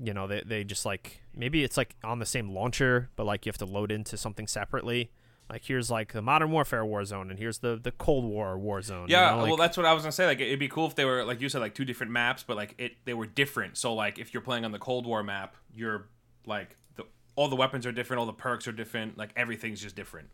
you 0.00 0.14
know 0.14 0.26
they, 0.26 0.42
they 0.46 0.64
just 0.64 0.86
like 0.86 1.20
maybe 1.34 1.64
it's 1.64 1.76
like 1.76 1.96
on 2.04 2.18
the 2.18 2.26
same 2.26 2.50
launcher 2.50 3.10
but 3.16 3.24
like 3.24 3.44
you 3.44 3.50
have 3.50 3.58
to 3.58 3.64
load 3.66 3.90
into 3.90 4.16
something 4.16 4.46
separately 4.46 5.10
like 5.52 5.64
here's 5.66 5.90
like 5.90 6.14
the 6.14 6.22
modern 6.22 6.50
warfare 6.50 6.82
war 6.84 7.04
zone, 7.04 7.28
and 7.30 7.38
here's 7.38 7.58
the 7.58 7.78
the 7.80 7.92
cold 7.92 8.24
war 8.24 8.58
war 8.58 8.80
zone. 8.80 9.06
Yeah, 9.10 9.36
know, 9.36 9.44
well, 9.44 9.56
that's 9.56 9.76
what 9.76 9.84
I 9.84 9.92
was 9.92 10.02
gonna 10.02 10.10
say. 10.10 10.24
Like, 10.24 10.40
it'd 10.40 10.58
be 10.58 10.66
cool 10.68 10.86
if 10.86 10.94
they 10.94 11.04
were, 11.04 11.24
like 11.24 11.42
you 11.42 11.50
said, 11.50 11.60
like 11.60 11.74
two 11.74 11.84
different 11.84 12.10
maps, 12.10 12.42
but 12.42 12.56
like 12.56 12.74
it, 12.78 12.92
they 13.04 13.12
were 13.12 13.26
different. 13.26 13.76
So, 13.76 13.92
like, 13.92 14.18
if 14.18 14.32
you're 14.32 14.40
playing 14.42 14.64
on 14.64 14.72
the 14.72 14.78
Cold 14.78 15.04
War 15.06 15.22
map, 15.22 15.54
you're 15.74 16.08
like 16.46 16.76
the 16.96 17.04
all 17.36 17.48
the 17.48 17.56
weapons 17.56 17.84
are 17.84 17.92
different, 17.92 18.20
all 18.20 18.26
the 18.26 18.32
perks 18.32 18.66
are 18.66 18.72
different, 18.72 19.18
like 19.18 19.30
everything's 19.36 19.82
just 19.82 19.94
different. 19.94 20.30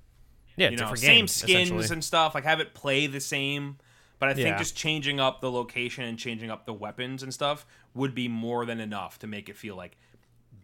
yeah 0.57 0.71
you 0.71 0.77
know, 0.77 0.83
different 0.85 1.01
same 1.01 1.17
games, 1.23 1.33
skins 1.33 1.91
and 1.91 2.05
stuff. 2.05 2.35
Like, 2.37 2.45
have 2.45 2.61
it 2.61 2.73
play 2.73 3.09
the 3.09 3.21
same. 3.21 3.79
But 4.21 4.29
I 4.31 4.35
think 4.35 4.47
Yeah. 4.49 4.59
just 4.59 4.77
changing 4.77 5.21
up 5.21 5.41
the 5.41 5.51
location 5.51 6.05
and 6.05 6.19
changing 6.19 6.51
up 6.51 6.65
the 6.67 6.73
weapons 6.73 7.23
and 7.23 7.33
stuff 7.35 7.65
would 7.95 8.15
be 8.15 8.27
more 8.29 8.67
than 8.67 8.81
enough 8.81 9.19
to 9.21 9.27
make 9.27 9.49
it 9.49 9.57
feel 9.57 9.77
like 9.77 9.97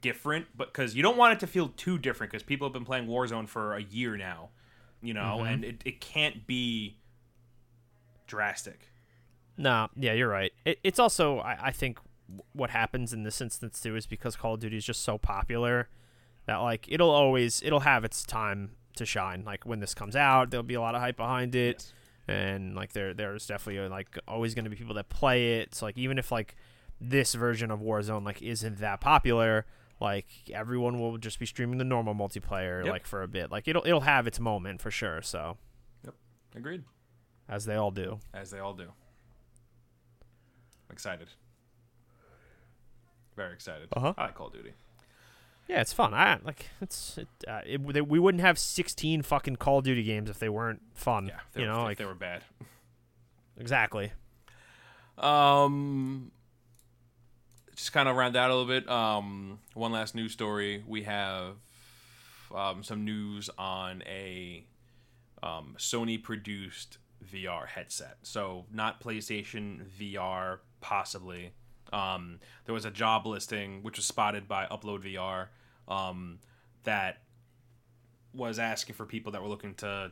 different. 0.05 0.46
But 0.57 0.72
because 0.72 0.94
you 0.94 1.02
don't 1.02 1.16
want 1.16 1.32
it 1.32 1.40
to 1.40 1.46
feel 1.46 1.68
too 1.76 1.98
different, 1.98 2.30
because 2.30 2.42
people 2.44 2.66
have 2.68 2.72
been 2.72 2.84
playing 2.84 3.07
Warzone 3.09 3.48
for 3.48 3.74
a 3.74 3.82
year 3.82 4.16
now, 4.16 4.50
you 5.02 5.14
know, 5.14 5.38
Mm-hmm. 5.38 5.46
and 5.46 5.64
it, 5.64 5.82
it 5.84 6.00
can't 6.00 6.46
be 6.46 6.98
drastic. 8.26 8.88
No, 9.57 9.88
yeah, 9.96 10.12
you're 10.12 10.28
right. 10.28 10.52
It, 10.64 10.78
it's 10.82 10.98
also, 10.98 11.38
I, 11.38 11.68
I 11.68 11.70
think, 11.72 11.98
what 12.52 12.70
happens 12.70 13.12
in 13.12 13.22
this 13.22 13.40
instance 13.40 13.80
too 13.80 13.96
is 13.96 14.07
because 14.07 14.34
Call 14.34 14.55
of 14.55 14.61
Duty 14.61 14.76
is 14.78 14.84
just 14.84 15.02
so 15.02 15.18
popular 15.18 15.88
that 16.46 16.57
like 16.57 16.86
it'll 16.88 17.11
always 17.11 17.62
it'll 17.62 17.80
have 17.80 18.02
its 18.05 18.24
time 18.24 18.72
to 18.96 19.05
shine. 19.05 19.44
Like 19.44 19.66
when 19.66 19.80
this 19.80 19.94
comes 19.94 20.16
out, 20.16 20.50
there'll 20.50 20.64
be 20.64 20.74
a 20.74 20.80
lot 20.80 20.94
of 20.94 21.02
hype 21.02 21.16
behind 21.18 21.55
it, 21.55 21.92
and 22.26 22.74
like 22.74 22.92
there 22.94 23.12
there's 23.14 23.46
definitely 23.46 23.88
like 23.88 24.18
always 24.26 24.55
going 24.55 24.64
to 24.64 24.70
be 24.70 24.76
people 24.76 24.94
that 24.94 25.11
play 25.11 25.59
it. 25.61 25.74
So 25.74 25.84
like 25.86 25.98
even 25.98 26.18
if 26.18 26.32
like 26.32 26.57
this 27.00 27.34
version 27.34 27.70
of 27.70 27.80
Warzone 27.80 28.24
like 28.24 28.40
isn't 28.42 28.78
that 28.78 29.00
popular. 29.00 29.66
Like 30.01 30.26
everyone 30.53 30.99
will 30.99 31.18
just 31.18 31.38
be 31.38 31.47
streaming 31.47 31.78
the 31.78 31.84
normal 31.84 32.14
multiplayer 32.14 32.84
Yep. 32.84 32.92
like 32.92 33.07
for 33.07 33.22
a 33.22 33.28
bit. 33.28 33.51
Like 33.51 33.68
it'll 33.68 33.86
it'll 33.86 34.01
have 34.03 34.26
its 34.26 34.40
moment 34.40 34.80
for 34.80 34.90
sure. 34.90 35.22
So 35.22 35.57
Yep. 36.05 36.14
Agreed. 36.57 36.84
as 37.49 37.64
they 37.64 37.76
all 37.76 37.90
do. 37.90 38.18
As 38.32 38.51
they 38.51 38.59
all 38.59 38.74
do. 38.74 38.84
I'm 38.84 40.92
Excited. 40.92 41.28
Very 43.36 43.53
excited. 43.53 43.88
Uh-huh. 43.92 44.14
I 44.16 44.26
like 44.26 44.34
Call 44.34 44.47
of 44.49 44.53
Duty. 44.53 44.72
Yeah, 45.68 45.80
it's 45.80 45.92
fun. 45.92 46.12
I 46.14 46.38
like 46.45 46.68
it's 46.80 47.18
it, 47.18 47.28
uh, 47.49 47.61
it, 47.66 47.92
they, 47.92 48.01
we 48.03 48.18
wouldn't 48.18 48.42
have 48.42 48.59
16 48.59 49.22
fucking 49.22 49.57
Call 49.57 49.78
of 49.78 49.84
Duty 49.84 50.03
games 50.03 50.28
if 50.30 50.38
they 50.38 50.49
weren't 50.51 50.82
fun. 50.95 51.26
Yeah, 51.28 51.40
they 51.53 51.62
you 51.62 51.66
were, 51.68 51.72
know, 51.72 51.80
if 51.80 51.84
like 51.86 51.99
they 51.99 52.05
were 52.05 52.14
bad. 52.14 52.42
exactly. 53.59 54.12
Um, 55.18 56.30
just 57.74 57.92
kind 57.92 58.08
of 58.08 58.16
round 58.16 58.36
out 58.36 58.50
a 58.50 58.54
little 58.54 58.68
bit. 58.68 58.88
Um, 58.88 59.58
one 59.74 59.92
last 59.92 60.14
news 60.14 60.32
story. 60.32 60.82
We 60.86 61.02
have 61.02 61.56
um, 62.54 62.82
some 62.82 63.04
news 63.04 63.50
on 63.58 64.02
a 64.06 64.64
um, 65.42 65.74
Sony 65.78 66.22
produced 66.22 66.98
VR 67.32 67.66
headset. 67.66 68.18
So 68.22 68.66
not 68.72 69.02
PlayStation 69.02 69.86
VR, 69.98 70.58
possibly. 70.80 71.52
Um, 71.92 72.40
there 72.64 72.74
was 72.74 72.84
a 72.84 72.90
job 72.90 73.26
listing 73.26 73.82
which 73.82 73.96
was 73.96 74.06
spotted 74.06 74.48
by 74.48 74.66
Upload 74.66 75.04
VR 75.04 75.48
um, 75.92 76.38
that 76.84 77.22
was 78.32 78.58
asking 78.58 78.94
for 78.94 79.06
people 79.06 79.32
that 79.32 79.42
were 79.42 79.48
looking 79.48 79.74
to 79.74 80.10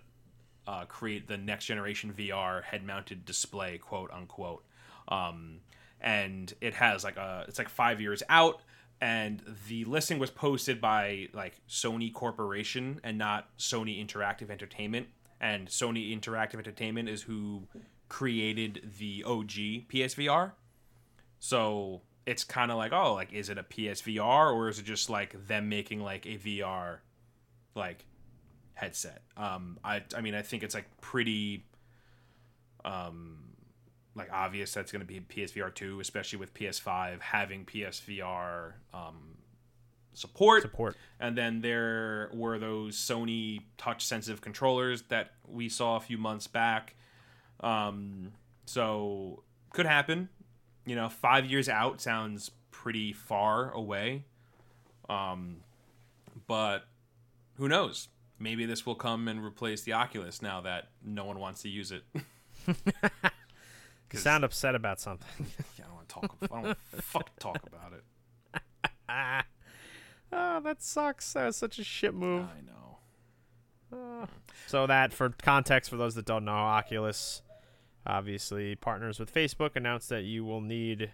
uh, 0.66 0.84
create 0.84 1.26
the 1.26 1.36
next 1.36 1.66
generation 1.66 2.12
VR 2.16 2.62
head 2.62 2.84
mounted 2.84 3.24
display, 3.24 3.78
quote 3.78 4.10
unquote. 4.12 4.64
Um, 5.08 5.60
and 6.02 6.52
it 6.60 6.74
has 6.74 7.04
like 7.04 7.16
a 7.16 7.44
it's 7.48 7.58
like 7.58 7.68
five 7.68 8.00
years 8.00 8.22
out 8.28 8.60
and 9.00 9.42
the 9.68 9.84
listing 9.84 10.18
was 10.18 10.30
posted 10.30 10.80
by 10.80 11.28
like 11.32 11.60
sony 11.68 12.12
corporation 12.12 13.00
and 13.02 13.16
not 13.16 13.48
sony 13.56 14.04
interactive 14.04 14.50
entertainment 14.50 15.06
and 15.40 15.68
sony 15.68 16.16
interactive 16.16 16.58
entertainment 16.58 17.08
is 17.08 17.22
who 17.22 17.62
created 18.08 18.90
the 18.98 19.24
og 19.24 19.48
psvr 19.48 20.52
so 21.38 22.02
it's 22.26 22.44
kind 22.44 22.70
of 22.70 22.76
like 22.76 22.92
oh 22.92 23.14
like 23.14 23.32
is 23.32 23.48
it 23.48 23.56
a 23.56 23.62
psvr 23.62 24.54
or 24.54 24.68
is 24.68 24.78
it 24.78 24.84
just 24.84 25.08
like 25.08 25.46
them 25.46 25.68
making 25.68 26.00
like 26.00 26.26
a 26.26 26.36
vr 26.36 26.98
like 27.74 28.04
headset? 28.74 29.22
Um 29.36 29.78
i 29.84 30.02
i 30.16 30.20
mean 30.20 30.34
i 30.34 30.42
think 30.42 30.62
it's 30.62 30.74
like 30.74 30.86
pretty 31.00 31.64
um 32.84 33.51
like 34.14 34.30
obvious 34.32 34.72
that's 34.72 34.92
going 34.92 35.00
to 35.00 35.06
be 35.06 35.20
PSVR 35.20 35.74
2, 35.74 36.00
especially 36.00 36.38
with 36.38 36.52
PS5 36.54 37.20
having 37.20 37.64
PSVR 37.64 38.72
um, 38.92 39.36
support. 40.12 40.62
Support. 40.62 40.96
And 41.18 41.36
then 41.36 41.60
there 41.60 42.30
were 42.34 42.58
those 42.58 42.96
Sony 42.96 43.60
touch 43.78 44.04
sensitive 44.04 44.40
controllers 44.40 45.02
that 45.08 45.32
we 45.48 45.68
saw 45.68 45.96
a 45.96 46.00
few 46.00 46.18
months 46.18 46.46
back. 46.46 46.94
Um, 47.60 48.32
so 48.66 49.42
could 49.72 49.86
happen. 49.86 50.28
You 50.84 50.96
know, 50.96 51.08
five 51.08 51.46
years 51.46 51.68
out 51.68 52.00
sounds 52.00 52.50
pretty 52.70 53.12
far 53.12 53.70
away. 53.70 54.24
Um, 55.08 55.58
but 56.46 56.84
who 57.56 57.68
knows? 57.68 58.08
Maybe 58.38 58.66
this 58.66 58.84
will 58.84 58.96
come 58.96 59.28
and 59.28 59.44
replace 59.44 59.82
the 59.82 59.92
Oculus 59.92 60.42
now 60.42 60.60
that 60.62 60.88
no 61.04 61.24
one 61.24 61.38
wants 61.38 61.62
to 61.62 61.68
use 61.68 61.92
it. 61.92 62.02
You 64.12 64.18
sound 64.18 64.44
upset 64.44 64.74
about 64.74 65.00
something. 65.00 65.46
Yeah, 65.78 65.84
I 65.84 65.88
don't 65.88 65.94
want 65.96 66.08
to 66.08 66.14
talk. 66.14 66.36
I 66.42 66.46
don't 66.46 66.62
want 66.64 66.78
to 66.96 67.02
fucking 67.02 67.34
talk 67.38 67.58
about 67.66 67.92
it. 67.92 68.04
oh, 70.32 70.60
that 70.60 70.82
sucks. 70.82 71.32
That 71.32 71.46
was 71.46 71.56
such 71.56 71.78
a 71.78 71.84
shit 71.84 72.14
move. 72.14 72.44
I 72.44 72.60
know. 72.60 72.98
Ah. 73.92 74.26
So 74.66 74.86
that, 74.86 75.12
for 75.12 75.30
context, 75.30 75.90
for 75.90 75.96
those 75.96 76.14
that 76.14 76.24
don't 76.24 76.44
know, 76.44 76.52
Oculus 76.52 77.42
obviously 78.06 78.74
partners 78.74 79.18
with 79.20 79.32
Facebook. 79.32 79.76
Announced 79.76 80.08
that 80.08 80.24
you 80.24 80.44
will 80.44 80.60
need 80.60 81.12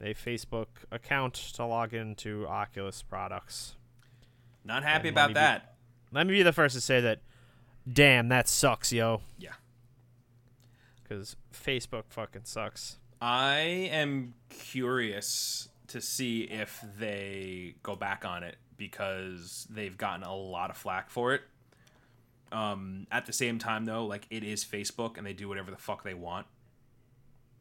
a 0.00 0.14
Facebook 0.14 0.66
account 0.90 1.34
to 1.34 1.64
log 1.64 1.94
into 1.94 2.46
Oculus 2.46 3.02
products. 3.02 3.76
Not 4.64 4.82
happy 4.82 5.08
And 5.08 5.16
let 5.16 5.22
about 5.24 5.28
me 5.30 5.34
be- 5.34 5.40
that. 5.40 5.74
Let 6.12 6.26
me 6.26 6.32
be 6.34 6.42
the 6.42 6.52
first 6.52 6.74
to 6.74 6.80
say 6.80 7.00
that. 7.00 7.20
Damn, 7.90 8.28
that 8.28 8.48
sucks, 8.48 8.92
yo. 8.92 9.20
Yeah. 9.38 9.52
Because 11.06 11.36
Facebook 11.52 12.04
fucking 12.08 12.42
sucks. 12.44 12.96
I 13.20 13.58
am 13.92 14.34
curious 14.48 15.68
to 15.88 16.00
see 16.00 16.42
if 16.42 16.84
they 16.98 17.74
go 17.82 17.94
back 17.94 18.24
on 18.24 18.42
it 18.42 18.56
because 18.76 19.66
they've 19.70 19.96
gotten 19.96 20.24
a 20.24 20.34
lot 20.34 20.70
of 20.70 20.76
flack 20.76 21.10
for 21.10 21.34
it. 21.34 21.42
Um, 22.52 23.06
at 23.10 23.26
the 23.26 23.32
same 23.32 23.58
time, 23.58 23.84
though, 23.84 24.06
like 24.06 24.26
it 24.30 24.44
is 24.44 24.64
Facebook 24.64 25.16
and 25.18 25.26
they 25.26 25.32
do 25.32 25.48
whatever 25.48 25.70
the 25.70 25.76
fuck 25.76 26.04
they 26.04 26.14
want. 26.14 26.46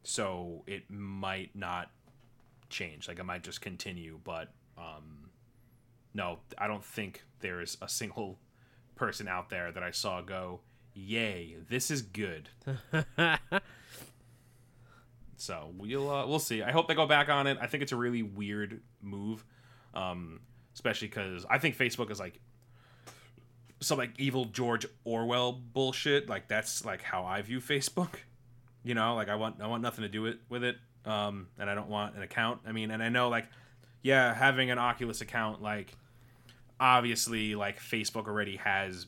So 0.03 0.63
it 0.67 0.89
might 0.89 1.55
not 1.55 1.89
change. 2.69 3.07
Like 3.07 3.19
it 3.19 3.25
might 3.25 3.43
just 3.43 3.61
continue. 3.61 4.19
But 4.23 4.51
um, 4.77 5.29
no, 6.13 6.39
I 6.57 6.67
don't 6.67 6.83
think 6.83 7.23
there 7.39 7.61
is 7.61 7.77
a 7.81 7.89
single 7.89 8.37
person 8.95 9.27
out 9.27 9.49
there 9.49 9.71
that 9.71 9.83
I 9.83 9.91
saw 9.91 10.21
go, 10.21 10.61
"Yay, 10.95 11.57
this 11.69 11.91
is 11.91 12.01
good." 12.01 12.49
So 15.45 15.71
we'll 15.77 16.09
uh, 16.09 16.25
we'll 16.25 16.39
see. 16.39 16.63
I 16.63 16.71
hope 16.71 16.87
they 16.87 16.95
go 16.95 17.05
back 17.05 17.29
on 17.29 17.45
it. 17.45 17.57
I 17.61 17.67
think 17.67 17.83
it's 17.83 17.91
a 17.91 17.95
really 17.95 18.23
weird 18.23 18.81
move, 19.01 19.45
um, 19.93 20.39
especially 20.73 21.07
because 21.07 21.45
I 21.47 21.59
think 21.59 21.77
Facebook 21.77 22.09
is 22.09 22.19
like 22.19 22.39
some 23.79 23.99
like 23.99 24.11
evil 24.17 24.45
George 24.45 24.87
Orwell 25.03 25.51
bullshit. 25.51 26.27
Like 26.27 26.47
that's 26.47 26.83
like 26.83 27.03
how 27.03 27.25
I 27.25 27.43
view 27.43 27.59
Facebook. 27.59 28.15
You 28.83 28.95
know, 28.95 29.13
like 29.13 29.29
I 29.29 29.35
want 29.35 29.61
I 29.61 29.67
want 29.67 29.83
nothing 29.83 30.01
to 30.01 30.09
do 30.09 30.25
it 30.25 30.39
with 30.49 30.63
it, 30.63 30.77
um, 31.05 31.47
and 31.59 31.69
I 31.69 31.75
don't 31.75 31.89
want 31.89 32.15
an 32.15 32.23
account. 32.23 32.61
I 32.65 32.71
mean, 32.71 32.89
and 32.89 33.03
I 33.03 33.09
know 33.09 33.29
like 33.29 33.45
yeah, 34.01 34.33
having 34.33 34.71
an 34.71 34.79
Oculus 34.79 35.21
account 35.21 35.61
like 35.61 35.95
obviously 36.79 37.53
like 37.53 37.79
Facebook 37.79 38.25
already 38.25 38.55
has 38.57 39.05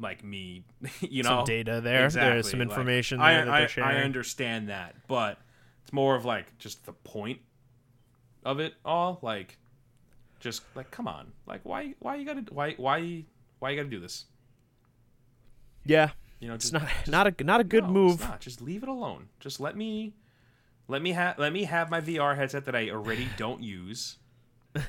like 0.00 0.24
me, 0.24 0.64
you 1.00 1.22
know, 1.22 1.28
some 1.38 1.44
data 1.44 1.80
there. 1.80 2.08
There's 2.10 2.50
some 2.50 2.58
Like, 2.60 2.68
information 2.68 3.20
I, 3.20 3.32
there 3.34 3.44
that 3.44 3.54
I, 3.54 3.58
they're 3.60 3.68
sharing. 3.68 3.96
I 3.96 4.02
understand 4.02 4.68
that, 4.68 4.94
but 5.08 5.38
it's 5.82 5.92
more 5.92 6.14
of 6.16 6.24
like 6.24 6.58
just 6.58 6.84
the 6.86 6.92
point 6.92 7.40
of 8.44 8.58
it 8.60 8.74
all. 8.84 9.18
Like, 9.22 9.58
Just 10.40 10.62
like, 10.74 10.90
come 10.90 11.06
on, 11.06 11.32
like 11.46 11.60
why 11.64 11.94
why 12.00 12.16
you 12.16 12.24
gotta 12.26 12.44
why 12.50 12.74
why 12.76 13.24
why 13.60 13.70
you 13.70 13.76
gotta 13.76 13.88
do 13.88 14.00
this? 14.00 14.24
Yeah, 15.84 16.10
You 16.40 16.48
know, 16.48 16.54
it's 16.54 16.70
just, 16.70 16.72
not 16.72 16.88
just- 16.88 17.08
not 17.08 17.26
a 17.40 17.44
not 17.44 17.60
a 17.60 17.64
good 17.64 17.84
no, 17.88 18.08
it's 18.08 18.20
move. 18.20 18.32
Just 18.40 18.60
leave 18.62 18.82
it 18.82 18.88
alone. 18.88 19.28
Just 19.40 19.60
let 19.60 19.76
me 19.76 20.14
let 20.88 21.00
me 21.02 21.12
have 21.12 21.38
let 21.38 21.52
me 21.52 21.64
have 21.64 21.90
my 21.90 22.00
VR 22.00 22.36
headset 22.36 22.64
that 22.64 22.74
I 22.74 22.90
already 22.90 23.28
don't 23.36 23.62
use. 23.62 24.18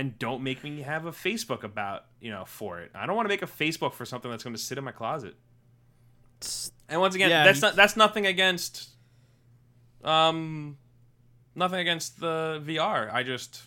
and 0.00 0.18
don't 0.18 0.42
make 0.42 0.64
me 0.64 0.80
have 0.80 1.04
a 1.04 1.12
Facebook 1.12 1.62
about, 1.62 2.06
you 2.22 2.30
know, 2.30 2.46
for 2.46 2.80
it. 2.80 2.90
I 2.94 3.04
don't 3.04 3.14
want 3.16 3.26
to 3.26 3.28
make 3.28 3.42
a 3.42 3.46
Facebook 3.46 3.92
for 3.92 4.06
something 4.06 4.30
that's 4.30 4.42
going 4.42 4.56
to 4.56 4.62
sit 4.62 4.78
in 4.78 4.84
my 4.84 4.92
closet. 4.92 5.34
And 6.88 7.02
once 7.02 7.14
again, 7.14 7.28
Yeah, 7.28 7.44
that's 7.44 7.60
not 7.60 7.76
that's 7.76 7.98
nothing 7.98 8.24
against 8.26 8.88
um 10.02 10.78
nothing 11.54 11.80
against 11.80 12.18
the 12.18 12.62
VR. 12.64 13.12
I 13.12 13.22
just 13.24 13.62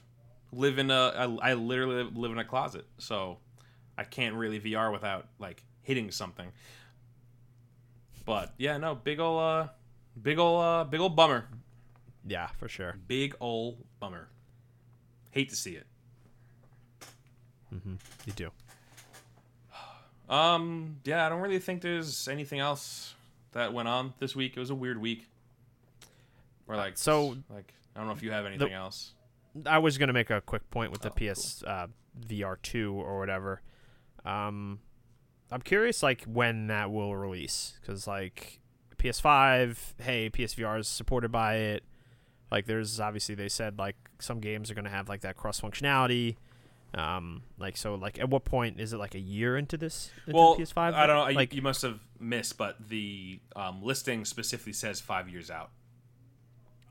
live 0.51 0.79
in 0.79 0.89
a 0.89 1.39
I, 1.43 1.51
I 1.51 1.53
literally 1.53 2.09
live 2.15 2.31
in 2.31 2.39
a 2.39 2.43
closet. 2.43 2.87
So 2.97 3.37
I 3.95 4.03
can't 4.03 4.33
really 4.33 4.59
VR 4.59 4.91
without 4.91 5.27
like 5.37 5.63
hitting 5.83 6.09
something. 6.09 6.51
But 8.25 8.55
yeah, 8.57 8.79
no, 8.79 8.95
big 8.95 9.19
ol' 9.19 9.37
uh 9.37 9.67
big 10.19 10.39
ol' 10.39 10.59
uh 10.59 10.83
big 10.85 10.99
ol' 10.99 11.09
bummer. 11.09 11.45
Yeah, 12.25 12.47
for 12.57 12.67
sure. 12.67 12.95
Big 13.07 13.35
ol' 13.39 13.77
bummer. 13.99 14.29
Hate 15.29 15.49
to 15.49 15.55
see 15.55 15.75
it. 15.75 15.85
You 18.25 18.33
do. 18.35 18.51
Um, 20.29 20.97
yeah, 21.03 21.25
I 21.25 21.29
don't 21.29 21.41
really 21.41 21.59
think 21.59 21.81
there's 21.81 22.27
anything 22.27 22.59
else 22.59 23.13
that 23.51 23.73
went 23.73 23.87
on 23.87 24.13
this 24.19 24.35
week. 24.35 24.53
It 24.55 24.59
was 24.59 24.69
a 24.69 24.75
weird 24.75 24.97
week. 24.99 25.27
Or 26.67 26.75
like 26.75 26.97
So- 26.97 27.37
like 27.49 27.73
I 27.95 27.99
don't 27.99 28.07
know 28.07 28.13
if 28.13 28.23
you 28.23 28.31
have 28.31 28.45
anything 28.45 28.73
else. 28.73 29.13
I 29.67 29.77
was 29.77 29.97
gonna 29.97 30.13
make 30.13 30.29
a 30.31 30.41
quick 30.41 30.69
point 30.71 30.91
with 30.91 31.01
the 31.01 31.09
Oh, 31.09 31.13
PS 31.33 31.63
uh, 31.63 31.87
VR 32.19 32.55
two 32.61 32.93
or 32.93 33.19
whatever. 33.19 33.61
Um, 34.25 34.79
I'm 35.51 35.61
curious, 35.61 36.01
like 36.01 36.23
when 36.23 36.67
that 36.67 36.91
will 36.91 37.15
release, 37.15 37.77
because 37.81 38.07
like 38.07 38.59
PS5, 38.97 39.77
hey, 40.01 40.29
PSVR 40.29 40.79
is 40.79 40.87
supported 40.87 41.31
by 41.31 41.55
it. 41.57 41.83
Like, 42.49 42.65
there's 42.65 42.99
obviously 42.99 43.35
they 43.35 43.49
said 43.49 43.77
like 43.77 43.97
some 44.19 44.39
games 44.39 44.71
are 44.71 44.73
gonna 44.73 44.89
have 44.89 45.09
like 45.09 45.21
that 45.21 45.35
cross 45.35 45.59
functionality. 45.61 46.37
Um, 46.95 47.41
like 47.57 47.75
so, 47.75 47.95
like 47.95 48.19
at 48.19 48.29
what 48.29 48.43
point 48.45 48.79
is 48.79 48.93
it 48.93 48.97
like 48.97 49.15
a 49.15 49.19
year 49.19 49.57
into 49.57 49.77
this? 49.77 50.11
Into 50.27 50.37
Well, 50.37 50.55
the 50.55 50.63
PS5. 50.63 50.93
I 50.93 51.07
don't 51.07 51.15
know. 51.29 51.33
Like, 51.35 51.51
you, 51.53 51.57
you 51.57 51.61
must 51.63 51.81
have 51.81 51.99
missed, 52.19 52.57
but 52.57 52.75
the 52.89 53.39
um, 53.55 53.81
listing 53.81 54.25
specifically 54.25 54.73
says 54.73 55.01
five 55.01 55.27
years 55.27 55.49
out. 55.49 55.71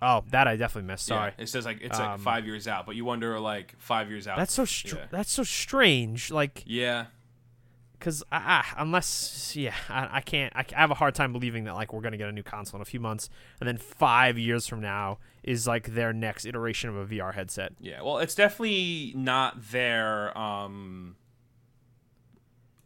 oh, 0.00 0.24
that 0.30 0.48
I 0.48 0.56
definitely 0.56 0.88
missed. 0.88 1.06
Sorry. 1.06 1.32
Yeah, 1.38 1.42
it 1.44 1.48
says 1.48 1.64
like 1.64 1.78
it's 1.80 1.98
like 1.98 2.08
Um, 2.10 2.20
five 2.20 2.44
years 2.46 2.66
out, 2.66 2.86
but 2.86 2.96
you 2.96 3.04
wonder 3.04 3.38
like 3.38 3.74
five 3.78 4.10
years 4.10 4.26
out. 4.26 4.38
That's 4.38 4.52
so 4.52 4.64
str- 4.64 4.96
Yeah. 4.96 5.04
that's 5.12 5.30
so 5.30 5.44
strange. 5.44 6.30
Like, 6.32 6.64
yeah, 6.66 7.06
because 8.02 8.22
I, 8.32 8.36
I, 8.76 8.82
unless 8.82 9.54
yeah 9.56 9.74
I, 9.88 10.08
I 10.16 10.20
can't 10.20 10.52
I 10.56 10.64
have 10.72 10.90
a 10.90 10.94
hard 10.94 11.14
time 11.14 11.32
believing 11.32 11.64
that 11.64 11.74
like 11.74 11.92
we're 11.92 12.00
gonna 12.00 12.16
get 12.16 12.28
a 12.28 12.32
new 12.32 12.42
console 12.42 12.78
in 12.78 12.82
a 12.82 12.84
few 12.84 12.98
months 13.00 13.28
and 13.60 13.68
then 13.68 13.76
five 13.78 14.36
years 14.38 14.66
from 14.66 14.80
now 14.80 15.18
is 15.44 15.66
like 15.66 15.94
their 15.94 16.12
next 16.12 16.44
iteration 16.44 16.90
of 16.90 16.96
a 16.96 17.06
VR 17.14 17.32
headset. 17.34 17.72
yeah. 17.80 18.02
Well, 18.02 18.18
it's 18.18 18.34
definitely 18.34 19.12
not 19.16 19.70
their 19.70 20.36
um 20.36 21.16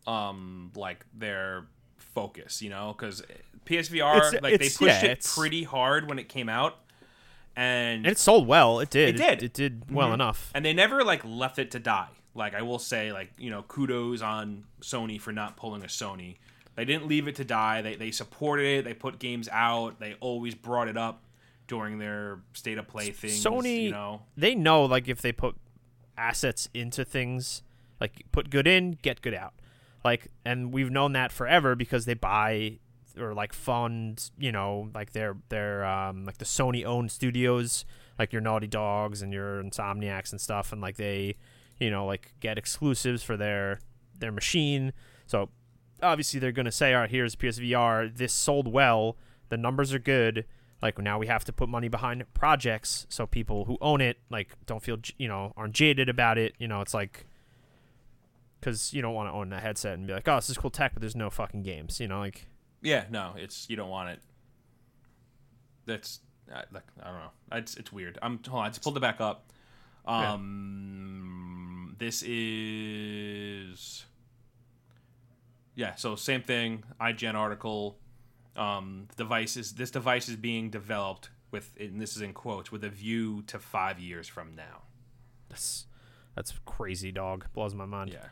um 0.07 0.71
like 0.77 1.05
their 1.15 1.67
focus, 1.97 2.63
you 2.63 2.71
know, 2.71 2.95
because 2.97 3.23
PSVR 3.65 4.17
It's- 4.19 4.43
like 4.43 4.59
they 4.61 4.69
pushed 4.69 4.81
yeah, 5.03 5.05
it 5.07 5.25
pretty 5.37 5.65
hard 5.65 6.09
when 6.09 6.19
it 6.19 6.29
came 6.29 6.49
out, 6.49 6.79
and 7.57 8.05
And 8.07 8.13
it 8.13 8.19
sold 8.19 8.47
well. 8.47 8.81
It 8.81 8.91
did. 8.91 9.15
It 9.15 9.19
did. 9.19 9.43
It, 9.43 9.53
did 9.53 9.91
well 9.91 10.11
Mhm. 10.11 10.15
enough. 10.15 10.51
and 10.55 10.65
they 10.65 10.73
never 10.73 11.03
like 11.03 11.23
left 11.25 11.59
it 11.59 11.71
to 11.73 11.79
die. 11.79 12.09
Like 12.37 12.55
I 12.55 12.63
will 12.63 12.79
say, 12.79 13.13
like 13.13 13.33
you 13.39 13.51
know, 13.51 13.63
kudos 13.63 14.23
on 14.23 14.65
Sony 14.81 15.21
for 15.21 15.33
not 15.33 15.57
pulling 15.57 15.83
a 15.83 15.87
Sony. 15.87 16.37
They 16.75 16.85
didn't 16.85 17.09
leave 17.09 17.27
it 17.27 17.37
to 17.37 17.45
die. 17.45 17.83
They 17.83 17.97
they 17.97 18.11
supported 18.11 18.67
it. 18.67 18.85
They 18.85 18.95
put 18.95 19.19
games 19.19 19.49
out. 19.51 19.99
They 19.99 20.15
always 20.21 20.55
brought 20.55 20.89
it 20.89 20.97
up 20.97 21.23
during 21.67 21.99
their 21.99 22.41
state 22.53 22.79
of 22.79 22.87
play 22.87 23.11
things. 23.11 23.43
Sony- 23.43 23.85
you 23.85 23.91
know, 23.91 24.23
They 24.37 24.55
know 24.55 24.85
like 24.85 25.09
if 25.09 25.21
they 25.21 25.33
put 25.33 25.57
assets 26.19 26.69
into 26.75 27.05
things, 27.05 27.63
like 28.01 28.23
put 28.33 28.51
good 28.51 28.67
in, 28.67 28.99
get 29.03 29.23
good 29.23 29.35
out. 29.35 29.55
Like, 30.05 30.29
and 30.45 30.73
we've 30.73 30.91
known 30.91 31.13
that 31.15 31.33
forever 31.33 31.75
because 31.75 32.05
they 32.05 32.15
buy 32.15 32.79
or 33.19 33.35
like 33.35 33.53
fund, 33.53 34.31
you 34.39 34.53
know, 34.53 34.91
like 34.95 35.13
their 35.13 35.37
their 35.49 35.85
um 35.85 36.25
like 36.25 36.39
the 36.39 36.45
Sony 36.45 36.85
owned 36.85 37.11
studios, 37.11 37.85
like 38.19 38.33
your 38.33 38.43
Naughty 38.43 38.67
Dogs 38.67 39.23
and 39.23 39.33
your 39.33 39.63
Insomniacs 39.63 40.31
and 40.31 40.41
stuff, 40.41 40.73
and 40.73 40.81
like 40.81 40.97
they, 40.97 41.37
you 41.79 41.91
know, 41.91 42.07
like 42.07 42.35
get 42.41 42.59
exclusives 42.59 43.23
for 43.23 43.37
their 43.37 43.81
their 44.19 44.33
machine. 44.33 44.93
So 45.27 45.51
obviously 46.03 46.41
they're 46.41 46.53
gonna 46.53 46.73
say, 46.73 46.95
all 46.95 47.01
right, 47.01 47.11
here's 47.11 47.37
PSVR. 47.37 48.17
This 48.17 48.33
sold 48.33 48.73
well. 48.73 49.17
The 49.49 49.57
numbers 49.57 49.93
are 49.93 49.99
good. 49.99 50.45
Like 50.83 50.99
now 50.99 51.19
we 51.19 51.27
have 51.27 51.45
to 51.47 51.53
put 51.53 51.69
money 51.69 51.89
behind 51.89 52.25
projects 52.35 53.07
so 53.09 53.27
people 53.27 53.65
who 53.65 53.79
own 53.81 54.01
it 54.01 54.19
like 54.31 54.51
don't 54.67 54.83
feel 54.83 54.99
you 55.17 55.27
know 55.29 55.53
aren't 55.57 55.75
jaded 55.75 56.09
about 56.09 56.39
it. 56.39 56.55
You 56.59 56.69
know, 56.69 56.81
it's 56.81 56.95
like 56.95 57.27
because 58.61 58.93
you 58.93 59.01
don't 59.01 59.15
want 59.15 59.29
to 59.29 59.33
own 59.33 59.53
a 59.53 59.61
headset 59.61 59.95
and 59.95 60.07
be 60.07 60.13
like, 60.13 60.27
oh, 60.29 60.37
this 60.37 60.51
is 60.51 60.59
cool 60.59 60.71
tech, 60.71 60.93
but 60.95 61.01
there's 61.01 61.17
no 61.17 61.31
fucking 61.31 61.63
games. 61.63 62.01
You 62.01 62.09
know, 62.09 62.19
like 62.19 62.47
yeah, 62.83 63.05
no, 63.11 63.33
it's 63.37 63.69
you 63.71 63.77
don't 63.77 63.89
want 63.89 64.11
it. 64.11 64.21
That's 65.87 66.21
I, 66.53 66.65
like 66.73 66.85
I 67.03 67.07
don't 67.07 67.19
know. 67.19 67.31
It's 67.53 67.77
it's 67.77 67.93
weird. 67.93 68.19
I'm 68.23 68.41
hold 68.47 68.61
on. 68.61 68.67
I 68.67 68.69
just 68.69 68.83
pulled 68.83 68.97
it 68.97 69.01
back 69.01 69.21
up. 69.21 69.51
Yeah. 70.07 70.33
Um, 70.33 71.97
this 71.99 72.23
is 72.23 74.05
yeah. 75.75 75.95
So 75.97 76.17
same 76.17 76.43
thing. 76.43 76.85
IGN 77.01 77.35
article. 77.35 77.99
Um, 78.57 79.09
device 79.17 79.57
is 79.57 79.73
this 79.73 79.91
device 79.91 80.29
is 80.29 80.37
being 80.37 80.71
developed 80.71 81.31
with, 81.51 81.75
and 81.79 82.01
this 82.01 82.17
is 82.17 82.23
in 82.23 82.33
quotes, 82.33 82.73
with 82.73 82.85
a 82.85 82.89
view 82.89 83.43
to 83.49 83.59
five 83.59 83.99
years 83.99 84.27
from 84.29 84.55
now. 84.55 84.83
that's 85.49 85.87
that's 86.35 86.53
crazy, 86.65 87.13
dog. 87.13 87.47
Blows 87.53 87.75
my 87.75 87.87
mind. 87.87 88.11
Yeah. 88.13 88.27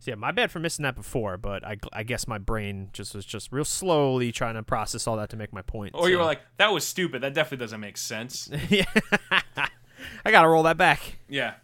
So 0.00 0.12
yeah, 0.12 0.14
my 0.14 0.32
bad 0.32 0.50
for 0.50 0.60
missing 0.60 0.82
that 0.84 0.96
before, 0.96 1.36
but 1.36 1.62
I, 1.62 1.76
I 1.92 2.04
guess 2.04 2.26
my 2.26 2.38
brain 2.38 2.88
just 2.94 3.14
was 3.14 3.26
just 3.26 3.52
real 3.52 3.66
slowly 3.66 4.32
trying 4.32 4.54
to 4.54 4.62
process 4.62 5.06
all 5.06 5.18
that 5.18 5.28
to 5.30 5.36
make 5.36 5.52
my 5.52 5.60
point. 5.60 5.94
Or 5.94 6.08
you 6.08 6.14
so- 6.14 6.20
were 6.20 6.24
like, 6.24 6.40
that 6.56 6.72
was 6.72 6.86
stupid. 6.86 7.20
That 7.22 7.34
definitely 7.34 7.62
doesn't 7.64 7.80
make 7.80 7.98
sense. 7.98 8.48
yeah, 8.70 8.84
I 10.24 10.30
gotta 10.30 10.48
roll 10.48 10.62
that 10.64 10.76
back. 10.76 11.18
Yeah. 11.28 11.54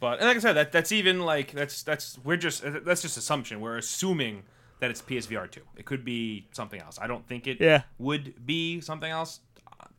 But 0.00 0.18
and 0.18 0.26
like 0.28 0.36
I 0.36 0.40
said, 0.40 0.54
that 0.54 0.72
that's 0.72 0.90
even 0.92 1.20
like 1.20 1.52
that's 1.52 1.82
that's 1.82 2.18
we're 2.24 2.36
just 2.36 2.62
that's 2.84 3.02
just 3.02 3.16
assumption. 3.16 3.60
We're 3.60 3.76
assuming 3.78 4.42
that 4.80 4.90
it's 4.90 5.00
PSVR 5.00 5.48
two. 5.50 5.60
It 5.76 5.84
could 5.84 6.04
be 6.04 6.46
something 6.52 6.80
else. 6.80 6.98
I 7.00 7.06
don't 7.06 7.26
think 7.28 7.46
it 7.46 7.60
Yeah. 7.60 7.82
would 7.98 8.44
be 8.44 8.80
something 8.80 9.10
else. 9.10 9.40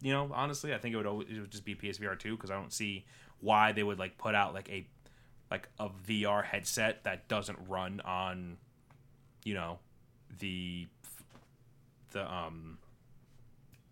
You 0.02 0.12
know, 0.12 0.30
honestly, 0.34 0.74
I 0.74 0.78
think 0.78 0.94
it 0.94 0.98
would 0.98 1.06
always, 1.06 1.30
it 1.30 1.40
would 1.40 1.52
just 1.52 1.64
be 1.64 1.74
PSVR 1.76 2.20
two 2.20 2.36
because 2.36 2.52
I 2.52 2.56
don't 2.56 2.74
see 2.74 3.06
why 3.40 3.72
they 3.72 3.84
would 3.84 3.98
like 4.00 4.18
put 4.18 4.36
out 4.36 4.54
like 4.54 4.70
a 4.70 4.86
like 5.50 5.70
a 5.80 5.88
VR 5.90 6.44
headset 6.44 7.04
that 7.06 7.28
doesn't 7.30 7.58
run 7.70 8.02
on, 8.02 8.58
you 9.46 9.54
know, 9.54 9.80
the 10.40 10.88
the 12.12 12.30
um 12.30 12.78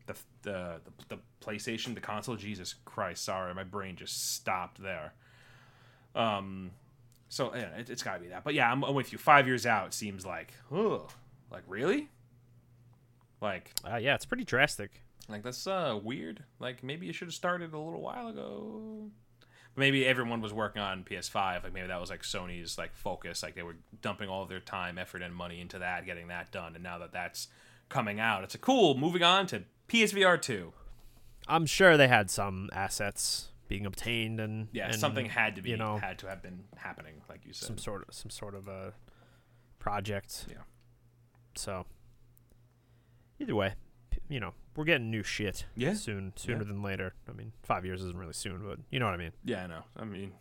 the 0.08 0.14
the 0.44 0.82
the, 1.08 1.16
the 1.16 1.20
PlayStation, 1.46 1.94
the 1.96 2.02
console. 2.02 2.36
Jesus 2.36 2.76
Christ, 2.86 3.24
sorry, 3.26 3.54
my 3.54 3.64
brain 3.64 3.96
just 3.96 4.34
stopped 4.36 4.82
there. 4.82 5.14
Um, 6.16 6.72
so 7.30 7.54
yeah, 7.56 7.76
it, 7.78 7.90
it's 7.90 8.04
got 8.04 8.16
to 8.16 8.20
be 8.20 8.28
that. 8.30 8.44
But 8.44 8.54
yeah, 8.54 8.72
I'm, 8.72 8.84
I'm 8.84 8.94
with 8.94 9.12
you. 9.12 9.18
Five 9.18 9.48
years 9.48 9.66
out 9.66 9.94
seems 9.94 10.26
like, 10.26 10.54
oh, 10.72 11.08
like 11.52 11.64
really, 11.68 12.10
like 13.42 13.72
Uh, 13.90 13.98
yeah, 13.98 14.16
it's 14.16 14.26
pretty 14.26 14.44
drastic. 14.44 15.02
like 15.30 15.44
that's 15.44 15.66
uh 15.68 15.98
weird. 16.02 16.44
Like 16.60 16.84
maybe 16.84 17.06
you 17.06 17.14
should 17.14 17.28
have 17.28 17.34
started 17.36 17.74
a 17.74 17.80
little 17.80 18.02
while 18.02 18.28
ago. 18.28 19.10
Maybe 19.78 20.06
everyone 20.06 20.42
was 20.42 20.52
working 20.52 20.82
on 20.82 21.06
PS5. 21.06 21.64
Like 21.64 21.74
maybe 21.74 21.88
that 21.88 22.00
was 22.02 22.10
like 22.10 22.24
Sony's 22.24 22.78
like 22.78 22.94
focus. 22.94 23.42
Like 23.42 23.56
they 23.56 23.64
were 23.64 23.78
dumping 24.02 24.28
all 24.28 24.44
of 24.44 24.50
their 24.50 24.60
time, 24.60 24.98
effort, 24.98 25.22
and 25.22 25.34
money 25.34 25.62
into 25.62 25.80
that, 25.80 26.06
getting 26.06 26.28
that 26.28 26.52
done. 26.52 26.76
And 26.76 26.84
now 26.84 26.98
that 26.98 27.14
that's 27.14 27.48
coming 27.88 28.20
out, 28.20 28.44
it's 28.44 28.56
a 28.56 28.58
cool. 28.58 28.98
Moving 28.98 29.24
on 29.24 29.48
to 29.48 29.64
PSVR 29.92 30.42
two. 30.42 30.74
I'm 31.48 31.66
sure 31.66 31.98
they 31.98 32.08
had 32.08 32.30
some 32.30 32.70
assets 32.72 33.50
being 33.68 33.86
obtained 33.86 34.40
and 34.40 34.68
Yeah, 34.72 34.88
and, 34.88 34.96
something 34.96 35.26
had 35.28 35.56
to 35.56 35.62
be 35.62 35.70
you 35.72 35.78
know 35.78 35.98
had 35.98 36.18
to 36.20 36.28
have 36.28 36.42
been 36.42 36.64
happening, 36.78 37.22
like 37.30 37.46
you 37.46 37.54
said. 37.54 37.68
some 37.68 37.78
sort 37.78 38.08
of 38.08 38.14
some 38.14 38.30
sort 38.30 38.56
of 38.56 38.68
a 38.68 38.94
project. 39.80 40.46
Yeah. 40.50 40.58
So 41.56 41.86
either 43.40 43.56
way, 43.56 43.74
you 44.30 44.40
know, 44.40 44.54
we're 44.76 44.86
getting 44.86 45.10
new 45.12 45.24
shit. 45.24 45.66
Yeah. 45.76 45.94
Soon, 45.94 46.34
sooner 46.36 46.60
Yeah. 46.60 46.64
than 46.66 46.82
later. 46.84 47.14
I 47.28 47.34
mean, 47.34 47.52
five 47.64 47.86
years 47.86 48.02
isn't 48.02 48.18
really 48.18 48.34
soon, 48.34 48.62
but 48.66 48.80
you 48.90 49.00
know 49.00 49.06
what 49.06 49.14
I 49.16 49.18
mean. 49.18 49.32
Yeah, 49.44 49.64
I 49.64 49.68
know. 49.68 49.84
I 49.98 50.06
mean, 50.06 50.32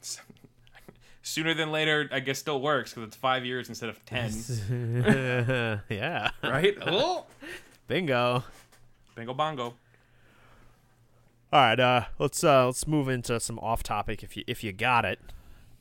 sooner 1.22 1.54
than 1.54 1.72
later, 1.72 2.08
I 2.12 2.20
guess 2.20 2.38
still 2.38 2.60
works 2.60 2.92
because 2.94 3.08
it's 3.08 3.16
five 3.16 3.44
years 3.44 3.68
instead 3.68 3.88
of 3.90 4.04
ten, 4.06 4.30
yeah. 5.90 6.30
right? 6.42 6.76
oh, 6.86 7.26
Bingo. 7.86 8.44
bingo 9.14 9.34
bongo. 9.34 9.74
All 11.52 11.60
right, 11.60 11.78
uh, 11.78 12.04
let's 12.18 12.42
uh, 12.42 12.66
let's 12.66 12.86
move 12.86 13.08
into 13.08 13.38
some 13.38 13.58
off 13.60 13.82
topic 13.82 14.22
if 14.24 14.36
you 14.36 14.42
if 14.46 14.64
you 14.64 14.72
got 14.72 15.04
it. 15.04 15.20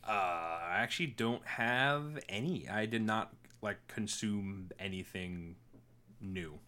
Uh, 0.07 0.11
I 0.11 0.75
actually 0.79 1.07
don't 1.07 1.45
have 1.47 2.19
any. 2.29 2.67
I 2.69 2.85
did 2.85 3.01
not 3.01 3.33
like 3.61 3.77
consume 3.87 4.69
anything 4.77 5.55
new, 6.21 6.59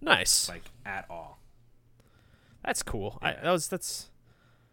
Nice. 0.00 0.48
like 0.48 0.62
at 0.84 1.06
all. 1.10 1.40
That's 2.64 2.82
cool. 2.82 3.18
I, 3.22 3.32
that 3.32 3.50
was 3.50 3.66
that's 3.66 4.10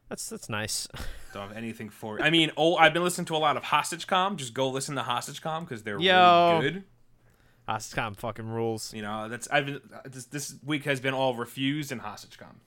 that's 0.09 0.29
that's 0.29 0.49
nice. 0.49 0.87
Don't 1.33 1.47
have 1.47 1.57
anything 1.57 1.89
for. 1.89 2.21
I 2.21 2.29
mean, 2.29 2.51
oh, 2.57 2.75
I've 2.75 2.93
been 2.93 3.03
listening 3.03 3.25
to 3.25 3.35
a 3.35 3.37
lot 3.37 3.57
of 3.57 3.63
Hostage 3.63 4.05
Calm. 4.05 4.37
Just 4.37 4.53
go 4.53 4.69
listen 4.69 4.93
to 4.95 5.01
Hostage 5.01 5.41
Calm 5.41 5.63
because 5.63 5.81
they're 5.81 5.99
Yo. 5.99 6.59
really 6.59 6.71
good. 6.73 6.83
Hostage 7.67 8.17
fucking 8.17 8.47
rules. 8.47 8.93
You 8.93 9.01
know, 9.01 9.29
that's 9.29 9.47
I've 9.49 9.65
been 9.65 9.81
this, 10.05 10.25
this 10.25 10.55
week 10.65 10.83
has 10.85 10.99
been 10.99 11.13
all 11.13 11.35
refused 11.35 11.91
and 11.91 12.01
Hostage 12.01 12.37
Calm. 12.37 12.59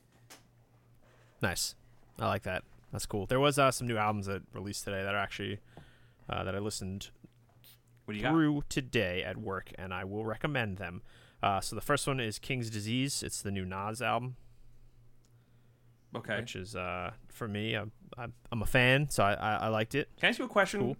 Nice. 1.42 1.74
I 2.18 2.26
like 2.26 2.44
that. 2.44 2.62
That's 2.92 3.04
cool. 3.06 3.26
There 3.26 3.40
was 3.40 3.58
uh, 3.58 3.70
some 3.70 3.86
new 3.86 3.98
albums 3.98 4.26
that 4.26 4.42
released 4.54 4.84
today 4.84 5.02
that 5.02 5.14
are 5.14 5.18
actually 5.18 5.58
uh, 6.30 6.44
that 6.44 6.54
I 6.54 6.58
listened 6.58 7.10
you 8.08 8.22
got? 8.22 8.30
through 8.30 8.62
today 8.68 9.22
at 9.22 9.36
work, 9.36 9.72
and 9.76 9.92
I 9.92 10.04
will 10.04 10.24
recommend 10.24 10.78
them. 10.78 11.02
Uh, 11.42 11.60
so 11.60 11.76
the 11.76 11.82
first 11.82 12.06
one 12.06 12.18
is 12.20 12.38
King's 12.38 12.70
Disease. 12.70 13.22
It's 13.22 13.42
the 13.42 13.50
new 13.50 13.64
Nas 13.66 14.00
album, 14.00 14.36
Okay. 16.14 16.36
which 16.40 16.56
is 16.56 16.74
uh, 16.74 17.10
for 17.28 17.46
me. 17.46 17.74
I'm, 17.74 17.92
I'm 18.16 18.32
I'm 18.50 18.62
a 18.62 18.66
fan, 18.66 19.10
so 19.10 19.22
I, 19.22 19.34
I, 19.34 19.52
I 19.56 19.68
liked 19.68 19.94
it. 19.94 20.08
Can 20.18 20.28
I 20.28 20.30
ask 20.30 20.38
you 20.38 20.46
a 20.46 20.48
question? 20.48 20.80
Cool. 20.80 20.96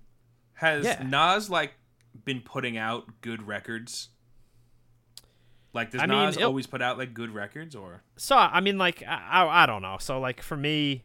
Has 0.55 0.85
Yeah. 0.85 1.03
Nas 1.07 1.49
like 1.49 1.75
been 2.25 2.41
putting 2.41 2.77
out 2.77 3.21
good 3.21 3.47
records? 3.47 4.09
Like, 5.73 5.91
does 5.91 6.01
I 6.01 6.07
mean, 6.07 6.19
Nas 6.19 6.39
always 6.39 6.67
put 6.67 6.81
out 6.81 6.97
like 6.97 7.13
good 7.13 7.35
records, 7.35 7.75
or 7.75 8.03
So 8.17 8.37
I 8.37 8.61
mean, 8.61 8.79
like 8.79 9.03
I, 9.07 9.47
I 9.47 9.67
don't 9.67 9.83
know. 9.83 9.97
So 10.01 10.19
like 10.21 10.41
for 10.43 10.57
me, 10.57 11.05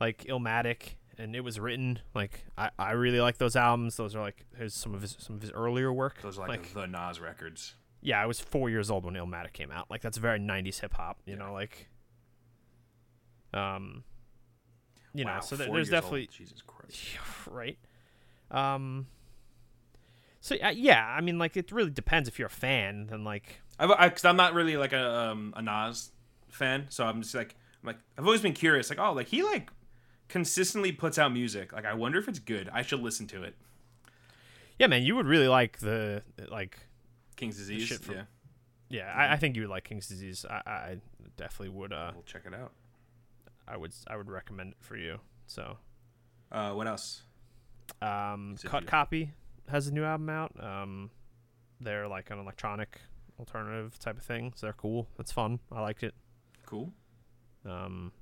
like 0.00 0.24
Illmatic, 0.24 0.94
and 1.18 1.36
it 1.36 1.40
was 1.40 1.60
written 1.60 1.98
like 2.14 2.44
I, 2.56 2.70
I 2.78 2.92
really 2.92 3.20
like 3.20 3.38
those 3.38 3.54
albums. 3.54 3.96
Those 3.96 4.16
are 4.16 4.22
like 4.22 4.46
here's 4.56 4.74
some 4.74 4.94
of 4.94 5.02
his 5.02 5.16
some 5.18 5.36
of 5.36 5.42
his 5.42 5.52
earlier 5.52 5.92
work. 5.92 6.22
those 6.22 6.38
are 6.38 6.48
like, 6.48 6.60
like 6.60 6.74
the 6.74 6.86
Nas 6.86 7.20
records? 7.20 7.74
yeah, 8.00 8.22
I 8.22 8.26
was 8.26 8.40
four 8.40 8.70
years 8.70 8.90
old 8.90 9.04
when 9.04 9.14
Illmatic 9.14 9.52
came 9.52 9.70
out. 9.70 9.90
Like 9.90 10.02
that's 10.02 10.18
very 10.18 10.38
'90s 10.38 10.80
hip 10.80 10.94
hop. 10.94 11.18
You 11.26 11.36
know, 11.36 11.52
like 11.52 11.88
um, 13.52 14.04
you 15.14 15.24
wow, 15.24 15.36
know. 15.36 15.40
So 15.40 15.56
there's 15.56 15.68
years 15.68 15.88
old. 15.88 15.90
definitely 15.90 16.28
Jesus 16.28 16.62
Christ. 16.62 17.02
right. 17.50 17.78
Um. 18.50 19.06
So 20.40 20.56
uh, 20.62 20.68
yeah, 20.70 21.04
I 21.06 21.20
mean, 21.20 21.38
like 21.38 21.56
it 21.56 21.72
really 21.72 21.90
depends 21.90 22.28
if 22.28 22.38
you're 22.38 22.46
a 22.46 22.50
fan. 22.50 23.06
Then 23.08 23.24
like 23.24 23.60
I, 23.78 24.08
cause 24.08 24.24
I'm 24.24 24.36
not 24.36 24.54
really 24.54 24.76
like 24.76 24.92
a 24.92 25.10
um, 25.30 25.52
a 25.56 25.62
Nas 25.62 26.10
fan, 26.48 26.86
so 26.90 27.04
I'm 27.04 27.22
just 27.22 27.34
like 27.34 27.56
I'm 27.82 27.86
like 27.88 27.98
I've 28.16 28.24
always 28.24 28.40
been 28.42 28.52
curious, 28.54 28.90
like 28.90 28.98
oh, 28.98 29.12
like 29.12 29.28
he 29.28 29.42
like 29.42 29.70
consistently 30.28 30.92
puts 30.92 31.18
out 31.18 31.32
music. 31.32 31.72
Like 31.72 31.84
I 31.86 31.94
wonder 31.94 32.18
if 32.18 32.28
it's 32.28 32.38
good. 32.38 32.68
I 32.72 32.82
should 32.82 33.00
listen 33.00 33.26
to 33.28 33.42
it. 33.42 33.54
yeah, 34.78 34.86
man, 34.86 35.02
you 35.02 35.16
would 35.16 35.26
really 35.26 35.48
like 35.48 35.78
the 35.78 36.22
like 36.48 36.78
King's 37.36 37.56
Disease. 37.56 37.82
shit 37.82 38.00
from- 38.00 38.14
yeah, 38.16 38.22
yeah. 38.88 39.12
I, 39.14 39.32
I 39.34 39.36
think 39.36 39.56
you 39.56 39.62
would 39.62 39.70
like 39.70 39.84
King's 39.84 40.08
Disease. 40.08 40.44
I, 40.48 40.62
I 40.66 40.96
definitely 41.36 41.70
would. 41.70 41.92
Uh, 41.92 42.12
we'll 42.14 42.22
check 42.24 42.42
it 42.46 42.54
out. 42.54 42.72
I 43.66 43.76
would 43.76 43.92
I 44.06 44.16
would 44.16 44.28
recommend 44.30 44.70
it 44.72 44.78
for 44.80 44.96
you. 44.96 45.18
So, 45.46 45.78
Uh, 46.52 46.72
what 46.72 46.86
else? 46.86 47.22
um, 48.02 48.54
Cut 48.64 48.86
Copy 48.86 49.32
has 49.68 49.86
a 49.88 49.92
new 49.92 50.04
album 50.04 50.28
out. 50.30 50.52
Um, 50.62 51.10
they're 51.80 52.08
like 52.08 52.30
an 52.30 52.38
electronic 52.38 53.00
alternative 53.38 53.98
type 53.98 54.16
of 54.18 54.24
thing. 54.24 54.52
So 54.56 54.66
they're 54.66 54.72
cool. 54.74 55.08
It's 55.18 55.32
fun. 55.32 55.60
I 55.70 55.80
liked 55.80 56.02
it. 56.02 56.14
Cool. 56.66 56.92
Um, 57.64 58.12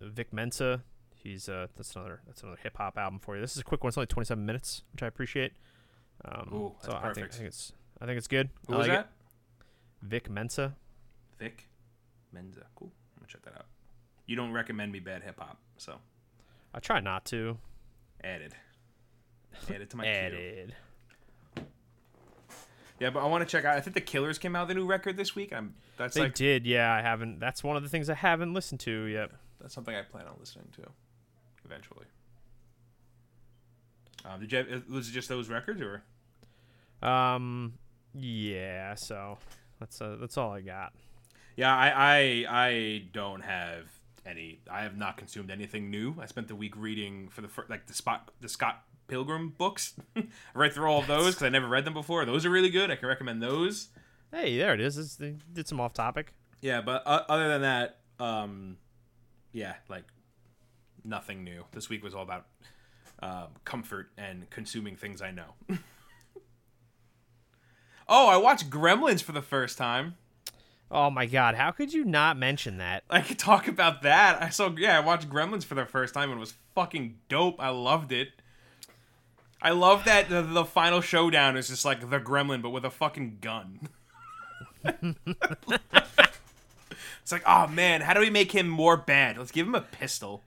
Vic 0.00 0.32
Mensa, 0.32 0.82
he's 1.14 1.48
uh, 1.48 1.68
that's 1.76 1.94
another 1.94 2.20
that's 2.26 2.42
another 2.42 2.58
hip 2.62 2.76
hop 2.76 2.98
album 2.98 3.18
for 3.20 3.36
you. 3.36 3.40
This 3.40 3.52
is 3.52 3.60
a 3.60 3.64
quick 3.64 3.84
one. 3.84 3.88
It's 3.88 3.98
only 3.98 4.06
27 4.06 4.44
minutes, 4.44 4.82
which 4.92 5.02
I 5.02 5.06
appreciate. 5.06 5.52
Um, 6.24 6.50
Ooh, 6.52 6.72
so 6.82 6.92
that's 6.92 7.04
I 7.04 7.12
think, 7.12 7.26
I 7.26 7.36
think 7.36 7.46
it's 7.48 7.72
I 8.00 8.06
think 8.06 8.18
it's 8.18 8.28
good. 8.28 8.50
Who 8.66 8.74
I 8.74 8.78
was 8.78 8.88
like 8.88 8.96
that? 8.96 9.06
It. 9.06 10.08
Vic 10.08 10.30
Mensa. 10.30 10.74
Vic 11.38 11.68
Mensa. 12.32 12.66
Cool. 12.74 12.92
I'm 13.16 13.20
gonna 13.20 13.28
check 13.28 13.42
that 13.42 13.54
out. 13.54 13.66
You 14.26 14.36
don't 14.36 14.52
recommend 14.52 14.92
me 14.92 15.00
bad 15.00 15.22
hip 15.22 15.38
hop, 15.38 15.58
so 15.76 15.96
I 16.74 16.80
try 16.80 17.00
not 17.00 17.24
to. 17.26 17.58
added. 18.24 18.54
Added 19.68 19.90
to 19.90 19.96
my 19.96 20.04
queue. 20.04 20.68
Yeah, 23.00 23.10
but 23.10 23.20
I 23.20 23.26
want 23.26 23.42
to 23.46 23.50
check 23.50 23.64
out. 23.64 23.76
I 23.76 23.80
think 23.80 23.94
the 23.94 24.00
Killers 24.00 24.38
came 24.38 24.54
out 24.54 24.68
with 24.68 24.76
a 24.76 24.80
new 24.80 24.86
record 24.86 25.16
this 25.16 25.34
week. 25.34 25.52
I'm 25.52 25.74
that's 25.96 26.14
They 26.14 26.22
like 26.22 26.34
did, 26.34 26.66
yeah. 26.66 26.92
I 26.92 27.02
haven't. 27.02 27.40
That's 27.40 27.64
one 27.64 27.76
of 27.76 27.82
the 27.82 27.88
things 27.88 28.08
I 28.08 28.14
haven't 28.14 28.54
listened 28.54 28.80
to 28.80 29.04
yet. 29.06 29.30
that's 29.60 29.74
something 29.74 29.94
I 29.94 30.02
plan 30.02 30.26
on 30.26 30.34
listening 30.38 30.66
to 30.76 30.82
eventually. 31.64 32.06
Um, 34.24 34.40
did 34.40 34.52
you 34.52 34.58
have, 34.58 34.88
was 34.88 35.08
it 35.08 35.12
just 35.12 35.28
those 35.28 35.48
records 35.48 35.80
or 35.80 36.04
Um, 37.06 37.72
yeah. 38.14 38.94
So 38.94 39.38
that's 39.80 40.00
uh, 40.00 40.16
that's 40.20 40.36
all 40.38 40.52
I 40.52 40.60
got. 40.60 40.92
Yeah, 41.56 41.74
I, 41.74 41.88
I 41.90 42.44
I 42.48 43.04
don't 43.12 43.42
have 43.42 43.86
any. 44.24 44.60
I 44.70 44.82
have 44.82 44.96
not 44.96 45.16
consumed 45.16 45.50
anything 45.50 45.90
new. 45.90 46.14
I 46.20 46.26
spent 46.26 46.46
the 46.46 46.54
week 46.54 46.76
reading 46.76 47.28
for 47.30 47.40
the 47.40 47.48
fir- 47.48 47.66
like 47.68 47.86
the 47.88 47.94
spot 47.94 48.30
the 48.40 48.48
Scott 48.48 48.84
Pilgrim 49.12 49.50
books. 49.50 49.92
I 50.16 50.24
read 50.54 50.72
through 50.72 50.86
all 50.86 51.00
of 51.00 51.06
those 51.06 51.34
because 51.34 51.42
I 51.42 51.50
never 51.50 51.68
read 51.68 51.84
them 51.84 51.92
before. 51.92 52.24
Those 52.24 52.46
are 52.46 52.50
really 52.50 52.70
good. 52.70 52.90
I 52.90 52.96
can 52.96 53.08
recommend 53.08 53.42
those. 53.42 53.88
Hey, 54.32 54.56
there 54.56 54.72
it 54.72 54.80
is. 54.80 54.96
It's, 54.96 55.16
they 55.16 55.36
did 55.52 55.68
some 55.68 55.80
off 55.80 55.92
topic. 55.92 56.32
Yeah, 56.62 56.80
but 56.80 57.02
uh, 57.04 57.24
other 57.28 57.46
than 57.48 57.60
that, 57.60 57.98
um, 58.18 58.78
yeah, 59.52 59.74
like 59.90 60.04
nothing 61.04 61.44
new. 61.44 61.66
This 61.72 61.90
week 61.90 62.02
was 62.02 62.14
all 62.14 62.22
about 62.22 62.46
um, 63.22 63.48
comfort 63.66 64.08
and 64.16 64.48
consuming 64.48 64.96
things 64.96 65.20
I 65.20 65.30
know. 65.30 65.56
oh, 68.08 68.28
I 68.28 68.38
watched 68.38 68.70
Gremlins 68.70 69.22
for 69.22 69.32
the 69.32 69.42
first 69.42 69.76
time. 69.76 70.14
Oh 70.90 71.10
my 71.10 71.26
god, 71.26 71.54
how 71.54 71.70
could 71.70 71.92
you 71.92 72.06
not 72.06 72.38
mention 72.38 72.78
that? 72.78 73.04
I 73.10 73.20
could 73.20 73.38
talk 73.38 73.68
about 73.68 74.00
that. 74.02 74.42
I 74.42 74.48
saw, 74.48 74.70
yeah, 74.74 74.96
I 74.96 75.00
watched 75.00 75.28
Gremlins 75.28 75.64
for 75.64 75.74
the 75.74 75.84
first 75.84 76.14
time 76.14 76.30
and 76.30 76.38
it 76.38 76.40
was 76.40 76.54
fucking 76.74 77.18
dope. 77.28 77.56
I 77.58 77.68
loved 77.68 78.12
it. 78.12 78.28
I 79.64 79.70
love 79.70 80.06
that 80.06 80.28
the, 80.28 80.42
the 80.42 80.64
final 80.64 81.00
showdown 81.00 81.56
is 81.56 81.68
just 81.68 81.84
like 81.84 82.10
the 82.10 82.18
Gremlin, 82.18 82.62
but 82.62 82.70
with 82.70 82.84
a 82.84 82.90
fucking 82.90 83.38
gun. 83.40 83.88
it's 84.84 85.14
like, 87.30 87.44
oh 87.46 87.68
man, 87.68 88.00
how 88.00 88.12
do 88.12 88.18
we 88.18 88.28
make 88.28 88.50
him 88.50 88.68
more 88.68 88.96
bad? 88.96 89.38
Let's 89.38 89.52
give 89.52 89.68
him 89.68 89.76
a 89.76 89.80
pistol 89.80 90.42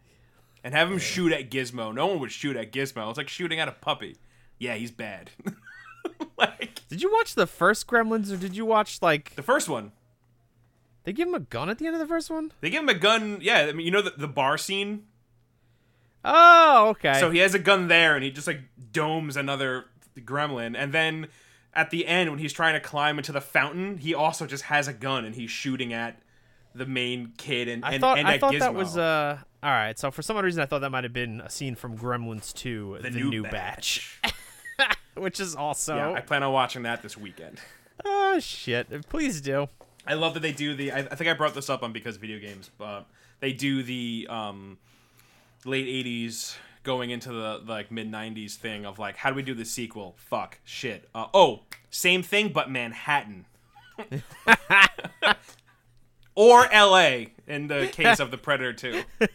and 0.66 0.74
have 0.74 0.91
him 0.91 0.99
shoot 0.99 1.32
at 1.32 1.49
Gizmo. 1.49 1.95
No 1.95 2.07
one 2.07 2.20
would 2.20 2.34
shoot 2.34 2.57
at 2.57 2.74
Gizmo. 2.74 3.07
It's 3.07 3.18
like 3.18 3.30
shooting 3.30 3.57
at 3.57 3.70
a 3.70 3.72
puppy. 3.72 4.18
Yeah, 4.59 4.76
he's 4.76 4.91
bad. 4.91 5.30
like 6.38 6.82
Did 6.89 7.01
you 7.01 7.09
watch 7.13 7.36
the 7.36 7.47
first 7.47 7.88
Gremlins 7.88 8.34
or 8.34 8.38
did 8.38 8.57
you 8.57 8.66
watch 8.66 9.01
like 9.01 9.34
the 9.36 9.43
first 9.43 9.70
one. 9.70 9.93
they 11.05 11.13
give 11.13 11.30
him 11.30 11.36
a 11.36 11.39
gun 11.39 11.70
at 11.70 11.78
the 11.78 11.88
end 11.88 11.95
of 11.95 12.01
the 12.01 12.07
first 12.07 12.30
one? 12.30 12.51
They 12.59 12.70
give 12.70 12.84
him 12.84 12.89
a 12.89 12.95
gun. 12.95 13.39
Yeah, 13.41 13.59
I 13.59 13.72
mean, 13.72 13.86
you 13.86 13.91
know 13.91 14.01
the, 14.01 14.13
the 14.18 14.28
bar 14.28 14.57
scene 14.57 15.05
Oh, 16.26 16.88
okay. 16.89 17.19
So 17.19 17.30
he 17.30 17.39
has 17.39 17.53
a 17.53 17.59
gun 17.59 17.88
there, 17.88 18.15
and 18.15 18.23
he 18.23 18.32
just 18.32 18.47
like 18.47 18.61
domes 18.91 19.38
another 19.38 19.86
gremlin, 20.19 20.76
and 20.78 20.91
then 20.91 21.28
at 21.76 21.89
the 21.89 22.07
end 22.07 22.30
when 22.30 22.39
he's 22.39 22.53
trying 22.53 22.73
to 22.73 22.80
climb 22.80 23.17
into 23.17 23.32
the 23.32 23.41
fountain, 23.41 23.97
he 23.97 24.13
also 24.13 24.47
just 24.47 24.63
has 24.63 24.88
a 24.88 24.93
gun 24.93 25.26
and 25.26 25.36
he's 25.36 25.51
shooting 25.51 25.93
at 25.93 26.19
the 26.73 26.86
main 26.86 27.34
kid 27.38 27.67
and 27.67 27.86
I 27.86 27.93
and, 27.93 28.01
thought 28.01 28.17
and 28.17 28.28
I 28.28 28.38
thought 28.38 28.53
Gizmo. 28.53 28.59
that 28.59 28.73
was 28.73 28.97
uh 28.97 29.38
all 29.61 29.71
right. 29.71 29.97
So 29.97 30.11
for 30.11 30.21
some 30.21 30.38
reason, 30.38 30.61
I 30.61 30.65
thought 30.65 30.80
that 30.82 30.91
might 30.91 31.03
have 31.03 31.13
been 31.13 31.41
a 31.41 31.49
scene 31.49 31.76
from 31.76 31.97
Gremlins 31.97 32.53
2, 32.53 32.99
the, 33.01 33.09
new, 33.09 33.41
batch, 33.41 34.21
which 35.15 35.39
is 35.39 35.55
also 35.55 35.95
yeah, 35.95 36.11
I 36.11 36.21
plan 36.21 36.43
on 36.43 36.53
watching 36.53 36.84
that 36.84 37.01
this 37.01 37.17
weekend. 37.17 37.59
oh 38.05 38.39
shit. 38.39 39.09
Please 39.09 39.41
do. 39.41 39.67
I 40.07 40.13
love 40.13 40.36
that 40.36 40.41
they 40.41 40.51
do 40.51 40.76
the. 40.76 40.91
I, 40.91 40.99
I 40.99 41.15
think 41.15 41.30
I 41.30 41.34
brought 41.34 41.55
this 41.55 41.69
up 41.69 41.82
on 41.82 41.91
because 41.93 42.17
video 42.17 42.39
games, 42.39 42.69
but 42.78 43.07
they 43.39 43.53
do 43.53 43.82
the 43.82 44.28
um, 44.30 44.78
late 45.66 45.88
'80s 46.05 46.55
going 46.84 47.09
into 47.09 47.30
the 47.34 47.61
like 47.66 47.91
mid 47.91 48.09
'90s 48.11 48.53
thing 48.55 48.86
of 48.86 48.97
like, 48.99 49.18
how 49.18 49.30
do 49.30 49.36
we 49.36 49.41
do 49.41 49.53
the 49.53 49.66
sequel? 49.66 50.16
Fuck, 50.18 50.59
shit. 50.63 51.09
Uh, 51.13 51.28
oh, 51.34 51.63
same 51.89 52.24
thing, 52.24 52.49
but 52.49 52.70
Manhattan. 52.70 53.45
or 56.36 56.72
L.A. 56.72 57.34
in 57.47 57.68
the 57.68 57.88
case 57.91 58.20
of 58.20 58.30
the 58.32 58.38
Predator 58.38 58.74
2. 58.74 59.03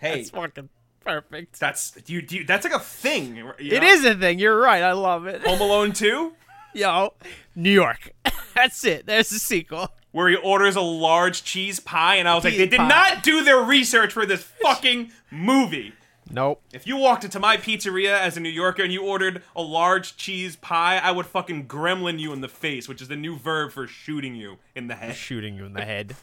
hey, 0.00 0.20
It's 0.20 0.30
fucking 0.30 0.68
perfect. 1.04 1.58
that's 1.58 1.96
you, 2.06 2.20
do 2.22 2.36
you, 2.36 2.44
that's 2.44 2.64
like 2.64 2.74
a 2.74 2.78
thing. 2.78 3.36
you 3.36 3.52
It 3.58 3.80
know? 3.82 3.88
is 3.88 4.04
a 4.04 4.14
thing. 4.14 4.38
You're 4.38 4.58
right. 4.58 4.82
I 4.82 4.92
love 4.92 5.26
it. 5.26 5.42
Home 5.46 5.60
Alone 5.60 5.92
2. 5.92 6.32
Yo, 6.74 7.14
New 7.54 7.70
York. 7.70 8.10
That's 8.54 8.84
it. 8.84 9.06
There's 9.06 9.30
the 9.30 9.38
sequel. 9.38 9.88
Where 10.14 10.28
he 10.28 10.36
orders 10.36 10.76
a 10.76 10.80
large 10.80 11.42
cheese 11.44 11.80
pie, 11.80 12.14
and 12.16 12.26
I 12.28 12.34
was 12.34 12.44
like, 12.44 12.52
Cheese 12.54 12.60
they 12.60 12.66
did 12.68 12.76
pie. 12.78 12.88
not 12.88 13.22
do 13.22 13.44
their 13.44 13.58
research 13.60 14.12
for 14.12 14.24
this 14.24 14.42
fucking 14.62 15.10
movie. 15.30 15.92
Nope. 16.30 16.62
If 16.72 16.86
you 16.86 16.96
walked 16.96 17.24
into 17.24 17.38
my 17.38 17.56
pizzeria 17.58 18.18
as 18.18 18.36
a 18.36 18.40
New 18.40 18.48
Yorker 18.48 18.82
and 18.82 18.90
you 18.92 19.04
ordered 19.04 19.42
a 19.54 19.60
large 19.60 20.16
cheese 20.16 20.56
pie, 20.56 20.98
I 20.98 21.10
would 21.10 21.26
fucking 21.26 21.66
gremlin 21.68 22.18
you 22.18 22.32
in 22.32 22.40
the 22.40 22.48
face, 22.48 22.88
which 22.88 23.02
is 23.02 23.08
the 23.08 23.16
new 23.16 23.36
verb 23.36 23.72
for 23.72 23.86
shooting 23.86 24.34
you 24.34 24.56
in 24.74 24.86
the 24.86 24.94
head. 24.94 25.16
Shooting 25.16 25.56
you 25.56 25.66
in 25.66 25.74
the 25.74 25.84
head. 25.84 26.16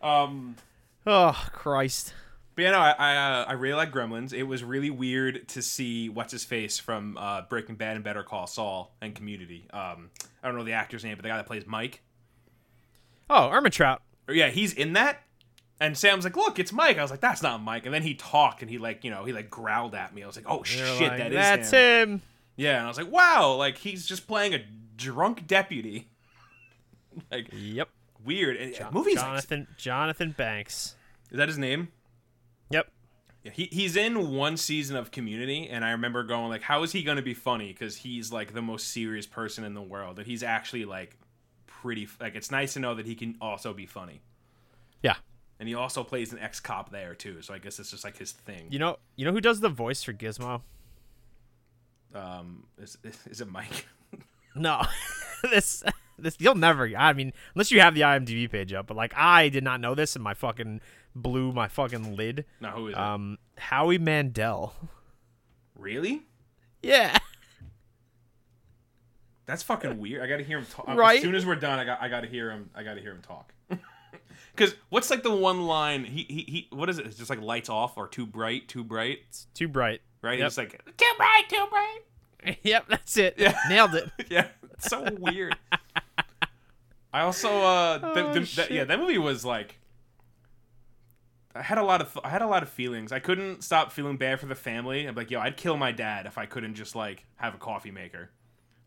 Um, 0.00 0.56
Oh 1.06 1.46
Christ. 1.52 2.14
but 2.54 2.62
yeah, 2.62 2.70
no, 2.72 2.78
I 2.78 2.90
I, 2.98 3.16
uh, 3.16 3.44
I 3.48 3.52
really 3.54 3.74
like 3.74 3.90
Gremlins. 3.92 4.32
It 4.32 4.44
was 4.44 4.62
really 4.62 4.90
weird 4.90 5.48
to 5.48 5.62
see 5.62 6.08
what's 6.08 6.32
his 6.32 6.44
face 6.44 6.78
from 6.78 7.16
uh, 7.18 7.42
Breaking 7.42 7.74
Bad 7.76 7.96
and 7.96 8.04
Better 8.04 8.22
Call 8.22 8.46
Saul 8.46 8.94
and 9.00 9.14
Community. 9.14 9.66
Um, 9.72 10.10
I 10.42 10.48
don't 10.48 10.56
know 10.56 10.64
the 10.64 10.72
actor's 10.72 11.04
name, 11.04 11.16
but 11.16 11.22
the 11.22 11.28
guy 11.28 11.36
that 11.36 11.46
plays 11.46 11.66
Mike. 11.66 12.02
Oh, 13.30 13.68
Trout. 13.70 14.02
Or 14.26 14.34
yeah, 14.34 14.50
he's 14.50 14.72
in 14.72 14.92
that. 14.94 15.22
And 15.80 15.96
Sam's 15.96 16.24
like, 16.24 16.36
"Look, 16.36 16.58
it's 16.58 16.72
Mike." 16.72 16.98
I 16.98 17.02
was 17.02 17.10
like, 17.10 17.20
"That's 17.20 17.42
not 17.42 17.62
Mike." 17.62 17.86
And 17.86 17.94
then 17.94 18.02
he 18.02 18.14
talked 18.14 18.62
and 18.62 18.70
he 18.70 18.78
like, 18.78 19.04
you 19.04 19.10
know, 19.10 19.24
he 19.24 19.32
like 19.32 19.48
growled 19.48 19.94
at 19.94 20.12
me. 20.14 20.24
I 20.24 20.26
was 20.26 20.34
like, 20.34 20.46
"Oh 20.48 20.64
shit, 20.64 20.98
that 20.98 21.28
is 21.32 21.36
That's 21.36 21.70
him." 21.70 22.10
him. 22.10 22.22
Yeah, 22.56 22.78
and 22.78 22.84
I 22.84 22.88
was 22.88 22.96
like, 22.96 23.10
"Wow!" 23.10 23.54
Like 23.54 23.78
he's 23.78 24.04
just 24.04 24.26
playing 24.26 24.54
a 24.54 24.64
drunk 24.96 25.46
deputy. 25.46 26.08
like 27.30 27.48
Yep. 27.52 27.88
weird. 28.24 28.56
And, 28.56 28.74
movies. 28.92 29.16
Like, 29.16 29.24
Jonathan 29.24 29.66
Jonathan 29.76 30.34
Banks. 30.36 30.96
is 31.30 31.38
that 31.38 31.48
his 31.48 31.58
name? 31.58 31.88
Yep. 32.70 32.90
Yeah, 33.44 33.52
he, 33.52 33.68
he's 33.70 33.94
in 33.94 34.32
one 34.34 34.56
season 34.56 34.96
of 34.96 35.12
Community, 35.12 35.68
and 35.68 35.84
I 35.84 35.92
remember 35.92 36.24
going 36.24 36.48
like, 36.48 36.62
"How 36.62 36.82
is 36.82 36.90
he 36.90 37.04
going 37.04 37.18
to 37.18 37.22
be 37.22 37.34
funny?" 37.34 37.68
Because 37.68 37.96
he's 37.98 38.32
like 38.32 38.52
the 38.52 38.62
most 38.62 38.88
serious 38.88 39.26
person 39.26 39.62
in 39.62 39.74
the 39.74 39.82
world, 39.82 40.18
and 40.18 40.26
he's 40.26 40.42
actually 40.42 40.84
like 40.84 41.16
pretty. 41.82 42.08
Like 42.20 42.34
it's 42.34 42.50
nice 42.50 42.74
to 42.74 42.80
know 42.80 42.94
that 42.94 43.06
he 43.06 43.14
can 43.14 43.36
also 43.40 43.72
be 43.72 43.86
funny, 43.86 44.20
Yeah. 45.02 45.16
and 45.60 45.68
he 45.68 45.74
also 45.74 46.02
plays 46.04 46.32
an 46.32 46.38
ex 46.38 46.60
cop 46.60 46.90
there 46.90 47.14
too. 47.14 47.42
So 47.42 47.54
I 47.54 47.58
guess 47.58 47.78
it's 47.78 47.90
just 47.90 48.04
like 48.04 48.16
his 48.16 48.32
thing. 48.32 48.66
You 48.70 48.78
know 48.78 48.98
you 49.16 49.24
know 49.24 49.32
who 49.32 49.40
does 49.40 49.60
the 49.60 49.68
voice 49.68 50.02
for 50.02 50.12
Gizmo? 50.12 50.62
Um, 52.14 52.64
is 52.78 52.96
is 53.30 53.40
it 53.40 53.48
Mike? 53.48 53.86
No. 54.54 54.82
this 55.50 55.84
this 56.18 56.34
you'll 56.40 56.56
never 56.56 56.90
I 56.96 57.12
mean, 57.12 57.32
unless 57.54 57.70
you 57.70 57.80
have 57.80 57.94
the 57.94 58.00
IMDb 58.00 58.50
page 58.50 58.72
up, 58.72 58.88
but 58.88 58.96
like 58.96 59.12
I 59.16 59.50
did 59.50 59.62
not 59.62 59.80
know 59.80 59.94
this 59.94 60.16
and 60.16 60.24
my 60.24 60.34
fucking 60.34 60.80
blew 61.14 61.52
my 61.52 61.68
fucking 61.68 62.16
lid. 62.16 62.44
Now 62.60 62.72
who 62.72 62.88
is 62.88 62.94
it? 62.94 62.98
Um 62.98 63.38
Howie 63.56 63.98
Mandel. 63.98 64.74
Really? 65.76 66.22
Yeah. 66.82 67.16
That's 69.48 69.62
fucking 69.62 69.98
weird. 69.98 70.22
I 70.22 70.26
gotta 70.26 70.44
hear 70.44 70.58
him 70.58 70.66
talk. 70.66 70.86
Right? 70.88 71.16
As 71.16 71.22
soon 71.22 71.34
as 71.34 71.46
we're 71.46 71.54
done, 71.56 71.78
I 71.78 71.84
got 71.84 72.02
I 72.02 72.08
gotta 72.08 72.28
hear 72.28 72.50
him. 72.50 72.68
I 72.74 72.82
gotta 72.84 73.00
hear 73.00 73.10
him 73.12 73.22
talk. 73.22 73.52
Because 74.54 74.74
what's 74.88 75.08
like 75.08 75.22
the 75.22 75.30
one 75.34 75.66
line? 75.68 76.02
He, 76.04 76.24
he 76.28 76.42
he. 76.48 76.68
What 76.70 76.90
is 76.90 76.98
it? 76.98 77.06
It's 77.06 77.16
just 77.16 77.30
like 77.30 77.40
lights 77.40 77.68
off 77.68 77.96
or 77.96 78.08
too 78.08 78.26
bright, 78.26 78.66
too 78.66 78.82
bright, 78.82 79.20
It's 79.28 79.46
too 79.54 79.68
bright. 79.68 80.00
right? 80.20 80.36
Yep. 80.40 80.46
It's 80.48 80.56
like 80.58 80.96
too 80.96 81.12
bright, 81.16 81.42
too 81.48 81.64
bright. 81.70 82.58
yep, 82.64 82.86
that's 82.88 83.16
it. 83.16 83.34
Yeah. 83.38 83.56
Nailed 83.68 83.94
it. 83.94 84.10
yeah, 84.28 84.48
it's 84.72 84.86
so 84.90 85.06
weird. 85.20 85.56
I 87.12 87.20
also 87.20 87.48
uh, 87.50 88.00
Oh, 88.02 88.14
the, 88.32 88.40
that, 88.40 88.48
shit. 88.48 88.70
yeah, 88.72 88.82
that 88.82 88.98
movie 88.98 89.18
was 89.18 89.44
like. 89.44 89.78
I 91.54 91.62
had 91.62 91.78
a 91.78 91.84
lot 91.84 92.00
of 92.00 92.18
I 92.24 92.28
had 92.28 92.42
a 92.42 92.46
lot 92.48 92.64
of 92.64 92.68
feelings. 92.68 93.12
I 93.12 93.20
couldn't 93.20 93.62
stop 93.62 93.92
feeling 93.92 94.16
bad 94.16 94.40
for 94.40 94.46
the 94.46 94.54
family. 94.56 95.06
I'm 95.06 95.14
like, 95.14 95.30
yo, 95.30 95.38
I'd 95.38 95.56
kill 95.56 95.76
my 95.76 95.92
dad 95.92 96.26
if 96.26 96.36
I 96.36 96.46
couldn't 96.46 96.74
just 96.74 96.96
like 96.96 97.24
have 97.36 97.54
a 97.54 97.58
coffee 97.58 97.92
maker. 97.92 98.30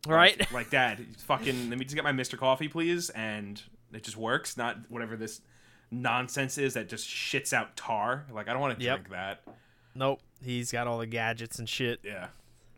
Right? 0.08 0.40
Like, 0.40 0.52
like, 0.52 0.70
dad, 0.72 1.06
fucking 1.26 1.70
let 1.70 1.78
me 1.78 1.86
just 1.86 1.96
get 1.96 2.04
my 2.04 2.12
Mr. 2.12 2.38
Coffee, 2.38 2.68
please, 2.68 3.10
and 3.12 3.62
it 3.94 4.04
just 4.04 4.18
works. 4.18 4.58
Not 4.58 4.78
whatever 4.90 5.16
this 5.16 5.42
nonsense 5.92 6.58
is 6.58 6.74
that 6.74 6.90
just 6.90 7.08
shits 7.08 7.54
out 7.54 7.76
tar. 7.76 8.26
Like 8.32 8.48
I 8.48 8.54
don't 8.54 8.62
want 8.62 8.80
to 8.80 8.84
Yep. 8.84 8.96
drink 9.00 9.10
that. 9.12 9.44
Nope. 9.94 10.22
He's 10.44 10.72
got 10.72 10.88
all 10.88 10.98
the 10.98 11.06
gadgets 11.06 11.60
and 11.60 11.68
shit. 11.70 12.00
Yeah, 12.04 12.28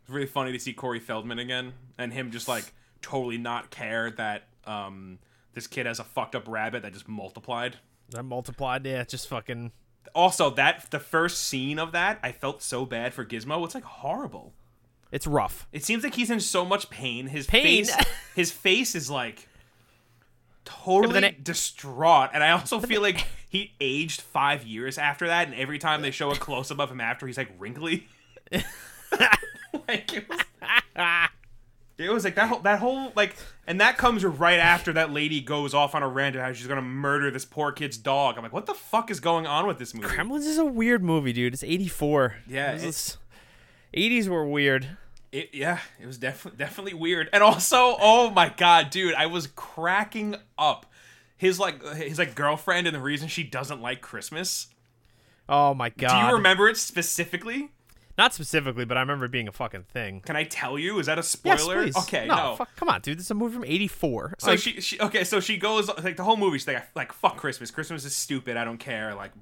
it's 0.00 0.10
really 0.10 0.26
funny 0.26 0.52
to 0.52 0.58
see 0.58 0.72
Corey 0.74 0.98
Feldman 1.00 1.38
again 1.38 1.72
and 1.96 2.12
him 2.12 2.30
just 2.30 2.48
like 2.48 2.72
totally 3.00 3.38
not 3.38 3.70
care 3.70 4.10
that 4.12 4.48
um 4.66 5.18
this 5.52 5.66
kid 5.66 5.86
has 5.86 6.00
a 6.00 6.04
fucked 6.04 6.34
up 6.34 6.48
rabbit 6.48 6.82
that 6.82 6.92
just 6.92 7.08
multiplied. 7.08 7.76
That 8.10 8.24
multiplied, 8.24 8.84
yeah, 8.84 9.04
just 9.04 9.28
fucking 9.28 9.70
Also, 10.14 10.50
that 10.50 10.90
the 10.90 10.98
first 11.00 11.40
scene 11.42 11.78
of 11.78 11.92
that, 11.92 12.18
I 12.22 12.32
felt 12.32 12.60
so 12.62 12.84
bad 12.84 13.14
for 13.14 13.24
Gizmo. 13.24 13.64
It's 13.64 13.74
like 13.74 13.84
horrible. 13.84 14.52
It's 15.14 15.26
rough. 15.26 15.66
It 15.72 15.84
seems 15.84 16.02
like 16.04 16.14
he's 16.14 16.30
in 16.30 16.40
so 16.40 16.64
much 16.64 16.90
pain. 16.90 17.28
His 17.28 17.46
Pain? 17.46 17.62
face, 17.84 17.96
his 18.34 18.50
face 18.50 18.94
is 18.94 19.08
like 19.08 19.48
totally 20.64 21.12
then 21.14 21.24
it- 21.24 21.44
distraught, 21.44 22.30
and 22.34 22.42
I 22.42 22.50
also 22.50 22.80
feel 22.90 23.00
like 23.00 23.26
he 23.48 23.72
aged 23.80 24.20
five 24.20 24.64
years 24.64 24.98
after 24.98 25.26
that. 25.28 25.46
And 25.46 25.54
every 25.56 25.78
time 25.78 26.02
they 26.02 26.10
show 26.10 26.30
a 26.32 26.36
close 26.36 26.70
up 26.70 26.80
of 26.80 26.90
him 26.90 27.00
after, 27.00 27.26
he's 27.26 27.38
like 27.38 27.50
wrinkly. 27.58 28.08
like 29.88 30.12
it 30.12 30.28
was, 30.28 30.40
it 31.98 32.10
was 32.10 32.24
like 32.24 32.34
that 32.34 32.48
whole 32.48 32.58
that 32.60 32.78
whole 32.80 33.12
like, 33.14 33.36
and 33.66 33.80
that 33.80 33.96
comes 33.96 34.24
right 34.24 34.58
after 34.58 34.92
that 34.94 35.12
lady 35.12 35.40
goes 35.40 35.74
off 35.74 35.94
on 35.94 36.02
a 36.02 36.08
rant 36.08 36.34
about 36.36 36.46
how 36.48 36.52
she's 36.52 36.66
gonna 36.66 36.82
murder 36.82 37.30
this 37.30 37.44
poor 37.44 37.70
kid's 37.72 37.96
dog. 37.96 38.36
I'm 38.36 38.42
like, 38.42 38.52
what 38.52 38.66
the 38.66 38.74
fuck 38.74 39.10
is 39.10 39.20
going 39.20 39.46
on 39.46 39.66
with 39.66 39.78
this 39.78 39.94
movie? 39.94 40.08
Gremlins 40.08 40.46
is 40.46 40.58
a 40.58 40.64
weird 40.64 41.02
movie, 41.02 41.32
dude. 41.32 41.54
It's 41.54 41.62
84. 41.64 42.36
Yeah, 42.48 42.72
This 42.72 42.82
it's- 42.82 43.08
is- 43.08 43.18
80s 43.96 44.26
were 44.28 44.44
weird. 44.44 44.96
It, 45.34 45.50
yeah, 45.52 45.80
it 46.00 46.06
was 46.06 46.16
definitely 46.16 46.58
definitely 46.58 46.94
weird. 46.94 47.28
And 47.32 47.42
also, 47.42 47.96
oh 48.00 48.30
my 48.30 48.50
god, 48.56 48.90
dude, 48.90 49.14
I 49.14 49.26
was 49.26 49.48
cracking 49.48 50.36
up. 50.56 50.86
His 51.36 51.58
like 51.58 51.84
his 51.96 52.18
like 52.18 52.36
girlfriend 52.36 52.86
and 52.86 52.94
the 52.94 53.00
reason 53.00 53.26
she 53.26 53.42
doesn't 53.42 53.82
like 53.82 54.00
Christmas. 54.00 54.68
Oh 55.48 55.74
my 55.74 55.88
god. 55.90 56.20
Do 56.20 56.26
you 56.28 56.34
remember 56.36 56.68
it 56.68 56.76
specifically? 56.76 57.70
Not 58.16 58.32
specifically, 58.32 58.84
but 58.84 58.96
I 58.96 59.00
remember 59.00 59.24
it 59.24 59.32
being 59.32 59.48
a 59.48 59.52
fucking 59.52 59.86
thing. 59.92 60.20
Can 60.20 60.36
I 60.36 60.44
tell 60.44 60.78
you? 60.78 61.00
Is 61.00 61.06
that 61.06 61.18
a 61.18 61.22
Yes, 61.22 61.32
spoiler? 61.32 61.82
please. 61.82 61.96
Okay, 61.96 62.26
no. 62.28 62.36
no. 62.36 62.54
Fuck, 62.54 62.76
come 62.76 62.88
on, 62.88 63.00
dude. 63.00 63.18
This 63.18 63.24
is 63.26 63.30
a 63.32 63.34
movie 63.34 63.54
from 63.54 63.64
84. 63.64 64.34
So 64.38 64.50
Like, 64.52 64.60
she, 64.60 64.80
she 64.80 65.00
okay, 65.00 65.24
so 65.24 65.40
she 65.40 65.56
goes 65.56 65.88
like 65.88 66.16
the 66.16 66.22
whole 66.22 66.36
movie. 66.36 66.58
She's 66.58 66.68
like, 66.68 66.86
like 66.94 67.12
fuck 67.12 67.36
Christmas. 67.38 67.72
Christmas 67.72 68.04
is 68.04 68.14
stupid. 68.14 68.56
I 68.56 68.62
don't 68.64 68.78
care. 68.78 69.16
Like 69.16 69.32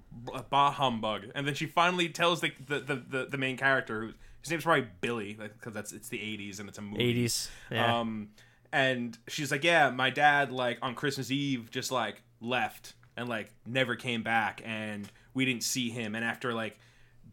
bah 0.48 0.70
humbug. 0.70 1.26
And 1.34 1.46
then 1.46 1.52
she 1.52 1.66
finally 1.66 2.08
tells 2.08 2.40
the 2.40 2.52
the, 2.66 2.80
the, 2.80 2.94
the, 2.96 3.26
the 3.32 3.36
main 3.38 3.58
character, 3.58 4.00
who 4.06 4.12
his 4.42 4.50
name's 4.50 4.64
probably 4.64 4.88
Billy, 5.00 5.34
because 5.34 5.72
that's 5.72 5.92
it's 5.92 6.08
the 6.08 6.18
'80s 6.18 6.60
and 6.60 6.68
it's 6.68 6.78
a 6.78 6.82
movie. 6.82 7.24
80s. 7.24 7.48
Yeah. 7.70 8.00
Um, 8.00 8.28
and 8.72 9.16
she's 9.28 9.50
like, 9.50 9.64
yeah, 9.64 9.90
my 9.90 10.10
dad 10.10 10.52
like 10.52 10.78
on 10.82 10.94
Christmas 10.94 11.30
Eve 11.30 11.70
just 11.70 11.90
like 11.90 12.22
left 12.40 12.94
and 13.16 13.28
like 13.28 13.50
never 13.66 13.96
came 13.96 14.22
back, 14.22 14.60
and 14.64 15.10
we 15.34 15.44
didn't 15.44 15.62
see 15.62 15.90
him. 15.90 16.14
And 16.14 16.24
after 16.24 16.52
like 16.52 16.78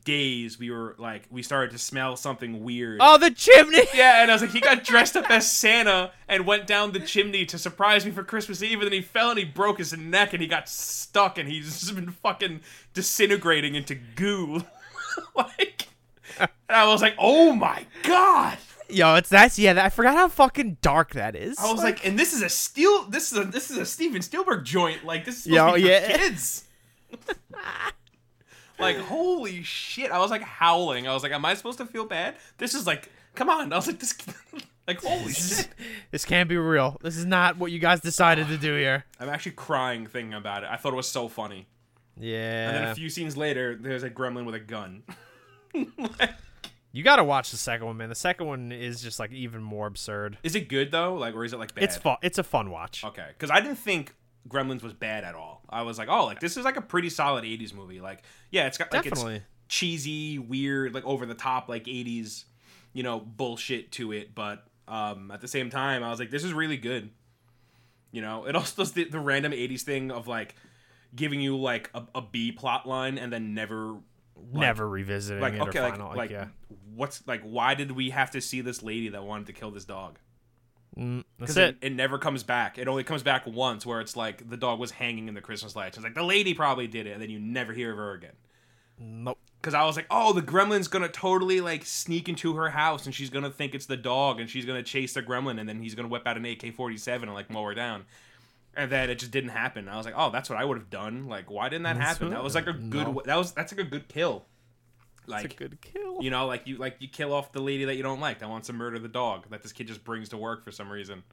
days, 0.06 0.58
we 0.58 0.72
were 0.72 0.96
like, 0.98 1.24
we 1.30 1.44
started 1.44 1.72
to 1.72 1.78
smell 1.78 2.16
something 2.16 2.64
weird. 2.64 3.00
oh, 3.02 3.18
the 3.18 3.32
chimney. 3.32 3.84
Yeah, 3.94 4.22
and 4.22 4.32
I 4.32 4.34
was 4.34 4.42
like, 4.42 4.52
he 4.52 4.62
got 4.62 4.84
dressed 4.84 5.18
up 5.18 5.30
as 5.30 5.52
Santa 5.52 6.12
and 6.28 6.46
went 6.46 6.68
down 6.68 6.94
the 6.94 7.00
chimney 7.00 7.46
to 7.48 7.58
surprise 7.58 8.06
me 8.06 8.12
for 8.12 8.24
Christmas 8.24 8.64
Eve, 8.64 8.80
and 8.80 8.86
then 8.86 8.94
he 8.94 9.02
fell 9.02 9.32
and 9.32 9.40
he 9.40 9.46
broke 9.46 9.78
his 9.78 9.96
neck 9.96 10.34
and 10.34 10.42
he 10.42 10.48
got 10.48 10.70
stuck 10.70 11.38
and 11.38 11.50
he's 11.50 11.80
just 11.80 11.94
been 11.96 12.12
fucking 12.12 12.62
disintegrating 12.94 13.76
into 13.76 13.96
goo. 13.96 14.64
like, 15.36 15.89
and 16.40 16.50
I 16.70 16.88
was 16.88 17.02
like, 17.02 17.16
oh 17.18 17.54
my 17.54 17.86
god. 18.04 18.58
Yo, 18.90 19.16
it's 19.16 19.30
that's 19.30 19.60
yeah. 19.60 19.74
That, 19.74 19.86
I 19.86 19.90
forgot 19.90 20.16
how 20.16 20.28
fucking 20.28 20.78
dark 20.82 21.14
that 21.14 21.36
is. 21.36 21.60
I 21.60 21.72
was 21.72 21.84
like, 21.84 22.06
and 22.06 22.18
this 22.18 22.34
is 22.34 22.42
a 22.42 22.50
steel. 22.50 23.04
This 23.04 23.32
is 23.32 23.38
a 23.38 23.44
this 23.44 23.70
is 23.70 23.78
a 23.78 23.86
Steven 23.86 24.22
Spielberg 24.22 24.66
joint. 24.66 25.06
Like 25.06 25.26
this 25.26 25.38
is 25.38 25.44
supposed 25.44 25.56
Yo, 25.56 25.68
to 25.68 25.76
be 25.76 25.82
for 25.84 25.88
yeah. 25.88 26.18
kids. 26.18 26.64
like 28.80 28.98
holy 28.98 29.62
shit! 29.62 30.12
I 30.12 30.18
was 30.18 30.32
like 30.32 30.42
howling. 30.42 31.08
I 31.08 31.14
was 31.14 31.22
like, 31.22 31.32
am 31.32 31.46
I 31.46 31.54
supposed 31.54 31.78
to 31.78 31.86
feel 31.86 32.06
bad? 32.06 32.36
This 32.58 32.74
is 32.74 32.88
like, 32.88 33.12
come 33.36 33.50
on! 33.50 33.72
I 33.72 33.76
was 33.76 33.86
like, 33.86 34.00
this, 34.00 34.18
like 34.88 35.02
holy 35.04 35.34
shit! 35.34 35.68
this 36.10 36.26
can't 36.26 36.50
be 36.50 36.58
real. 36.58 36.98
This 37.04 37.16
is 37.16 37.26
not 37.26 37.58
what 37.58 37.72
you 37.72 37.80
guys 37.80 38.00
decided 38.00 38.48
to 38.48 38.58
do 38.58 38.76
here. 38.76 39.06
I'm 39.20 39.30
actually 39.30 39.52
crying 39.54 40.08
thinking 40.08 40.34
about 40.34 40.64
it. 40.64 40.70
I 40.72 40.78
thought 40.78 40.94
it 40.94 40.98
was 40.98 41.10
so 41.10 41.28
funny. 41.28 41.68
Yeah. 42.18 42.70
And 42.70 42.78
then 42.78 42.84
a 42.86 42.96
few 42.96 43.10
scenes 43.10 43.38
later, 43.38 43.78
there's 43.80 44.04
a 44.04 44.10
gremlin 44.10 44.46
with 44.46 44.56
a 44.56 44.60
gun. 44.60 45.04
you 46.92 47.04
got 47.04 47.18
to 47.18 47.24
watch 47.24 47.52
the 47.52 47.58
second 47.58 47.88
one, 47.88 47.98
man. 47.98 48.10
The 48.10 48.16
second 48.16 48.48
one 48.48 48.72
is 48.72 49.02
just 49.02 49.20
like 49.20 49.32
even 49.32 49.62
more 49.62 49.88
absurd. 49.88 50.38
is 50.44 50.56
it 50.56 50.70
good 50.70 50.92
though? 50.92 51.16
Like, 51.16 51.36
or 51.36 51.44
is 51.44 51.54
it 51.54 51.60
like 51.60 51.76
bad? 51.76 51.84
It's 51.84 51.98
fun. 51.98 52.18
It's 52.22 52.38
a 52.38 52.44
fun 52.44 52.70
watch. 52.70 53.04
Okay, 53.04 53.28
because 53.30 53.52
I 53.52 53.60
didn't 53.62 53.78
think 53.78 54.16
Gremlins 54.48 54.82
was 54.82 54.94
bad 54.94 55.24
at 55.24 55.36
all. 55.36 55.62
I 55.70 55.84
was 55.84 55.98
like, 55.98 56.10
oh, 56.10 56.26
like 56.26 56.40
this 56.40 56.58
is 56.58 56.66
like 56.66 56.78
a 56.78 56.82
pretty 56.82 57.10
solid 57.10 57.44
'80s 57.44 57.74
movie. 57.74 58.02
Like, 58.02 58.24
yeah, 58.52 58.68
it's 58.68 58.78
got 58.78 58.92
like 58.92 59.04
Definitely. 59.04 59.38
it's 59.38 59.46
cheesy, 59.68 60.40
weird, 60.40 60.94
like 60.94 61.06
over 61.06 61.26
the 61.26 61.36
top, 61.36 61.70
like 61.70 61.86
'80s, 61.86 62.46
you 62.94 63.04
know, 63.04 63.20
bullshit 63.20 63.92
to 63.94 64.12
it. 64.12 64.34
But 64.34 64.66
um, 64.88 65.32
at 65.32 65.42
the 65.42 65.48
same 65.48 65.70
time, 65.70 66.04
I 66.04 66.10
was 66.10 66.20
like, 66.20 66.32
this 66.32 66.44
is 66.44 66.54
really 66.54 66.78
good. 66.78 67.12
You 68.12 68.22
know, 68.22 68.46
it 68.46 68.56
also 68.56 68.82
does 68.82 68.94
the, 68.94 69.04
the 69.04 69.20
random 69.20 69.52
'80s 69.52 69.82
thing 69.82 70.12
of 70.12 70.28
like 70.28 70.56
giving 71.16 71.42
you 71.42 71.58
like 71.58 71.90
a, 71.94 72.04
a 72.16 72.22
B 72.22 72.52
plot 72.52 72.88
line 72.88 73.18
and 73.18 73.32
then 73.32 73.54
never 73.54 73.98
Never 74.52 74.88
revisiting 74.88 75.42
like 75.42 75.54
it 75.54 75.62
okay, 75.62 75.82
like, 75.82 75.94
final. 75.94 76.10
Like, 76.10 76.18
like 76.18 76.30
yeah. 76.32 76.48
what's 76.96 77.26
like 77.28 77.42
why 77.42 77.76
did 77.76 77.92
we 77.92 78.10
have 78.12 78.32
to 78.32 78.42
see 78.42 78.62
this 78.62 78.84
lady 78.84 79.10
that 79.10 79.24
wanted 79.24 79.48
to 79.48 79.54
kill 79.54 79.72
this 79.72 79.86
dog? 79.86 80.20
Mm, 80.98 81.24
that's 81.38 81.56
it. 81.56 81.78
it. 81.82 81.88
it 81.88 81.94
never 81.94 82.18
comes 82.18 82.44
back. 82.44 82.78
It 82.78 82.88
only 82.88 83.04
comes 83.04 83.24
back 83.24 83.46
once, 83.46 83.86
where 83.86 84.02
it's 84.02 84.16
like 84.16 84.50
the 84.50 84.58
dog 84.58 84.80
was 84.80 84.92
hanging 84.92 85.28
in 85.28 85.34
the 85.34 85.42
Christmas 85.42 85.76
lights. 85.76 85.98
It's 85.98 86.04
like 86.04 86.16
the 86.16 86.24
lady 86.24 86.54
probably 86.54 86.88
did 86.88 87.08
it, 87.08 87.12
and 87.12 87.22
then 87.22 87.30
you 87.30 87.40
never 87.40 87.74
hear 87.74 87.92
of 87.92 87.98
her 87.98 88.14
again. 88.14 88.34
Nope. 89.00 89.38
Because 89.62 89.74
I 89.74 89.86
was 89.86 89.96
like, 89.96 90.08
oh, 90.10 90.34
the 90.34 90.42
gremlin's 90.42 90.88
gonna 90.88 91.10
totally 91.10 91.62
like 91.62 91.86
sneak 91.86 92.30
into 92.30 92.56
her 92.56 92.70
house 92.70 93.06
and 93.06 93.14
she's 93.14 93.30
gonna 93.30 93.50
think 93.50 93.76
it's 93.76 93.86
the 93.86 93.98
dog 93.98 94.40
and 94.40 94.50
she's 94.50 94.66
gonna 94.66 94.84
chase 94.84 95.14
the 95.14 95.22
gremlin 95.22 95.60
and 95.60 95.68
then 95.68 95.82
he's 95.82 95.96
gonna 95.96 96.08
whip 96.08 96.26
out 96.26 96.38
an 96.38 96.46
AK 96.46 96.74
47 96.74 97.28
and 97.28 97.36
like 97.36 97.50
mow 97.50 97.64
her 97.64 97.74
down. 97.74 98.06
And 98.80 98.90
then 98.90 99.10
it 99.10 99.20
just 99.20 99.32
didn't 99.32 99.50
happen. 99.50 99.90
I 99.90 99.98
was 99.98 100.06
like, 100.06 100.16
oh, 100.16 100.30
that's 100.32 100.50
what 100.50 100.58
I 100.58 100.64
would 100.64 100.78
have 100.78 100.90
done. 100.90 101.28
Like, 101.28 101.52
why 101.52 101.68
didn't 101.68 101.84
that 101.84 101.98
That's 101.98 102.18
happen? 102.18 102.30
That 102.30 102.42
was 102.42 102.56
like 102.56 102.68
a 102.68 102.72
good. 102.72 103.08
no. 103.08 103.22
That 103.26 103.36
was 103.36 103.52
that's 103.52 103.74
like 103.74 103.86
a 103.86 103.90
good 103.90 104.08
kill. 104.08 104.46
Like 105.28 105.54
a 105.54 105.56
good 105.56 105.82
kill. 105.82 106.24
you 106.24 106.30
know, 106.30 106.48
like 106.48 106.66
you 106.66 106.78
like 106.78 106.96
you 107.00 107.10
kill 107.10 107.34
off 107.34 107.52
the 107.52 107.60
lady 107.60 107.84
that 107.86 107.96
you 107.96 108.04
don't 108.04 108.22
like 108.22 108.40
that 108.40 108.50
wants 108.50 108.68
to 108.68 108.74
murder 108.74 108.98
the 108.98 109.10
dog 109.10 109.50
that 109.50 109.62
this 109.62 109.74
kid 109.74 109.88
just 109.88 110.04
brings 110.04 110.30
to 110.30 110.38
work 110.38 110.64
for 110.64 110.72
some 110.72 110.90
reason. 110.90 111.24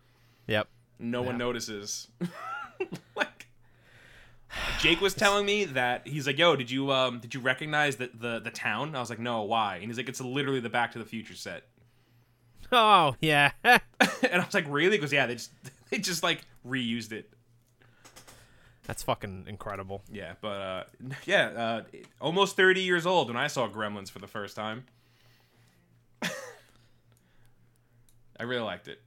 Yep. 0.49 0.67
No 0.99 1.23
one 1.23 1.39
notices. 1.39 2.09
like 3.17 3.47
Jake 4.81 5.01
was 5.01 5.15
telling 5.15 5.47
me 5.47 5.67
that 5.67 6.07
he's 6.07 6.27
like, 6.27 6.39
"Yo, 6.39 6.57
did 6.57 6.71
you 6.71 6.91
um 6.91 7.21
did 7.21 7.33
you 7.33 7.41
recognize 7.41 7.97
the 7.97 8.11
the 8.13 8.41
the 8.41 8.51
town?" 8.51 8.95
I 8.97 9.01
was 9.01 9.09
like, 9.09 9.21
"No, 9.21 9.43
why?" 9.43 9.77
And 9.77 9.85
he's 9.85 9.97
like, 9.97 10.09
"It's 10.09 10.21
literally 10.21 10.61
the 10.61 10.69
Back 10.69 10.93
to 10.93 10.99
the 10.99 11.05
Future 11.05 11.35
set." 11.35 11.63
Oh 12.73 13.15
yeah. 13.21 13.53
and 13.65 13.81
I 14.01 14.45
was 14.45 14.55
like, 14.55 14.67
"Really?" 14.69 14.97
Because 14.97 15.13
yeah, 15.13 15.27
they 15.27 15.35
just 15.35 15.53
they 15.91 15.99
just 15.99 16.23
like 16.23 16.43
reused 16.67 17.13
it. 17.13 17.33
That's 18.87 19.03
fucking 19.03 19.47
incredible. 19.49 20.03
Yeah, 20.11 20.35
but 20.41 20.61
uh 20.61 20.85
yeah, 21.25 21.49
uh 21.49 21.83
almost 22.21 22.57
30 22.57 22.83
years 22.83 23.07
old 23.07 23.29
when 23.29 23.37
I 23.37 23.47
saw 23.49 23.69
Gremlins 23.69 24.11
for 24.11 24.21
the 24.21 24.27
first 24.27 24.57
time. 24.57 24.85
I 26.23 26.31
really 28.43 28.63
liked 28.63 28.89
it. 28.89 29.01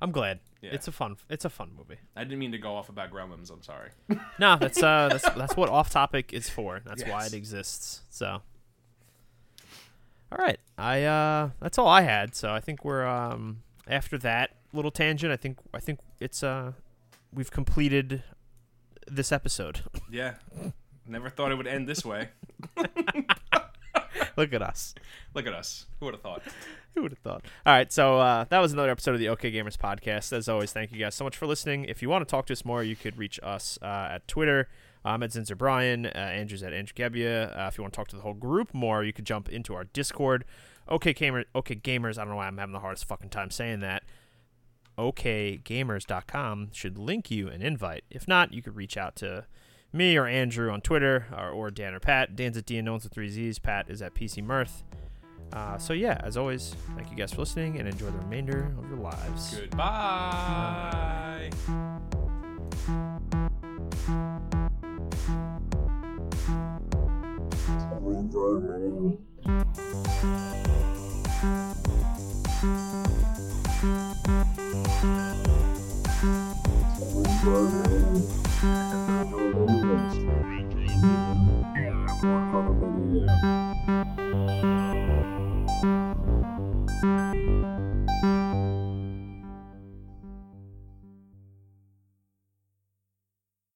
I'm 0.00 0.12
glad. 0.12 0.40
Yeah. 0.60 0.70
It's 0.72 0.88
a 0.88 0.92
fun. 0.92 1.16
It's 1.28 1.44
a 1.44 1.50
fun 1.50 1.70
movie. 1.76 1.96
I 2.16 2.24
didn't 2.24 2.38
mean 2.38 2.52
to 2.52 2.58
go 2.58 2.74
off 2.74 2.88
about 2.88 3.10
Gremlins. 3.10 3.50
I'm 3.50 3.62
sorry. 3.62 3.90
No, 4.38 4.56
that's 4.56 4.82
uh, 4.82 5.08
that's 5.10 5.28
that's 5.30 5.56
what 5.56 5.68
off 5.68 5.90
topic 5.90 6.32
is 6.32 6.48
for. 6.50 6.80
That's 6.84 7.04
why 7.04 7.26
it 7.26 7.34
exists. 7.34 8.02
So, 8.10 8.42
all 10.32 10.38
right, 10.38 10.58
I 10.76 11.04
uh, 11.04 11.50
that's 11.60 11.78
all 11.78 11.86
I 11.86 12.02
had. 12.02 12.34
So 12.34 12.52
I 12.52 12.58
think 12.60 12.84
we're 12.84 13.06
um 13.06 13.62
after 13.86 14.18
that 14.18 14.56
little 14.72 14.90
tangent. 14.90 15.32
I 15.32 15.36
think 15.36 15.58
I 15.72 15.78
think 15.80 16.00
it's 16.20 16.42
uh, 16.42 16.72
we've 17.34 17.50
completed 17.50 18.22
this 19.06 19.32
episode. 19.32 19.82
Yeah. 20.10 20.34
Never 21.06 21.28
thought 21.28 21.50
it 21.50 21.56
would 21.56 21.66
end 21.66 21.88
this 21.88 22.04
way. 22.04 22.28
Look 24.36 24.52
at 24.52 24.62
us. 24.62 24.94
Look 25.34 25.46
at 25.46 25.52
us. 25.52 25.86
Who 25.98 26.06
would 26.06 26.14
have 26.14 26.22
thought? 26.22 26.42
Who 26.94 27.02
would 27.02 27.12
have 27.12 27.18
thought? 27.18 27.44
All 27.66 27.72
right, 27.72 27.92
so 27.92 28.18
uh, 28.18 28.44
that 28.48 28.58
was 28.60 28.72
another 28.72 28.90
episode 28.90 29.12
of 29.14 29.18
the 29.20 29.28
OK 29.28 29.50
Gamers 29.50 29.76
podcast. 29.76 30.32
As 30.32 30.48
always, 30.48 30.72
thank 30.72 30.92
you 30.92 30.98
guys 30.98 31.14
so 31.14 31.24
much 31.24 31.36
for 31.36 31.46
listening. 31.46 31.84
If 31.84 32.00
you 32.00 32.08
want 32.08 32.26
to 32.26 32.30
talk 32.30 32.46
to 32.46 32.52
us 32.52 32.64
more, 32.64 32.82
you 32.82 32.96
could 32.96 33.18
reach 33.18 33.40
us 33.42 33.78
uh, 33.82 34.08
at 34.12 34.28
Twitter. 34.28 34.68
I'm 35.04 35.22
at 35.22 35.30
Zinzer 35.30 35.58
Brian. 35.58 36.06
Uh, 36.06 36.10
Andrew's 36.10 36.62
at 36.62 36.72
Andrew 36.72 36.94
Gebbia. 36.94 37.58
Uh, 37.58 37.66
if 37.66 37.76
you 37.76 37.82
want 37.82 37.92
to 37.92 37.96
talk 37.96 38.08
to 38.08 38.16
the 38.16 38.22
whole 38.22 38.34
group 38.34 38.72
more, 38.72 39.02
you 39.04 39.12
could 39.12 39.26
jump 39.26 39.48
into 39.48 39.74
our 39.74 39.84
Discord. 39.84 40.44
OK 40.88 41.12
Gamer, 41.12 41.44
OK 41.54 41.74
Gamers. 41.76 42.18
I 42.18 42.22
don't 42.22 42.30
know 42.30 42.36
why 42.36 42.46
I'm 42.46 42.58
having 42.58 42.72
the 42.72 42.80
hardest 42.80 43.04
fucking 43.06 43.30
time 43.30 43.50
saying 43.50 43.80
that. 43.80 44.04
OKGamers.com 44.98 46.70
should 46.72 46.98
link 46.98 47.30
you 47.30 47.48
an 47.48 47.62
invite. 47.62 48.04
If 48.10 48.26
not, 48.28 48.52
you 48.52 48.62
could 48.62 48.76
reach 48.76 48.96
out 48.96 49.16
to 49.16 49.46
me 49.92 50.16
or 50.16 50.26
Andrew 50.26 50.70
on 50.70 50.80
Twitter 50.80 51.26
or, 51.36 51.50
or 51.50 51.70
Dan 51.70 51.94
or 51.94 52.00
Pat. 52.00 52.34
Dan's 52.36 52.56
at 52.56 52.66
Dan 52.66 52.88
Owens 52.88 53.04
with 53.04 53.12
three 53.12 53.28
Z's. 53.28 53.58
Pat 53.58 53.88
is 53.88 54.02
at 54.02 54.14
PC 54.14 54.42
Mirth. 54.42 54.82
Uh, 55.52 55.78
so 55.78 55.92
yeah, 55.92 56.20
as 56.24 56.36
always, 56.36 56.74
thank 56.96 57.10
you 57.10 57.16
guys 57.16 57.32
for 57.32 57.40
listening 57.40 57.78
and 57.78 57.88
enjoy 57.88 58.06
the 58.06 58.18
remainder 58.18 58.74
of 58.78 58.88
your 58.88 58.98
lives. 58.98 59.56
Goodbye. 59.56 61.50
Thank 77.44 78.24
you. 83.44 83.63